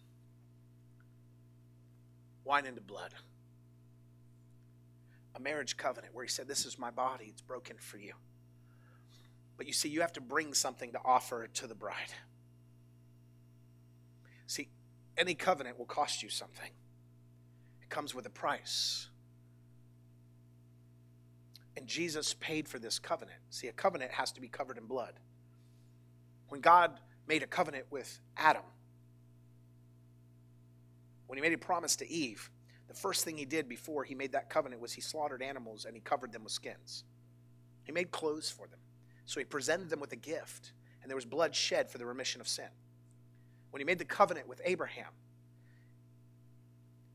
wine 2.44 2.66
into 2.66 2.80
blood. 2.80 3.14
A 5.36 5.40
marriage 5.40 5.76
covenant 5.76 6.12
where 6.12 6.24
he 6.24 6.28
said, 6.28 6.48
This 6.48 6.66
is 6.66 6.76
my 6.76 6.90
body, 6.90 7.26
it's 7.28 7.40
broken 7.40 7.76
for 7.78 7.98
you. 7.98 8.14
But 9.56 9.68
you 9.68 9.72
see, 9.72 9.88
you 9.88 10.00
have 10.00 10.12
to 10.14 10.20
bring 10.20 10.54
something 10.54 10.90
to 10.90 11.00
offer 11.04 11.46
to 11.46 11.68
the 11.68 11.76
bride. 11.76 12.12
See, 14.48 14.70
any 15.18 15.34
covenant 15.34 15.78
will 15.78 15.86
cost 15.86 16.22
you 16.22 16.30
something, 16.30 16.70
it 17.82 17.88
comes 17.90 18.14
with 18.14 18.26
a 18.26 18.30
price. 18.30 19.08
And 21.76 21.86
Jesus 21.86 22.34
paid 22.40 22.66
for 22.66 22.80
this 22.80 22.98
covenant. 22.98 23.38
See, 23.50 23.68
a 23.68 23.72
covenant 23.72 24.10
has 24.10 24.32
to 24.32 24.40
be 24.40 24.48
covered 24.48 24.78
in 24.78 24.86
blood. 24.86 25.12
When 26.48 26.60
God 26.60 26.98
made 27.28 27.44
a 27.44 27.46
covenant 27.46 27.84
with 27.88 28.18
Adam, 28.36 28.64
when 31.28 31.36
he 31.36 31.42
made 31.42 31.52
a 31.52 31.58
promise 31.58 31.94
to 31.96 32.10
Eve, 32.10 32.50
the 32.88 32.94
first 32.94 33.24
thing 33.24 33.36
he 33.36 33.44
did 33.44 33.68
before 33.68 34.02
he 34.02 34.16
made 34.16 34.32
that 34.32 34.50
covenant 34.50 34.82
was 34.82 34.92
he 34.92 35.00
slaughtered 35.00 35.40
animals 35.40 35.84
and 35.84 35.94
he 35.94 36.00
covered 36.00 36.32
them 36.32 36.42
with 36.42 36.52
skins. 36.52 37.04
He 37.84 37.92
made 37.92 38.10
clothes 38.10 38.50
for 38.50 38.66
them. 38.66 38.80
So 39.24 39.38
he 39.38 39.44
presented 39.44 39.88
them 39.88 40.00
with 40.00 40.10
a 40.12 40.16
gift, 40.16 40.72
and 41.02 41.08
there 41.08 41.16
was 41.16 41.26
blood 41.26 41.54
shed 41.54 41.88
for 41.90 41.98
the 41.98 42.06
remission 42.06 42.40
of 42.40 42.48
sin 42.48 42.70
when 43.70 43.80
he 43.80 43.84
made 43.84 43.98
the 43.98 44.04
covenant 44.04 44.48
with 44.48 44.60
Abraham, 44.64 45.12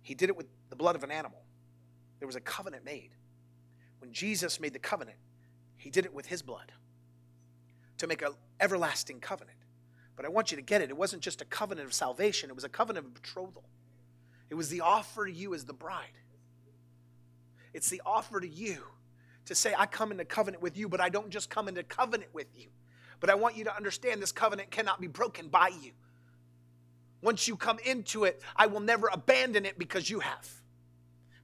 he 0.01 0.13
did 0.13 0.29
it 0.29 0.37
with 0.37 0.47
the 0.69 0.75
blood 0.75 0.95
of 0.95 1.03
an 1.03 1.11
animal. 1.11 1.41
There 2.19 2.27
was 2.27 2.35
a 2.35 2.41
covenant 2.41 2.85
made. 2.85 3.11
When 3.99 4.11
Jesus 4.11 4.59
made 4.59 4.73
the 4.73 4.79
covenant, 4.79 5.17
he 5.77 5.89
did 5.89 6.05
it 6.05 6.13
with 6.13 6.25
his 6.25 6.41
blood 6.41 6.71
to 7.97 8.07
make 8.07 8.21
an 8.21 8.33
everlasting 8.59 9.19
covenant. 9.19 9.57
But 10.15 10.25
I 10.25 10.29
want 10.29 10.51
you 10.51 10.57
to 10.57 10.61
get 10.61 10.81
it. 10.81 10.89
It 10.89 10.97
wasn't 10.97 11.21
just 11.21 11.41
a 11.41 11.45
covenant 11.45 11.87
of 11.87 11.93
salvation, 11.93 12.49
it 12.49 12.55
was 12.55 12.63
a 12.63 12.69
covenant 12.69 13.07
of 13.07 13.13
betrothal. 13.13 13.63
It 14.49 14.55
was 14.55 14.69
the 14.69 14.81
offer 14.81 15.25
to 15.25 15.31
you 15.31 15.53
as 15.53 15.65
the 15.65 15.73
bride. 15.73 16.19
It's 17.73 17.89
the 17.89 18.01
offer 18.05 18.39
to 18.39 18.47
you 18.47 18.83
to 19.45 19.55
say, 19.55 19.73
I 19.77 19.85
come 19.85 20.11
into 20.11 20.25
covenant 20.25 20.61
with 20.61 20.77
you, 20.77 20.87
but 20.87 21.01
I 21.01 21.09
don't 21.09 21.29
just 21.29 21.49
come 21.49 21.67
into 21.67 21.83
covenant 21.83 22.29
with 22.33 22.47
you. 22.55 22.67
But 23.19 23.29
I 23.29 23.35
want 23.35 23.57
you 23.57 23.63
to 23.63 23.75
understand 23.75 24.21
this 24.21 24.31
covenant 24.31 24.69
cannot 24.69 25.01
be 25.01 25.07
broken 25.07 25.47
by 25.47 25.69
you. 25.81 25.91
Once 27.23 27.47
you 27.47 27.55
come 27.55 27.79
into 27.85 28.25
it, 28.25 28.41
I 28.53 28.67
will 28.67 28.81
never 28.81 29.09
abandon 29.11 29.65
it 29.65 29.79
because 29.79 30.09
you 30.09 30.19
have. 30.19 30.49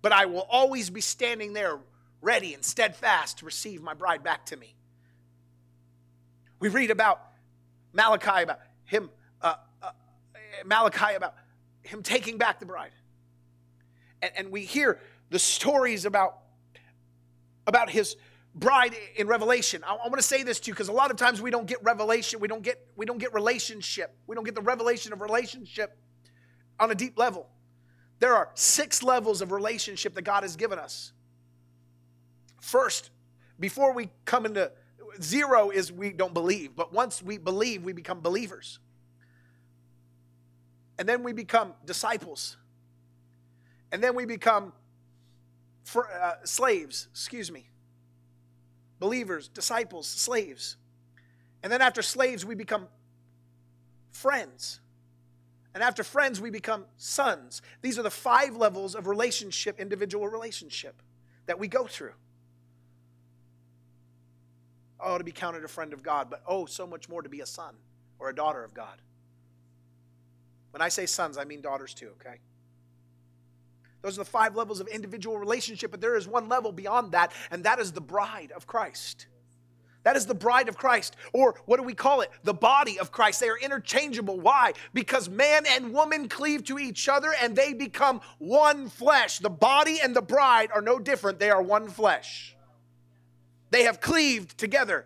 But 0.01 0.11
I 0.11 0.25
will 0.25 0.45
always 0.49 0.89
be 0.89 0.99
standing 0.99 1.53
there 1.53 1.79
ready 2.21 2.53
and 2.53 2.63
steadfast 2.63 3.39
to 3.39 3.45
receive 3.45 3.81
my 3.81 3.93
bride 3.93 4.21
back 4.21 4.45
to 4.47 4.57
me. 4.57 4.75
We 6.59 6.67
read 6.67 6.91
about 6.91 7.21
Malachi, 7.93 8.43
about 8.43 8.59
him, 8.83 9.09
uh, 9.41 9.55
uh, 9.81 9.91
Malachi, 10.65 11.15
about 11.15 11.35
him 11.81 12.03
taking 12.03 12.37
back 12.37 12.59
the 12.59 12.65
bride. 12.65 12.91
And, 14.21 14.31
and 14.35 14.51
we 14.51 14.65
hear 14.65 14.99
the 15.29 15.39
stories 15.39 16.03
about, 16.03 16.39
about 17.65 17.89
his 17.89 18.17
bride 18.59 18.95
in 19.15 19.27
revelation. 19.27 19.83
I, 19.85 19.93
I 19.93 20.07
want 20.07 20.17
to 20.17 20.21
say 20.21 20.43
this 20.43 20.59
to 20.61 20.67
you 20.67 20.73
because 20.73 20.89
a 20.89 20.93
lot 20.93 21.11
of 21.11 21.17
times 21.17 21.41
we 21.41 21.51
don't 21.51 21.65
get 21.65 21.83
revelation 21.83 22.39
we 22.39 22.47
don't 22.47 22.61
get 22.61 22.85
we 22.95 23.05
don't 23.05 23.17
get 23.17 23.33
relationship. 23.33 24.15
We 24.27 24.35
don't 24.35 24.43
get 24.43 24.55
the 24.55 24.61
revelation 24.61 25.13
of 25.13 25.21
relationship 25.21 25.97
on 26.79 26.91
a 26.91 26.95
deep 26.95 27.17
level. 27.17 27.47
There 28.19 28.35
are 28.35 28.49
six 28.53 29.01
levels 29.01 29.41
of 29.41 29.51
relationship 29.51 30.13
that 30.15 30.23
god 30.23 30.43
has 30.43 30.55
given 30.55 30.77
us. 30.77 31.13
First 32.61 33.11
before 33.59 33.93
we 33.93 34.09
come 34.25 34.45
into 34.45 34.71
zero 35.21 35.69
is 35.69 35.91
we 35.91 36.11
don't 36.11 36.33
believe 36.33 36.75
but 36.75 36.93
once 36.93 37.21
we 37.21 37.37
believe 37.37 37.83
we 37.83 37.93
become 37.93 38.19
believers. 38.19 38.79
And 40.97 41.07
then 41.07 41.23
we 41.23 41.31
become 41.31 41.73
disciples. 41.85 42.57
And 43.93 44.03
then 44.03 44.15
we 44.15 44.25
become 44.25 44.73
for, 45.85 46.11
uh, 46.11 46.35
slaves 46.43 47.07
excuse 47.11 47.51
me 47.51 47.69
believers, 48.99 49.47
disciples, 49.47 50.07
slaves. 50.07 50.77
And 51.63 51.71
then 51.71 51.81
after 51.81 52.01
slaves, 52.01 52.45
we 52.45 52.55
become 52.55 52.87
friends. 54.11 54.79
And 55.73 55.83
after 55.83 56.03
friends, 56.03 56.41
we 56.41 56.49
become 56.49 56.85
sons. 56.97 57.61
These 57.81 57.99
are 57.99 58.03
the 58.03 58.11
five 58.11 58.55
levels 58.55 58.95
of 58.95 59.07
relationship, 59.07 59.79
individual 59.79 60.27
relationship, 60.27 61.01
that 61.45 61.59
we 61.59 61.67
go 61.67 61.85
through. 61.85 62.13
Oh, 64.99 65.17
to 65.17 65.23
be 65.23 65.31
counted 65.31 65.63
a 65.63 65.67
friend 65.67 65.93
of 65.93 66.03
God, 66.03 66.29
but 66.29 66.41
oh, 66.45 66.65
so 66.65 66.85
much 66.85 67.07
more 67.07 67.21
to 67.21 67.29
be 67.29 67.39
a 67.41 67.45
son 67.45 67.75
or 68.17 68.29
a 68.29 68.35
daughter 68.35 68.63
of 68.63 68.73
God. 68.73 69.01
When 70.71 70.81
I 70.81 70.89
say 70.89 71.05
sons, 71.05 71.37
I 71.37 71.45
mean 71.45 71.61
daughters 71.61 71.93
too, 71.93 72.11
okay? 72.19 72.39
Those 74.01 74.17
are 74.17 74.23
the 74.23 74.29
five 74.29 74.55
levels 74.55 74.79
of 74.79 74.87
individual 74.87 75.37
relationship, 75.37 75.91
but 75.91 76.01
there 76.01 76.15
is 76.15 76.27
one 76.27 76.47
level 76.47 76.71
beyond 76.71 77.11
that, 77.11 77.33
and 77.51 77.63
that 77.65 77.79
is 77.79 77.91
the 77.91 78.01
bride 78.01 78.51
of 78.55 78.65
Christ. 78.65 79.27
That 80.03 80.15
is 80.15 80.25
the 80.25 80.33
bride 80.33 80.69
of 80.69 80.77
Christ, 80.77 81.17
or 81.33 81.55
what 81.65 81.77
do 81.77 81.83
we 81.83 81.93
call 81.93 82.21
it? 82.21 82.31
The 82.43 82.53
body 82.53 82.97
of 82.99 83.11
Christ. 83.11 83.41
They 83.41 83.49
are 83.49 83.57
interchangeable. 83.57 84.39
Why? 84.39 84.73
Because 84.93 85.27
man 85.27 85.65
and 85.67 85.93
woman 85.93 86.29
cleave 86.29 86.63
to 86.65 86.79
each 86.79 87.09
other 87.09 87.33
and 87.41 87.55
they 87.55 87.73
become 87.73 88.21
one 88.37 88.87
flesh. 88.87 89.39
The 89.39 89.49
body 89.49 89.99
and 90.01 90.15
the 90.15 90.21
bride 90.21 90.69
are 90.73 90.81
no 90.81 90.99
different, 90.99 91.39
they 91.39 91.49
are 91.49 91.61
one 91.61 91.89
flesh. 91.89 92.55
They 93.71 93.83
have 93.83 93.99
cleaved 93.99 94.57
together. 94.57 95.05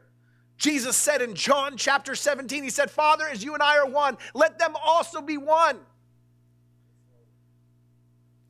Jesus 0.57 0.95
said 0.95 1.21
in 1.21 1.33
John 1.33 1.75
chapter 1.75 2.15
17, 2.15 2.63
He 2.63 2.69
said, 2.69 2.91
Father, 2.91 3.27
as 3.27 3.43
you 3.43 3.55
and 3.55 3.63
I 3.63 3.79
are 3.79 3.89
one, 3.89 4.17
let 4.33 4.59
them 4.59 4.75
also 4.85 5.21
be 5.21 5.37
one. 5.37 5.79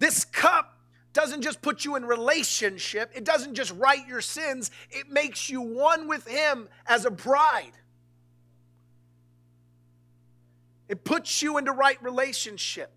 This 0.04 0.26
cup 0.26 0.78
doesn't 1.14 1.44
just 1.44 1.62
put 1.62 1.86
you 1.86 1.96
in 1.96 2.04
relationship, 2.04 3.10
it 3.16 3.24
doesn't 3.24 3.54
just 3.54 3.72
right 3.76 4.06
your 4.06 4.20
sins, 4.20 4.70
it 4.92 5.10
makes 5.10 5.50
you 5.50 5.62
one 5.62 6.10
with 6.10 6.28
Him 6.28 6.68
as 6.86 7.06
a 7.06 7.10
bride. 7.10 7.72
It 10.90 11.06
puts 11.06 11.42
you 11.42 11.58
into 11.58 11.72
right 11.72 12.04
relationship. 12.04 12.92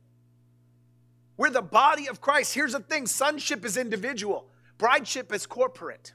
We're 1.37 1.51
the 1.51 1.63
body 1.63 2.09
of 2.09 2.21
Christ. 2.21 2.55
Here's 2.55 2.73
the 2.73 2.81
thing 2.81 3.07
sonship 3.07 3.65
is 3.65 3.77
individual, 3.77 4.49
brideship 4.77 5.33
is 5.33 5.47
corporate. 5.47 6.13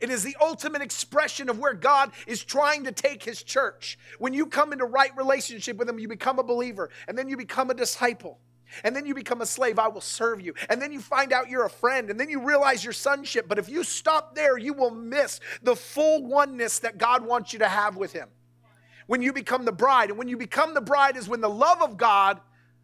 It 0.00 0.10
is 0.10 0.24
the 0.24 0.36
ultimate 0.40 0.82
expression 0.82 1.48
of 1.48 1.60
where 1.60 1.74
God 1.74 2.10
is 2.26 2.42
trying 2.42 2.82
to 2.86 2.90
take 2.90 3.22
his 3.22 3.40
church. 3.44 4.00
When 4.18 4.34
you 4.34 4.46
come 4.46 4.72
into 4.72 4.84
right 4.84 5.16
relationship 5.16 5.76
with 5.76 5.88
him, 5.88 6.00
you 6.00 6.08
become 6.08 6.40
a 6.40 6.42
believer 6.42 6.90
and 7.06 7.16
then 7.16 7.28
you 7.28 7.36
become 7.36 7.70
a 7.70 7.74
disciple. 7.74 8.40
And 8.84 8.94
then 8.94 9.06
you 9.06 9.14
become 9.14 9.40
a 9.40 9.46
slave, 9.46 9.78
I 9.78 9.88
will 9.88 10.00
serve 10.00 10.40
you. 10.40 10.54
And 10.68 10.80
then 10.80 10.92
you 10.92 11.00
find 11.00 11.32
out 11.32 11.48
you're 11.48 11.64
a 11.64 11.70
friend, 11.70 12.10
and 12.10 12.18
then 12.18 12.30
you 12.30 12.40
realize 12.46 12.82
your 12.84 12.92
sonship. 12.92 13.48
But 13.48 13.58
if 13.58 13.68
you 13.68 13.84
stop 13.84 14.34
there, 14.34 14.56
you 14.56 14.72
will 14.72 14.90
miss 14.90 15.40
the 15.62 15.76
full 15.76 16.24
oneness 16.24 16.78
that 16.80 16.98
God 16.98 17.24
wants 17.24 17.52
you 17.52 17.58
to 17.60 17.68
have 17.68 17.96
with 17.96 18.12
Him. 18.12 18.28
When 19.06 19.22
you 19.22 19.32
become 19.32 19.64
the 19.64 19.72
bride, 19.72 20.10
and 20.10 20.18
when 20.18 20.28
you 20.28 20.36
become 20.36 20.74
the 20.74 20.80
bride 20.80 21.16
is 21.16 21.28
when 21.28 21.40
the 21.40 21.50
love 21.50 21.82
of 21.82 21.96
God 21.96 22.40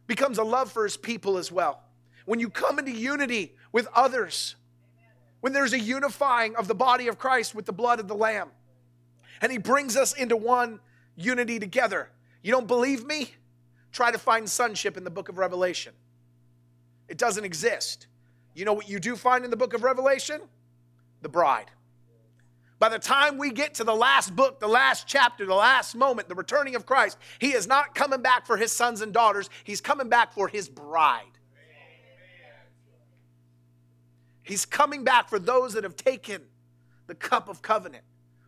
becomes 0.06 0.38
a 0.38 0.44
love 0.44 0.70
for 0.70 0.84
His 0.84 0.96
people 0.96 1.38
as 1.38 1.50
well. 1.50 1.82
When 2.26 2.40
you 2.40 2.50
come 2.50 2.78
into 2.78 2.92
unity 2.92 3.54
with 3.72 3.88
others, 3.94 4.56
when 5.40 5.52
there's 5.52 5.72
a 5.72 5.78
unifying 5.78 6.56
of 6.56 6.68
the 6.68 6.74
body 6.74 7.08
of 7.08 7.18
Christ 7.18 7.54
with 7.54 7.66
the 7.66 7.72
blood 7.72 8.00
of 8.00 8.08
the 8.08 8.14
Lamb. 8.14 8.50
And 9.40 9.52
he 9.52 9.58
brings 9.58 9.96
us 9.96 10.12
into 10.14 10.36
one 10.36 10.80
unity 11.16 11.58
together. 11.58 12.10
You 12.42 12.52
don't 12.52 12.66
believe 12.66 13.04
me? 13.04 13.34
Try 13.92 14.10
to 14.10 14.18
find 14.18 14.48
sonship 14.48 14.96
in 14.96 15.04
the 15.04 15.10
book 15.10 15.28
of 15.28 15.38
Revelation. 15.38 15.92
It 17.08 17.18
doesn't 17.18 17.44
exist. 17.44 18.06
You 18.54 18.64
know 18.64 18.72
what 18.74 18.88
you 18.88 18.98
do 18.98 19.16
find 19.16 19.44
in 19.44 19.50
the 19.50 19.56
book 19.56 19.72
of 19.74 19.82
Revelation? 19.82 20.40
The 21.22 21.28
bride. 21.28 21.70
By 22.78 22.88
the 22.88 22.98
time 22.98 23.38
we 23.38 23.50
get 23.50 23.74
to 23.74 23.84
the 23.84 23.94
last 23.94 24.36
book, 24.36 24.60
the 24.60 24.68
last 24.68 25.06
chapter, 25.08 25.44
the 25.44 25.54
last 25.54 25.96
moment, 25.96 26.28
the 26.28 26.34
returning 26.34 26.76
of 26.76 26.86
Christ, 26.86 27.18
he 27.40 27.52
is 27.52 27.66
not 27.66 27.94
coming 27.94 28.22
back 28.22 28.46
for 28.46 28.56
his 28.56 28.70
sons 28.70 29.00
and 29.00 29.12
daughters. 29.12 29.50
He's 29.64 29.80
coming 29.80 30.08
back 30.08 30.32
for 30.32 30.46
his 30.46 30.68
bride. 30.68 31.24
He's 34.42 34.64
coming 34.64 35.04
back 35.04 35.28
for 35.28 35.38
those 35.38 35.74
that 35.74 35.84
have 35.84 35.96
taken 35.96 36.42
the 37.06 37.14
cup 37.14 37.48
of 37.48 37.62
covenant, 37.62 38.04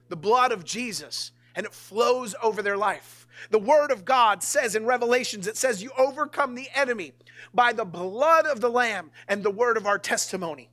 the 0.09 0.17
blood 0.17 0.53
of 0.53 0.65
Jesus, 0.65 1.33
and 1.55 1.67
it 1.67 1.73
flows 1.73 2.35
over 2.43 2.63
their 2.63 2.77
life. 2.77 3.20
The 3.51 3.59
word 3.59 3.91
of 3.91 4.05
God 4.05 4.43
says 4.43 4.75
in 4.75 4.87
Revelations, 4.87 5.47
it 5.47 5.57
says, 5.57 5.83
You 5.83 5.91
overcome 5.97 6.55
the 6.55 6.69
enemy 6.75 7.13
by 7.55 7.73
the 7.73 7.85
blood 7.85 8.47
of 8.47 8.61
the 8.61 8.71
Lamb 8.71 9.11
and 9.29 9.43
the 9.43 9.51
word 9.51 9.77
of 9.77 9.87
our 9.87 9.99
testimony, 9.99 10.71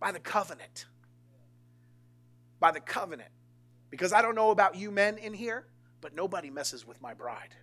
by 0.00 0.12
the 0.12 0.20
covenant 0.20 0.86
by 2.60 2.70
the 2.70 2.80
covenant. 2.80 3.30
Because 3.90 4.12
I 4.12 4.22
don't 4.22 4.34
know 4.34 4.50
about 4.50 4.76
you 4.76 4.90
men 4.90 5.18
in 5.18 5.32
here, 5.32 5.64
but 6.00 6.14
nobody 6.14 6.50
messes 6.50 6.86
with 6.86 7.00
my 7.00 7.14
bride. 7.14 7.54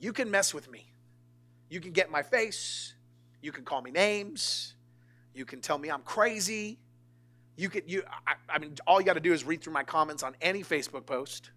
You 0.00 0.12
can 0.12 0.30
mess 0.30 0.52
with 0.52 0.70
me. 0.70 0.92
You 1.70 1.80
can 1.80 1.92
get 1.92 2.10
my 2.10 2.22
face. 2.22 2.94
You 3.40 3.52
can 3.52 3.64
call 3.64 3.82
me 3.82 3.90
names. 3.90 4.74
You 5.34 5.44
can 5.44 5.60
tell 5.60 5.78
me 5.78 5.90
I'm 5.90 6.02
crazy. 6.02 6.78
You 7.56 7.68
can 7.68 7.82
you 7.86 8.02
I, 8.26 8.34
I 8.48 8.58
mean 8.58 8.76
all 8.86 9.00
you 9.00 9.06
got 9.06 9.14
to 9.14 9.20
do 9.20 9.32
is 9.32 9.44
read 9.44 9.62
through 9.62 9.72
my 9.72 9.84
comments 9.84 10.22
on 10.22 10.34
any 10.40 10.62
Facebook 10.62 11.06
post. 11.06 11.50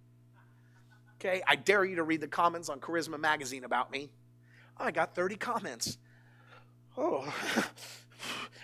Okay? 1.22 1.43
I 1.47 1.55
dare 1.55 1.86
you 1.86 1.97
to 1.97 2.03
read 2.03 2.19
the 2.19 2.28
comments 2.28 2.67
on 2.67 2.80
Charisma 2.80 3.19
magazine 3.19 3.63
about 3.63 3.91
me. 3.91 4.09
I 4.76 4.89
got 4.89 5.13
30 5.13 5.36
comments. 5.38 5.97
Oh. 6.97 7.34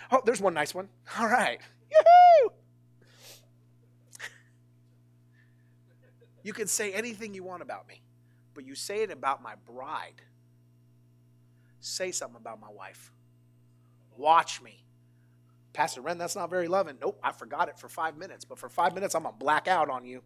Oh, 0.10 0.22
there's 0.24 0.40
one 0.40 0.54
nice 0.54 0.74
one. 0.74 0.88
All 1.20 1.28
right. 1.28 1.60
You 6.44 6.54
can 6.54 6.68
say 6.68 6.94
anything 6.94 7.34
you 7.34 7.44
want 7.44 7.62
about 7.62 7.90
me, 7.90 8.02
but 8.54 8.66
you 8.66 8.74
say 8.74 9.04
it 9.04 9.12
about 9.12 9.44
my 9.44 9.56
bride. 9.66 10.22
Say 11.82 12.14
something 12.14 12.38
about 12.38 12.62
my 12.62 12.70
wife. 12.70 13.12
Watch 14.16 14.62
me. 14.62 14.86
Pastor 15.74 16.00
Ren, 16.00 16.18
that's 16.18 16.38
not 16.38 16.50
very 16.50 16.70
loving. 16.70 16.96
Nope, 17.02 17.20
I 17.22 17.34
forgot 17.34 17.68
it 17.68 17.78
for 17.78 17.90
five 17.90 18.16
minutes, 18.16 18.46
but 18.46 18.58
for 18.58 18.70
five 18.70 18.94
minutes, 18.94 19.14
I'm 19.14 19.24
going 19.24 19.34
to 19.34 19.40
black 19.40 19.68
out 19.68 19.90
on 19.90 20.06
you. 20.06 20.22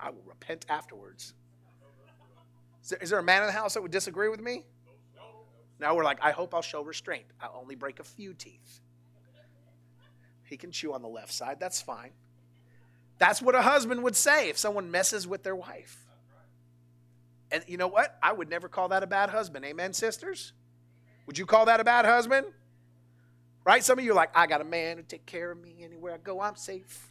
I 0.00 0.10
will 0.10 0.22
repent 0.48 0.66
afterwards. 0.68 1.34
Is 2.82 2.90
there, 2.90 2.98
is 3.02 3.10
there 3.10 3.18
a 3.18 3.22
man 3.22 3.42
in 3.42 3.46
the 3.46 3.52
house 3.52 3.74
that 3.74 3.82
would 3.82 3.90
disagree 3.90 4.28
with 4.28 4.40
me? 4.40 4.64
Now 5.80 5.94
we're 5.94 6.04
like, 6.04 6.18
I 6.22 6.32
hope 6.32 6.54
I'll 6.54 6.62
show 6.62 6.82
restraint. 6.82 7.26
I'll 7.40 7.58
only 7.60 7.76
break 7.76 8.00
a 8.00 8.04
few 8.04 8.34
teeth. 8.34 8.80
He 10.44 10.56
can 10.56 10.72
chew 10.72 10.92
on 10.94 11.02
the 11.02 11.08
left 11.08 11.32
side. 11.32 11.58
That's 11.60 11.80
fine. 11.80 12.10
That's 13.18 13.42
what 13.42 13.54
a 13.54 13.62
husband 13.62 14.02
would 14.02 14.16
say 14.16 14.48
if 14.48 14.58
someone 14.58 14.90
messes 14.90 15.26
with 15.26 15.42
their 15.42 15.54
wife. 15.54 16.06
And 17.50 17.62
you 17.66 17.76
know 17.76 17.88
what? 17.88 18.18
I 18.22 18.32
would 18.32 18.48
never 18.48 18.68
call 18.68 18.88
that 18.88 19.02
a 19.02 19.06
bad 19.06 19.30
husband. 19.30 19.64
Amen, 19.64 19.92
sisters? 19.92 20.52
Would 21.26 21.38
you 21.38 21.46
call 21.46 21.66
that 21.66 21.80
a 21.80 21.84
bad 21.84 22.04
husband? 22.06 22.46
Right? 23.64 23.84
Some 23.84 23.98
of 23.98 24.04
you 24.04 24.12
are 24.12 24.14
like, 24.14 24.30
I 24.34 24.46
got 24.46 24.60
a 24.60 24.64
man 24.64 24.96
to 24.96 25.02
take 25.02 25.26
care 25.26 25.50
of 25.50 25.60
me. 25.60 25.76
Anywhere 25.82 26.14
I 26.14 26.18
go, 26.18 26.40
I'm 26.40 26.56
safe. 26.56 27.10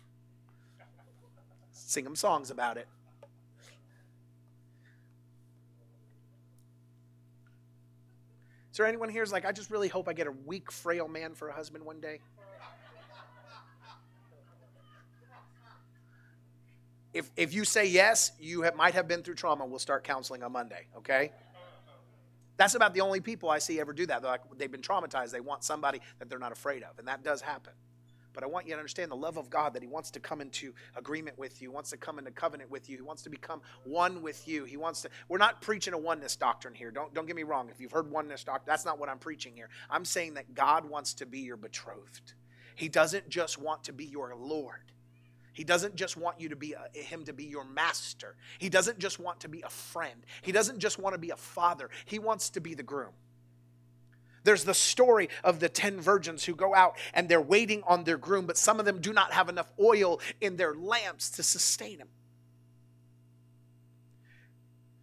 Sing 1.71 2.03
them 2.03 2.15
songs 2.15 2.51
about 2.51 2.77
it. 2.77 2.88
Is 8.78 8.80
there 8.80 8.86
anyone 8.86 9.09
here 9.09 9.23
who's 9.23 9.32
like, 9.32 9.43
I 9.43 9.51
just 9.51 9.71
really 9.71 9.88
hope 9.88 10.07
I 10.07 10.13
get 10.13 10.28
a 10.28 10.34
weak, 10.45 10.71
frail 10.71 11.07
man 11.07 11.34
for 11.34 11.47
a 11.47 11.51
husband 11.51 11.84
one 11.84 11.99
day? 11.99 12.19
if, 17.11 17.32
if 17.36 17.55
you 17.55 17.65
say 17.65 17.88
yes, 17.88 18.34
you 18.39 18.61
have, 18.61 18.75
might 18.75 18.93
have 18.93 19.07
been 19.07 19.23
through 19.23 19.34
trauma. 19.34 19.65
We'll 19.65 19.80
start 19.80 20.03
counseling 20.03 20.43
on 20.43 20.51
Monday, 20.51 20.86
okay? 20.95 21.32
That's 22.57 22.75
about 22.75 22.93
the 22.93 23.01
only 23.01 23.19
people 23.19 23.49
I 23.49 23.57
see 23.57 23.80
ever 23.80 23.93
do 23.93 24.05
that. 24.05 24.21
They're 24.21 24.30
like, 24.30 24.41
they've 24.59 24.71
been 24.71 24.82
traumatized. 24.82 25.32
They 25.32 25.39
want 25.39 25.63
somebody 25.63 25.99
that 26.19 26.30
they're 26.30 26.38
not 26.38 26.51
afraid 26.51 26.84
of, 26.84 26.99
and 26.99 27.07
that 27.07 27.23
does 27.23 27.41
happen. 27.41 27.73
But 28.38 28.43
I 28.43 28.47
want 28.47 28.67
you 28.67 28.73
to 28.73 28.77
understand 28.77 29.09
the 29.09 29.15
love 29.15 29.38
of 29.38 29.49
God 29.49 29.73
that 29.73 29.81
He 29.81 29.88
wants 29.88 30.11
to 30.11 30.19
come 30.19 30.41
into 30.41 30.71
agreement 30.95 31.39
with 31.39 31.59
you, 31.59 31.71
wants 31.71 31.89
to 31.89 31.97
come 31.97 32.19
into 32.19 32.29
covenant 32.29 32.69
with 32.69 32.88
you, 32.88 32.95
He 32.95 33.01
wants 33.01 33.23
to 33.23 33.31
become 33.31 33.61
one 33.83 34.21
with 34.21 34.47
you. 34.47 34.63
He 34.63 34.77
wants 34.77 35.01
to. 35.01 35.09
We're 35.27 35.39
not 35.39 35.59
preaching 35.59 35.95
a 35.95 35.97
oneness 35.97 36.35
doctrine 36.35 36.75
here. 36.75 36.91
Don't 36.91 37.11
don't 37.15 37.25
get 37.25 37.35
me 37.35 37.41
wrong. 37.41 37.67
If 37.71 37.81
you've 37.81 37.91
heard 37.91 38.11
oneness 38.11 38.43
doctrine, 38.43 38.67
that's 38.67 38.85
not 38.85 38.99
what 38.99 39.09
I'm 39.09 39.17
preaching 39.17 39.55
here. 39.55 39.69
I'm 39.89 40.05
saying 40.05 40.35
that 40.35 40.53
God 40.53 40.88
wants 40.88 41.15
to 41.15 41.25
be 41.25 41.39
your 41.39 41.57
betrothed. 41.57 42.33
He 42.75 42.89
doesn't 42.89 43.27
just 43.27 43.57
want 43.57 43.85
to 43.85 43.91
be 43.91 44.05
your 44.05 44.35
Lord. 44.35 44.91
He 45.51 45.63
doesn't 45.63 45.95
just 45.95 46.15
want 46.15 46.39
you 46.39 46.49
to 46.49 46.55
be 46.55 46.75
a, 46.75 46.95
him 46.95 47.25
to 47.25 47.33
be 47.33 47.45
your 47.45 47.65
master. 47.65 48.35
He 48.59 48.69
doesn't 48.69 48.99
just 48.99 49.19
want 49.19 49.39
to 49.39 49.49
be 49.49 49.63
a 49.63 49.69
friend. 49.69 50.27
He 50.43 50.51
doesn't 50.51 50.77
just 50.77 50.99
want 50.99 51.15
to 51.15 51.19
be 51.19 51.31
a 51.31 51.35
father. 51.35 51.89
He 52.05 52.19
wants 52.19 52.51
to 52.51 52.61
be 52.61 52.75
the 52.75 52.83
groom. 52.83 53.13
There's 54.47 54.63
the 54.63 54.73
story 54.73 55.27
of 55.43 55.59
the 55.59 55.67
10 55.67 55.99
virgins 55.99 56.45
who 56.45 56.55
go 56.55 56.73
out 56.73 56.95
and 57.13 57.27
they're 57.27 57.41
waiting 57.41 57.83
on 57.85 58.05
their 58.05 58.17
groom, 58.17 58.45
but 58.45 58.55
some 58.55 58.79
of 58.79 58.85
them 58.85 59.01
do 59.01 59.11
not 59.11 59.33
have 59.33 59.49
enough 59.49 59.69
oil 59.77 60.21
in 60.39 60.55
their 60.55 60.73
lamps 60.73 61.31
to 61.31 61.43
sustain 61.43 61.99
him. 61.99 62.07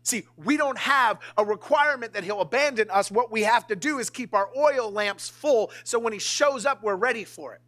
See, 0.03 0.25
we 0.39 0.57
don't 0.57 0.79
have 0.79 1.19
a 1.37 1.45
requirement 1.45 2.15
that 2.15 2.25
he'll 2.25 2.41
abandon 2.41 2.89
us. 2.89 3.11
What 3.11 3.31
we 3.31 3.43
have 3.43 3.67
to 3.67 3.77
do 3.77 3.99
is 3.99 4.09
keep 4.09 4.33
our 4.33 4.49
oil 4.57 4.91
lamps 4.91 5.29
full 5.29 5.71
so 5.85 5.99
when 5.99 6.15
he 6.15 6.19
shows 6.19 6.65
up, 6.65 6.83
we're 6.83 6.97
ready 6.97 7.25
for 7.25 7.53
it. 7.53 7.61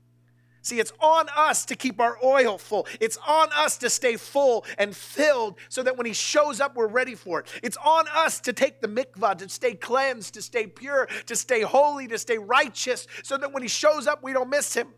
See, 0.67 0.81
it's 0.81 0.93
on 0.99 1.29
us 1.37 1.65
to 1.67 1.77
keep 1.77 2.01
our 2.01 2.19
oil 2.25 2.59
full. 2.59 2.89
It's 2.99 3.17
on 3.25 3.51
us 3.55 3.79
to 3.79 3.89
stay 3.89 4.17
full 4.17 4.65
and 4.79 4.97
filled 4.97 5.55
so 5.69 5.81
that 5.85 5.97
when 5.97 6.07
He 6.07 6.13
shows 6.13 6.61
up, 6.61 6.75
we're 6.75 6.89
ready 6.89 7.15
for 7.15 7.39
it. 7.39 7.47
It's 7.63 7.77
on 7.77 8.07
us 8.13 8.41
to 8.41 8.53
take 8.53 8.81
the 8.81 8.89
mikvah, 8.89 9.39
to 9.39 9.49
stay 9.49 9.75
cleansed, 9.75 10.35
to 10.35 10.43
stay 10.43 10.67
pure, 10.67 11.07
to 11.27 11.37
stay 11.37 11.61
holy, 11.61 12.09
to 12.09 12.19
stay 12.19 12.37
righteous, 12.37 13.07
so 13.23 13.37
that 13.37 13.53
when 13.53 13.63
He 13.63 13.69
shows 13.69 14.09
up, 14.09 14.25
we 14.25 14.33
don't 14.33 14.51
miss 14.51 14.75
Him. 14.75 14.89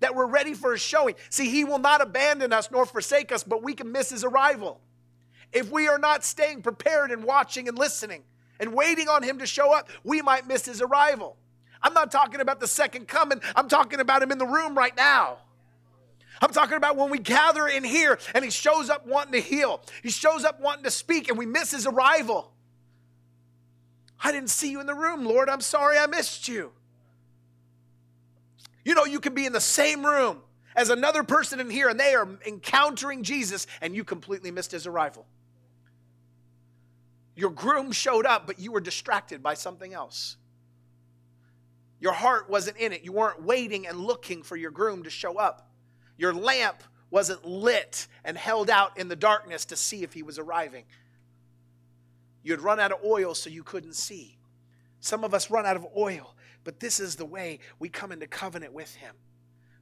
That 0.00 0.14
we're 0.14 0.26
ready 0.26 0.52
for 0.52 0.72
His 0.72 0.82
showing. 0.82 1.14
See, 1.30 1.48
He 1.48 1.64
will 1.64 1.78
not 1.78 2.02
abandon 2.02 2.52
us 2.52 2.70
nor 2.70 2.84
forsake 2.84 3.32
us, 3.32 3.42
but 3.42 3.62
we 3.62 3.72
can 3.72 3.90
miss 3.90 4.10
His 4.10 4.24
arrival. 4.24 4.82
If 5.54 5.70
we 5.70 5.88
are 5.88 5.98
not 5.98 6.22
staying 6.22 6.60
prepared 6.60 7.10
and 7.10 7.24
watching 7.24 7.66
and 7.66 7.78
listening 7.78 8.24
and 8.60 8.74
waiting 8.74 9.08
on 9.08 9.22
Him 9.22 9.38
to 9.38 9.46
show 9.46 9.72
up, 9.72 9.88
we 10.02 10.20
might 10.20 10.46
miss 10.46 10.66
His 10.66 10.82
arrival. 10.82 11.38
I'm 11.84 11.92
not 11.92 12.10
talking 12.10 12.40
about 12.40 12.58
the 12.60 12.66
second 12.66 13.06
coming, 13.06 13.40
I'm 13.54 13.68
talking 13.68 14.00
about 14.00 14.22
him 14.22 14.32
in 14.32 14.38
the 14.38 14.46
room 14.46 14.76
right 14.76 14.96
now. 14.96 15.36
I'm 16.42 16.50
talking 16.50 16.76
about 16.76 16.96
when 16.96 17.10
we 17.10 17.18
gather 17.18 17.68
in 17.68 17.84
here 17.84 18.18
and 18.34 18.44
he 18.44 18.50
shows 18.50 18.90
up 18.90 19.06
wanting 19.06 19.34
to 19.34 19.40
heal. 19.40 19.82
He 20.02 20.10
shows 20.10 20.44
up 20.44 20.60
wanting 20.60 20.84
to 20.84 20.90
speak 20.90 21.28
and 21.28 21.38
we 21.38 21.46
miss 21.46 21.70
his 21.70 21.86
arrival. 21.86 22.50
I 24.22 24.32
didn't 24.32 24.50
see 24.50 24.70
you 24.70 24.80
in 24.80 24.86
the 24.86 24.94
room, 24.94 25.24
Lord. 25.24 25.48
I'm 25.48 25.60
sorry 25.60 25.96
I 25.96 26.06
missed 26.06 26.48
you. 26.48 26.72
You 28.84 28.94
know, 28.94 29.04
you 29.04 29.20
can 29.20 29.34
be 29.34 29.46
in 29.46 29.52
the 29.52 29.60
same 29.60 30.04
room 30.04 30.40
as 30.74 30.90
another 30.90 31.22
person 31.22 31.60
in 31.60 31.70
here 31.70 31.88
and 31.88 32.00
they 32.00 32.14
are 32.14 32.28
encountering 32.46 33.22
Jesus 33.22 33.66
and 33.80 33.94
you 33.94 34.04
completely 34.04 34.50
missed 34.50 34.72
his 34.72 34.86
arrival. 34.86 35.26
Your 37.36 37.50
groom 37.50 37.92
showed 37.92 38.26
up, 38.26 38.46
but 38.46 38.58
you 38.58 38.72
were 38.72 38.80
distracted 38.80 39.42
by 39.42 39.54
something 39.54 39.92
else. 39.92 40.36
Your 42.00 42.12
heart 42.12 42.50
wasn't 42.50 42.76
in 42.76 42.92
it. 42.92 43.04
You 43.04 43.12
weren't 43.12 43.42
waiting 43.42 43.86
and 43.86 43.98
looking 43.98 44.42
for 44.42 44.56
your 44.56 44.70
groom 44.70 45.04
to 45.04 45.10
show 45.10 45.38
up. 45.38 45.70
Your 46.16 46.34
lamp 46.34 46.82
wasn't 47.10 47.44
lit 47.44 48.08
and 48.24 48.36
held 48.36 48.68
out 48.68 48.98
in 48.98 49.08
the 49.08 49.16
darkness 49.16 49.64
to 49.66 49.76
see 49.76 50.02
if 50.02 50.12
he 50.12 50.22
was 50.22 50.38
arriving. 50.38 50.84
You 52.42 52.52
had 52.52 52.60
run 52.60 52.78
out 52.78 52.92
of 52.92 52.98
oil 53.04 53.34
so 53.34 53.50
you 53.50 53.62
couldn't 53.62 53.94
see. 53.94 54.36
Some 55.00 55.24
of 55.24 55.34
us 55.34 55.50
run 55.50 55.66
out 55.66 55.76
of 55.76 55.86
oil, 55.96 56.34
but 56.62 56.80
this 56.80 57.00
is 57.00 57.16
the 57.16 57.24
way 57.24 57.60
we 57.78 57.88
come 57.88 58.12
into 58.12 58.26
covenant 58.26 58.72
with 58.72 58.94
him. 58.94 59.14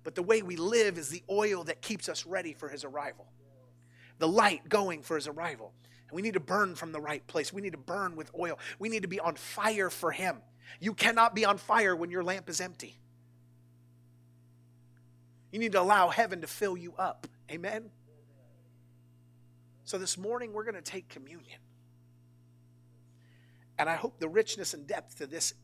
But 0.04 0.14
the 0.14 0.22
way 0.22 0.42
we 0.42 0.56
live 0.56 0.98
is 0.98 1.08
the 1.08 1.22
oil 1.30 1.64
that 1.64 1.80
keeps 1.80 2.08
us 2.08 2.26
ready 2.26 2.54
for 2.54 2.68
his 2.68 2.84
arrival, 2.84 3.26
the 4.18 4.28
light 4.28 4.68
going 4.68 5.02
for 5.02 5.14
his 5.16 5.28
arrival. 5.28 5.72
We 6.12 6.22
need 6.22 6.34
to 6.34 6.40
burn 6.40 6.74
from 6.74 6.92
the 6.92 7.00
right 7.00 7.26
place. 7.26 7.52
We 7.52 7.62
need 7.62 7.72
to 7.72 7.78
burn 7.78 8.16
with 8.16 8.30
oil. 8.38 8.58
We 8.78 8.90
need 8.90 9.02
to 9.02 9.08
be 9.08 9.18
on 9.18 9.34
fire 9.34 9.88
for 9.88 10.10
him. 10.10 10.36
You 10.80 10.94
cannot 10.94 11.34
be 11.34 11.44
on 11.44 11.58
fire 11.58 11.94
when 11.94 12.10
your 12.10 12.24
lamp 12.24 12.48
is 12.48 12.60
empty. 12.60 12.98
You 15.50 15.58
need 15.58 15.72
to 15.72 15.80
allow 15.80 16.08
heaven 16.08 16.40
to 16.40 16.46
fill 16.46 16.76
you 16.76 16.94
up. 16.98 17.26
Amen? 17.50 17.90
So 19.84 19.98
this 19.98 20.16
morning 20.16 20.52
we're 20.52 20.64
going 20.64 20.74
to 20.74 20.80
take 20.82 21.08
communion. 21.08 21.58
And 23.78 23.88
I 23.88 23.96
hope 23.96 24.18
the 24.18 24.28
richness 24.28 24.74
and 24.74 24.86
depth 24.86 25.18
to 25.18 25.26
this 25.26 25.54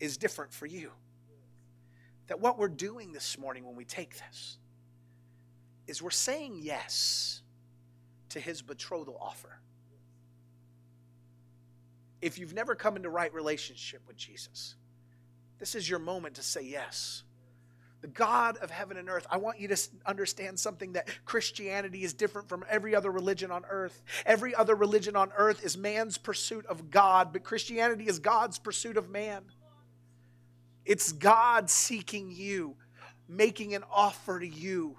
is 0.00 0.16
different 0.16 0.52
for 0.52 0.66
you. 0.66 0.90
that 2.26 2.40
what 2.40 2.58
we're 2.58 2.68
doing 2.68 3.12
this 3.12 3.38
morning 3.38 3.64
when 3.64 3.76
we 3.76 3.84
take 3.84 4.16
this 4.18 4.58
is 5.86 6.02
we're 6.02 6.10
saying 6.10 6.58
yes 6.62 7.42
to 8.30 8.40
his 8.40 8.62
betrothal 8.62 9.18
offer. 9.20 9.58
If 12.24 12.38
you've 12.38 12.54
never 12.54 12.74
come 12.74 12.96
into 12.96 13.10
right 13.10 13.32
relationship 13.34 14.00
with 14.06 14.16
Jesus, 14.16 14.76
this 15.58 15.74
is 15.74 15.86
your 15.86 15.98
moment 15.98 16.36
to 16.36 16.42
say 16.42 16.62
yes. 16.62 17.22
The 18.00 18.08
God 18.08 18.56
of 18.56 18.70
heaven 18.70 18.96
and 18.96 19.10
earth, 19.10 19.26
I 19.30 19.36
want 19.36 19.60
you 19.60 19.68
to 19.68 19.76
understand 20.06 20.58
something 20.58 20.94
that 20.94 21.06
Christianity 21.26 22.02
is 22.02 22.14
different 22.14 22.48
from 22.48 22.64
every 22.66 22.94
other 22.94 23.10
religion 23.10 23.50
on 23.50 23.66
earth. 23.68 24.02
Every 24.24 24.54
other 24.54 24.74
religion 24.74 25.16
on 25.16 25.32
earth 25.36 25.62
is 25.62 25.76
man's 25.76 26.16
pursuit 26.16 26.64
of 26.64 26.90
God, 26.90 27.30
but 27.30 27.44
Christianity 27.44 28.06
is 28.06 28.20
God's 28.20 28.58
pursuit 28.58 28.96
of 28.96 29.10
man. 29.10 29.42
It's 30.86 31.12
God 31.12 31.68
seeking 31.68 32.30
you, 32.30 32.76
making 33.28 33.74
an 33.74 33.84
offer 33.92 34.40
to 34.40 34.48
you 34.48 34.96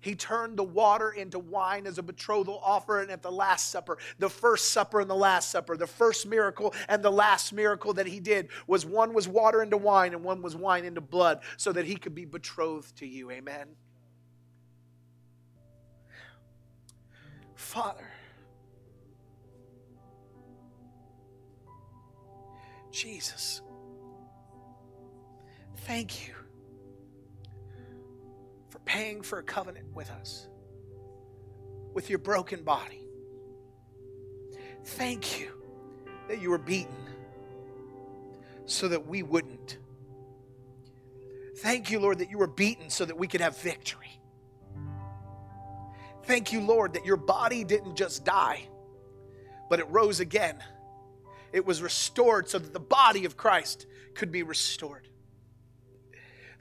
he 0.00 0.14
turned 0.14 0.56
the 0.56 0.64
water 0.64 1.10
into 1.10 1.38
wine 1.38 1.86
as 1.86 1.98
a 1.98 2.02
betrothal 2.02 2.60
offer 2.64 3.00
and 3.00 3.10
at 3.10 3.22
the 3.22 3.30
Last 3.30 3.70
Supper, 3.70 3.98
the 4.18 4.30
first 4.30 4.72
supper 4.72 5.00
and 5.00 5.10
the 5.10 5.14
Last 5.14 5.50
Supper, 5.50 5.76
the 5.76 5.86
first 5.86 6.26
miracle 6.26 6.74
and 6.88 7.02
the 7.02 7.10
last 7.10 7.52
miracle 7.52 7.92
that 7.94 8.06
he 8.06 8.20
did 8.20 8.48
was 8.66 8.86
one 8.86 9.12
was 9.12 9.26
water 9.26 9.62
into 9.62 9.76
wine 9.76 10.14
and 10.14 10.22
one 10.22 10.40
was 10.40 10.54
wine 10.54 10.84
into 10.84 11.00
blood 11.00 11.40
so 11.56 11.72
that 11.72 11.84
he 11.84 11.96
could 11.96 12.14
be 12.14 12.24
betrothed 12.24 12.96
to 12.96 13.06
you. 13.06 13.30
Amen. 13.30 13.66
Father, 17.54 18.08
Jesus, 22.92 23.60
thank 25.78 26.26
you 26.26 26.37
paying 28.88 29.20
for 29.20 29.38
a 29.38 29.42
covenant 29.42 29.84
with 29.94 30.10
us, 30.10 30.48
with 31.92 32.08
your 32.08 32.18
broken 32.18 32.62
body. 32.62 33.02
Thank 34.82 35.38
you 35.38 35.52
that 36.28 36.40
you 36.40 36.48
were 36.48 36.58
beaten 36.58 36.96
so 38.64 38.88
that 38.88 39.06
we 39.06 39.22
wouldn't. 39.22 39.76
Thank 41.58 41.90
you, 41.90 42.00
Lord, 42.00 42.20
that 42.20 42.30
you 42.30 42.38
were 42.38 42.46
beaten 42.46 42.88
so 42.88 43.04
that 43.04 43.18
we 43.18 43.28
could 43.28 43.42
have 43.42 43.58
victory. 43.58 44.20
Thank 46.24 46.52
you, 46.52 46.62
Lord, 46.62 46.94
that 46.94 47.04
your 47.04 47.16
body 47.18 47.64
didn't 47.64 47.94
just 47.94 48.24
die, 48.24 48.68
but 49.68 49.80
it 49.80 49.86
rose 49.90 50.20
again. 50.20 50.56
It 51.52 51.66
was 51.66 51.82
restored 51.82 52.48
so 52.48 52.58
that 52.58 52.72
the 52.72 52.80
body 52.80 53.26
of 53.26 53.36
Christ 53.36 53.86
could 54.14 54.32
be 54.32 54.42
restored. 54.42 55.08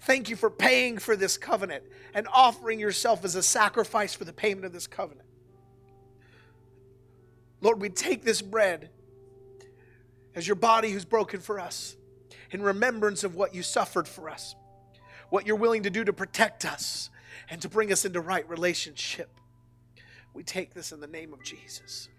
Thank 0.01 0.29
you 0.29 0.35
for 0.35 0.49
paying 0.49 0.97
for 0.97 1.15
this 1.15 1.37
covenant 1.37 1.83
and 2.13 2.27
offering 2.31 2.79
yourself 2.79 3.25
as 3.25 3.35
a 3.35 3.43
sacrifice 3.43 4.13
for 4.13 4.25
the 4.25 4.33
payment 4.33 4.65
of 4.65 4.73
this 4.73 4.87
covenant. 4.87 5.27
Lord, 7.61 7.81
we 7.81 7.89
take 7.89 8.23
this 8.23 8.41
bread 8.41 8.89
as 10.35 10.47
your 10.47 10.55
body 10.55 10.91
who's 10.91 11.05
broken 11.05 11.39
for 11.39 11.59
us 11.59 11.95
in 12.51 12.61
remembrance 12.61 13.23
of 13.23 13.35
what 13.35 13.55
you 13.55 13.63
suffered 13.63 14.07
for 14.07 14.29
us, 14.29 14.55
what 15.29 15.47
you're 15.47 15.55
willing 15.55 15.83
to 15.83 15.89
do 15.89 16.03
to 16.03 16.13
protect 16.13 16.63
us 16.65 17.09
and 17.49 17.61
to 17.61 17.69
bring 17.69 17.91
us 17.91 18.05
into 18.05 18.21
right 18.21 18.47
relationship. 18.47 19.29
We 20.33 20.43
take 20.43 20.73
this 20.73 20.91
in 20.91 20.99
the 20.99 21.07
name 21.07 21.33
of 21.33 21.43
Jesus. 21.43 22.09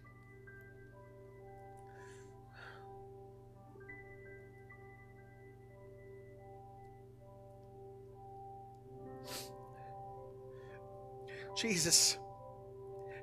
Jesus, 11.58 12.18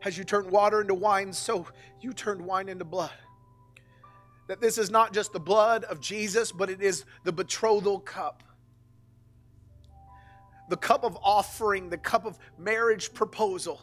as 0.03 0.17
you 0.17 0.25
turned 0.25 0.51
water 0.51 0.81
into 0.81 0.93
wine, 0.93 1.31
so 1.31 1.65
you 2.01 2.11
turned 2.11 2.41
wine 2.41 2.67
into 2.67 2.83
blood. 2.83 3.11
That 4.47 4.59
this 4.59 4.77
is 4.77 4.91
not 4.91 5.13
just 5.13 5.31
the 5.31 5.39
blood 5.39 5.85
of 5.85 6.01
Jesus, 6.01 6.51
but 6.51 6.69
it 6.69 6.81
is 6.81 7.05
the 7.23 7.31
betrothal 7.31 7.99
cup. 7.99 8.43
The 10.69 10.77
cup 10.77 11.03
of 11.03 11.17
offering, 11.23 11.89
the 11.89 11.97
cup 11.97 12.25
of 12.25 12.37
marriage 12.57 13.13
proposal. 13.13 13.81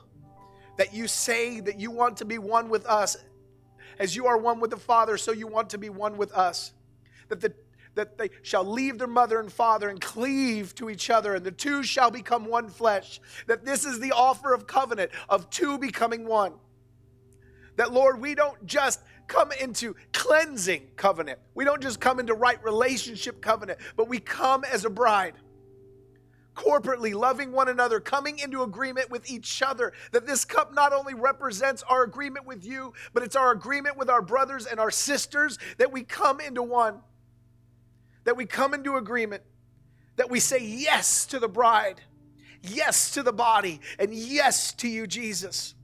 That 0.76 0.92
you 0.92 1.08
say 1.08 1.60
that 1.60 1.80
you 1.80 1.90
want 1.90 2.18
to 2.18 2.24
be 2.24 2.38
one 2.38 2.68
with 2.68 2.84
us. 2.86 3.16
As 3.98 4.14
you 4.14 4.26
are 4.26 4.36
one 4.36 4.60
with 4.60 4.70
the 4.70 4.76
Father, 4.76 5.16
so 5.16 5.32
you 5.32 5.46
want 5.46 5.70
to 5.70 5.78
be 5.78 5.88
one 5.88 6.16
with 6.16 6.32
us. 6.32 6.72
That 7.28 7.40
the 7.40 7.54
that 7.94 8.18
they 8.18 8.30
shall 8.42 8.64
leave 8.64 8.98
their 8.98 9.06
mother 9.06 9.40
and 9.40 9.52
father 9.52 9.88
and 9.88 10.00
cleave 10.00 10.74
to 10.76 10.90
each 10.90 11.10
other, 11.10 11.34
and 11.34 11.44
the 11.44 11.52
two 11.52 11.82
shall 11.82 12.10
become 12.10 12.46
one 12.46 12.68
flesh. 12.68 13.20
That 13.46 13.64
this 13.64 13.84
is 13.84 14.00
the 14.00 14.12
offer 14.12 14.54
of 14.54 14.66
covenant 14.66 15.10
of 15.28 15.50
two 15.50 15.78
becoming 15.78 16.26
one. 16.26 16.54
That, 17.76 17.92
Lord, 17.92 18.20
we 18.20 18.34
don't 18.34 18.64
just 18.66 19.00
come 19.26 19.50
into 19.52 19.96
cleansing 20.12 20.88
covenant, 20.96 21.38
we 21.54 21.64
don't 21.64 21.82
just 21.82 22.00
come 22.00 22.20
into 22.20 22.34
right 22.34 22.62
relationship 22.62 23.40
covenant, 23.40 23.78
but 23.96 24.08
we 24.08 24.18
come 24.18 24.64
as 24.64 24.84
a 24.84 24.90
bride 24.90 25.34
corporately 26.54 27.14
loving 27.14 27.52
one 27.52 27.68
another, 27.68 28.00
coming 28.00 28.38
into 28.38 28.62
agreement 28.62 29.10
with 29.10 29.30
each 29.30 29.62
other. 29.62 29.92
That 30.12 30.26
this 30.26 30.44
cup 30.44 30.74
not 30.74 30.92
only 30.92 31.14
represents 31.14 31.82
our 31.84 32.02
agreement 32.02 32.46
with 32.46 32.64
you, 32.64 32.92
but 33.12 33.22
it's 33.22 33.36
our 33.36 33.52
agreement 33.52 33.96
with 33.96 34.10
our 34.10 34.22
brothers 34.22 34.66
and 34.66 34.78
our 34.78 34.90
sisters, 34.90 35.58
that 35.78 35.92
we 35.92 36.02
come 36.02 36.40
into 36.40 36.62
one 36.62 37.00
that 38.24 38.36
we 38.36 38.46
come 38.46 38.74
into 38.74 38.96
agreement, 38.96 39.42
that 40.16 40.30
we 40.30 40.40
say 40.40 40.58
yes 40.58 41.26
to 41.26 41.38
the 41.38 41.48
bride, 41.48 42.00
yes 42.62 43.10
to 43.12 43.22
the 43.22 43.32
body, 43.32 43.80
and 43.98 44.14
yes 44.14 44.72
to 44.74 44.88
you, 44.88 45.06
Jesus. 45.06 45.74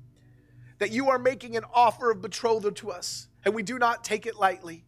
That 0.79 0.93
you 0.93 1.11
are 1.11 1.19
making 1.19 1.57
an 1.57 1.65
offer 1.75 2.11
of 2.11 2.23
betrothal 2.23 2.73
to 2.73 2.91
us, 2.91 3.29
and 3.45 3.55
we 3.55 3.63
do 3.63 3.79
not 3.79 4.05
take 4.05 4.27
it 4.27 4.37
lightly. 4.37 4.85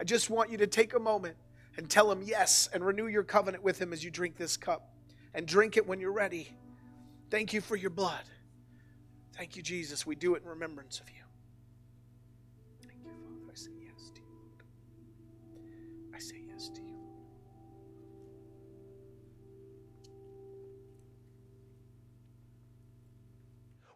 I 0.00 0.04
just 0.04 0.30
want 0.30 0.50
you 0.50 0.58
to 0.58 0.66
take 0.66 0.94
a 0.94 1.00
moment 1.00 1.36
and 1.76 1.88
tell 1.88 2.10
him 2.10 2.22
yes 2.22 2.68
and 2.72 2.84
renew 2.84 3.06
your 3.06 3.24
covenant 3.24 3.64
with 3.64 3.80
him 3.80 3.92
as 3.92 4.04
you 4.04 4.10
drink 4.10 4.36
this 4.36 4.56
cup 4.56 4.94
and 5.34 5.46
drink 5.46 5.76
it 5.76 5.86
when 5.86 6.00
you're 6.00 6.12
ready. 6.12 6.52
Thank 7.30 7.52
you 7.52 7.60
for 7.60 7.76
your 7.76 7.90
blood. 7.90 8.22
Thank 9.36 9.56
you, 9.56 9.62
Jesus. 9.62 10.06
We 10.06 10.16
do 10.16 10.34
it 10.34 10.42
in 10.42 10.48
remembrance 10.48 11.00
of 11.00 11.08
you. 11.10 11.27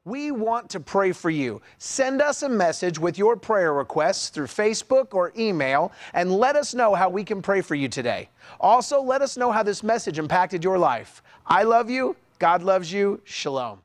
We 0.04 0.30
want 0.32 0.68
to 0.70 0.80
pray 0.80 1.12
for 1.12 1.30
you. 1.30 1.60
Send 1.78 2.20
us 2.20 2.42
a 2.42 2.48
message 2.48 2.98
with 2.98 3.18
your 3.18 3.36
prayer 3.36 3.72
requests 3.72 4.30
through 4.30 4.46
Facebook 4.46 5.14
or 5.14 5.32
email 5.38 5.92
and 6.14 6.32
let 6.32 6.56
us 6.56 6.74
know 6.74 6.94
how 6.94 7.08
we 7.08 7.22
can 7.22 7.40
pray 7.40 7.60
for 7.60 7.74
you 7.74 7.88
today. 7.88 8.28
Also, 8.60 9.00
let 9.00 9.22
us 9.22 9.36
know 9.36 9.52
how 9.52 9.62
this 9.62 9.82
message 9.82 10.18
impacted 10.18 10.64
your 10.64 10.78
life. 10.78 11.22
I 11.46 11.62
love 11.62 11.88
you. 11.88 12.16
God 12.38 12.62
loves 12.62 12.92
you. 12.92 13.20
Shalom. 13.24 13.80